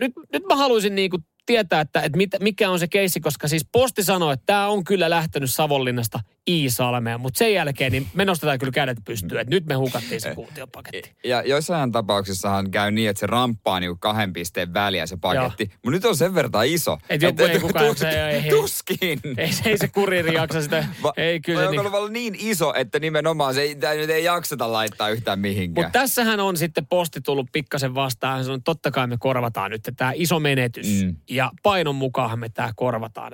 nyt, 0.00 0.12
nyt 0.32 0.42
mä 0.48 0.56
haluaisin 0.56 0.94
niin 0.94 1.10
kuin 1.10 1.24
tietää, 1.46 1.80
että, 1.80 2.00
että 2.00 2.16
mit, 2.16 2.30
mikä 2.40 2.70
on 2.70 2.78
se 2.78 2.88
keissi, 2.88 3.20
koska 3.20 3.48
siis 3.48 3.66
posti 3.72 4.02
sanoi, 4.02 4.32
että 4.32 4.46
tämä 4.46 4.68
on 4.68 4.84
kyllä 4.84 5.10
lähtenyt 5.10 5.50
Savonlinnasta 5.50 6.20
Iisalmeen, 6.48 7.20
mutta 7.20 7.38
sen 7.38 7.54
jälkeen 7.54 7.92
niin 7.92 8.06
me 8.14 8.24
nostetaan 8.24 8.58
kyllä 8.58 8.72
kädet 8.72 8.98
pystyyn, 9.04 9.40
että 9.40 9.54
nyt 9.54 9.66
me 9.66 9.74
hukattiin 9.74 10.20
se 10.20 10.34
kuutiopaketti. 10.34 11.12
Ja 11.24 11.42
joissain 11.42 11.92
tapauksissahan 11.92 12.70
käy 12.70 12.90
niin, 12.90 13.10
että 13.10 13.20
se 13.20 13.26
ramppaa 13.26 13.80
niin 13.80 13.98
kahden 13.98 14.32
pisteen 14.32 14.74
väliä 14.74 15.06
se 15.06 15.16
paketti, 15.16 15.64
mutta 15.64 15.90
nyt 15.90 16.04
on 16.04 16.16
sen 16.16 16.34
verran 16.34 16.66
iso. 16.66 16.98
Et 17.08 17.22
joku 17.22 17.42
et, 17.42 17.50
ei 17.50 17.60
kukaan, 17.60 17.86
tus, 17.86 17.98
se, 17.98 18.28
ei, 18.28 18.50
tuskin. 18.50 19.20
Ei, 19.36 19.50
ei 19.64 19.78
se 19.78 19.88
kuriri 19.88 20.34
jaksa 20.34 20.62
sitä, 20.62 20.86
Va, 21.02 21.12
ei 21.16 21.40
kyllä. 21.40 21.64
Se 21.64 21.70
niin. 21.70 21.86
on 21.86 22.12
niin 22.12 22.36
iso, 22.38 22.74
että 22.74 22.98
nimenomaan 22.98 23.54
se 23.54 23.62
ei, 23.62 23.76
nyt 23.96 24.10
ei 24.10 24.24
jakseta 24.24 24.72
laittaa 24.72 25.08
yhtään 25.08 25.38
mihinkään. 25.38 25.86
Mutta 25.86 25.98
tässähän 25.98 26.40
on 26.40 26.56
sitten 26.56 26.86
posti 26.86 27.20
tullut 27.20 27.46
pikkasen 27.52 27.94
vastaan, 27.94 28.44
se 28.44 28.52
on 28.52 28.62
totta 28.62 28.90
kai 28.90 29.06
me 29.06 29.16
korvataan 29.20 29.70
nyt 29.70 29.82
tämä 29.96 30.12
iso 30.14 30.40
menetys. 30.40 31.04
Mm. 31.04 31.16
Ja 31.30 31.50
painon 31.62 31.94
mukaan 31.94 32.38
me 32.38 32.48
tämä 32.48 32.72
korvataan. 32.76 33.32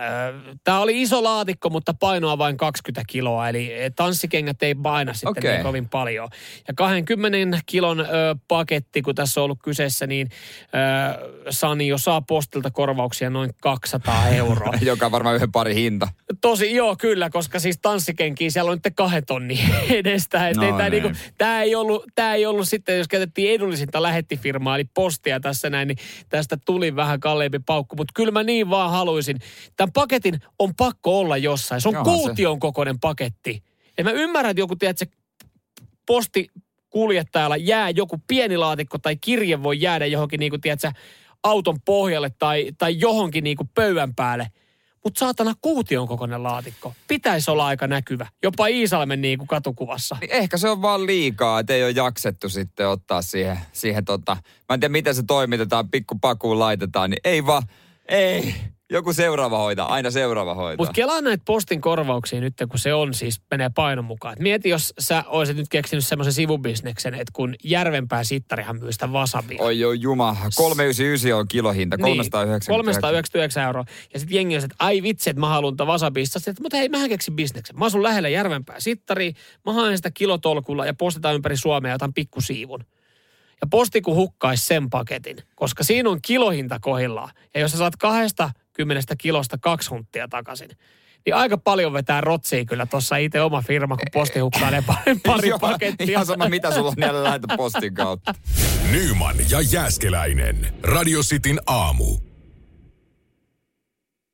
Tämä 0.64 0.80
oli 0.80 1.02
iso 1.02 1.24
laatikko, 1.24 1.70
mutta 1.70 1.94
painoa 1.94 2.38
vain 2.38 2.56
20 2.56 3.01
kiloa, 3.06 3.48
eli 3.48 3.72
tanssikengät 3.96 4.62
ei 4.62 4.74
paina 4.74 5.12
sitten 5.14 5.30
okay. 5.30 5.52
niin 5.52 5.62
kovin 5.62 5.88
paljon. 5.88 6.28
Ja 6.68 6.74
20 6.74 7.60
kilon 7.66 8.00
ö, 8.00 8.04
paketti, 8.48 9.02
kun 9.02 9.14
tässä 9.14 9.40
on 9.40 9.44
ollut 9.44 9.58
kyseessä, 9.64 10.06
niin 10.06 10.28
ö, 10.62 11.42
Sani 11.50 11.88
jo 11.88 11.98
saa 11.98 12.20
postilta 12.20 12.70
korvauksia 12.70 13.30
noin 13.30 13.50
200 13.60 14.28
euroa. 14.36 14.72
Joka 14.80 15.06
on 15.06 15.12
varmaan 15.12 15.36
yhden 15.36 15.52
pari 15.52 15.74
hinta. 15.74 16.08
Tosi, 16.40 16.74
joo 16.74 16.96
kyllä, 16.96 17.30
koska 17.30 17.58
siis 17.58 17.78
tanssikenkiä 17.82 18.50
siellä 18.50 18.70
on 18.70 18.78
nyt 18.84 18.94
kahden 18.94 19.26
tonni 19.26 19.60
edestä. 19.90 20.48
Et 20.48 20.56
no, 20.56 20.62
ei, 20.62 20.72
tämä, 20.72 20.90
niinku, 20.90 21.10
tämä, 21.38 21.62
ei 21.62 21.74
ollut, 21.74 22.04
tämä 22.14 22.34
ei 22.34 22.46
ollut 22.46 22.68
sitten, 22.68 22.98
jos 22.98 23.08
käytettiin 23.08 23.54
edullisinta 23.54 24.02
lähettifirmaa, 24.02 24.74
eli 24.74 24.84
postia 24.94 25.40
tässä 25.40 25.70
näin, 25.70 25.88
niin 25.88 25.98
tästä 26.28 26.56
tuli 26.64 26.96
vähän 26.96 27.20
kalleimpi 27.20 27.58
paukku. 27.66 27.96
Mutta 27.96 28.12
kyllä 28.14 28.30
mä 28.30 28.42
niin 28.42 28.70
vaan 28.70 28.90
haluaisin. 28.90 29.38
Tämän 29.76 29.92
paketin 29.92 30.40
on 30.58 30.74
pakko 30.74 31.18
olla 31.18 31.36
jossain. 31.36 31.80
Se 31.80 31.88
on 31.88 32.04
kuution 32.04 32.56
se. 32.56 32.60
kokoinen 32.60 32.91
paketti. 33.00 33.62
Ja 33.98 34.04
mä 34.04 34.10
ymmärrän, 34.10 34.50
että 34.50 34.60
joku, 34.60 34.76
tiedät, 34.76 34.98
se 34.98 35.06
posti 36.06 36.50
kuljettajalla 36.90 37.56
jää 37.56 37.90
joku 37.90 38.22
pieni 38.26 38.56
laatikko 38.56 38.98
tai 38.98 39.16
kirje 39.16 39.62
voi 39.62 39.80
jäädä 39.80 40.06
johonkin, 40.06 40.40
niin 40.40 40.50
kuin, 40.50 40.60
tiedätkö, 40.60 40.92
auton 41.42 41.78
pohjalle 41.84 42.30
tai, 42.38 42.72
tai 42.78 43.00
johonkin 43.00 43.44
niin 43.44 43.56
kuin 43.56 43.70
pöydän 43.74 44.14
päälle. 44.14 44.46
Mutta 45.04 45.18
saatana 45.18 45.54
kuution 45.60 46.08
kokoinen 46.08 46.42
laatikko. 46.42 46.94
Pitäisi 47.08 47.50
olla 47.50 47.66
aika 47.66 47.86
näkyvä. 47.86 48.26
Jopa 48.42 48.66
Iisalmen 48.66 49.20
niin 49.20 49.38
kuin 49.38 49.48
katukuvassa. 49.48 50.16
Ehkä 50.28 50.56
se 50.56 50.68
on 50.68 50.82
vaan 50.82 51.06
liikaa, 51.06 51.60
että 51.60 51.74
ei 51.74 51.82
ole 51.82 51.90
jaksettu 51.90 52.48
sitten 52.48 52.88
ottaa 52.88 53.22
siihen, 53.22 53.58
siihen 53.72 54.04
tota, 54.04 54.36
mä 54.68 54.74
en 54.74 54.80
tiedä 54.80 54.92
miten 54.92 55.14
se 55.14 55.22
toimitetaan, 55.22 55.90
pikku 55.90 56.18
pakuun 56.20 56.58
laitetaan, 56.58 57.10
niin 57.10 57.20
ei 57.24 57.46
vaan, 57.46 57.62
ei. 58.08 58.54
Joku 58.92 59.12
seuraava 59.12 59.58
hoita, 59.58 59.84
aina 59.84 60.10
seuraava 60.10 60.54
hoita. 60.54 60.82
Mutta 60.82 60.92
kelaa 60.92 61.20
näitä 61.20 61.42
postin 61.46 61.80
korvauksia 61.80 62.40
nyt, 62.40 62.54
kun 62.70 62.78
se 62.78 62.94
on 62.94 63.14
siis, 63.14 63.40
menee 63.50 63.70
painon 63.74 64.04
mukaan. 64.04 64.32
Et 64.32 64.38
mieti, 64.38 64.68
jos 64.68 64.94
sä 64.98 65.24
olisit 65.26 65.56
nyt 65.56 65.68
keksinyt 65.68 66.06
semmoisen 66.06 66.32
sivubisneksen, 66.32 67.14
että 67.14 67.30
kun 67.32 67.54
Järvenpää 67.64 68.24
sittarihan 68.24 68.80
myy 68.80 68.92
sitä 68.92 69.06
wasabia. 69.06 69.62
Oi 69.62 69.78
joo, 69.78 69.92
juma. 69.92 70.36
399 70.56 71.38
on 71.38 71.48
kilohinta, 71.48 71.98
399. 71.98 72.72
Niin, 72.72 72.78
399 72.78 73.64
euroa. 73.64 73.84
Ja 74.14 74.20
sitten 74.20 74.36
jengi 74.36 74.56
on, 74.56 74.64
että 74.64 74.76
ai 74.78 75.02
vitsi, 75.02 75.30
että 75.30 75.40
mä 75.40 75.48
haluan 75.48 75.76
tätä 75.76 75.88
wasabista. 75.88 76.38
Sitten, 76.38 76.62
mutta 76.62 76.76
hei, 76.76 76.88
mähän 76.88 77.08
keksin 77.08 77.36
bisneksen. 77.36 77.78
Mä 77.78 77.84
asun 77.84 78.02
lähellä 78.02 78.28
Järvenpää 78.28 78.80
sittari, 78.80 79.32
mä 79.66 79.72
haen 79.72 79.96
sitä 79.96 80.10
kilotolkulla 80.10 80.86
ja 80.86 80.94
postitaan 80.94 81.34
ympäri 81.34 81.56
Suomea 81.56 81.92
jotain 81.92 82.14
pikkusiivun. 82.14 82.84
Ja 83.60 83.66
posti 83.70 84.00
kun 84.00 84.14
hukkaisi 84.14 84.66
sen 84.66 84.90
paketin, 84.90 85.36
koska 85.54 85.84
siinä 85.84 86.10
on 86.10 86.18
kilohinta 86.22 86.78
kohillaan. 86.80 87.30
Ja 87.54 87.60
jos 87.60 87.72
sä 87.72 87.78
saat 87.78 87.96
kahdesta 87.96 88.50
kymmenestä 88.82 89.16
kilosta 89.16 89.58
kaksi 89.58 89.90
hunttia 89.90 90.28
takaisin, 90.28 90.70
niin 91.26 91.34
aika 91.34 91.58
paljon 91.58 91.92
vetää 91.92 92.20
rotsia 92.20 92.64
kyllä 92.64 92.86
tuossa 92.86 93.16
itse 93.16 93.40
oma 93.40 93.62
firma, 93.62 93.96
kun 93.96 94.06
posti 94.12 94.38
hukkaa 94.38 94.70
ne 94.70 94.82
pari, 94.86 95.14
pari 95.26 95.50
pakettia. 95.60 96.06
Ihan 96.10 96.26
sama, 96.26 96.48
mitä 96.48 96.74
sulla 96.74 96.88
on 96.88 96.94
niin 96.96 97.24
laita 97.24 97.56
postin 97.56 97.94
kautta. 97.94 98.34
Nyman 98.90 99.36
ja 99.50 99.60
Jääskeläinen. 99.60 100.74
Radio 100.82 101.20
Cityn 101.20 101.60
aamu. 101.66 102.31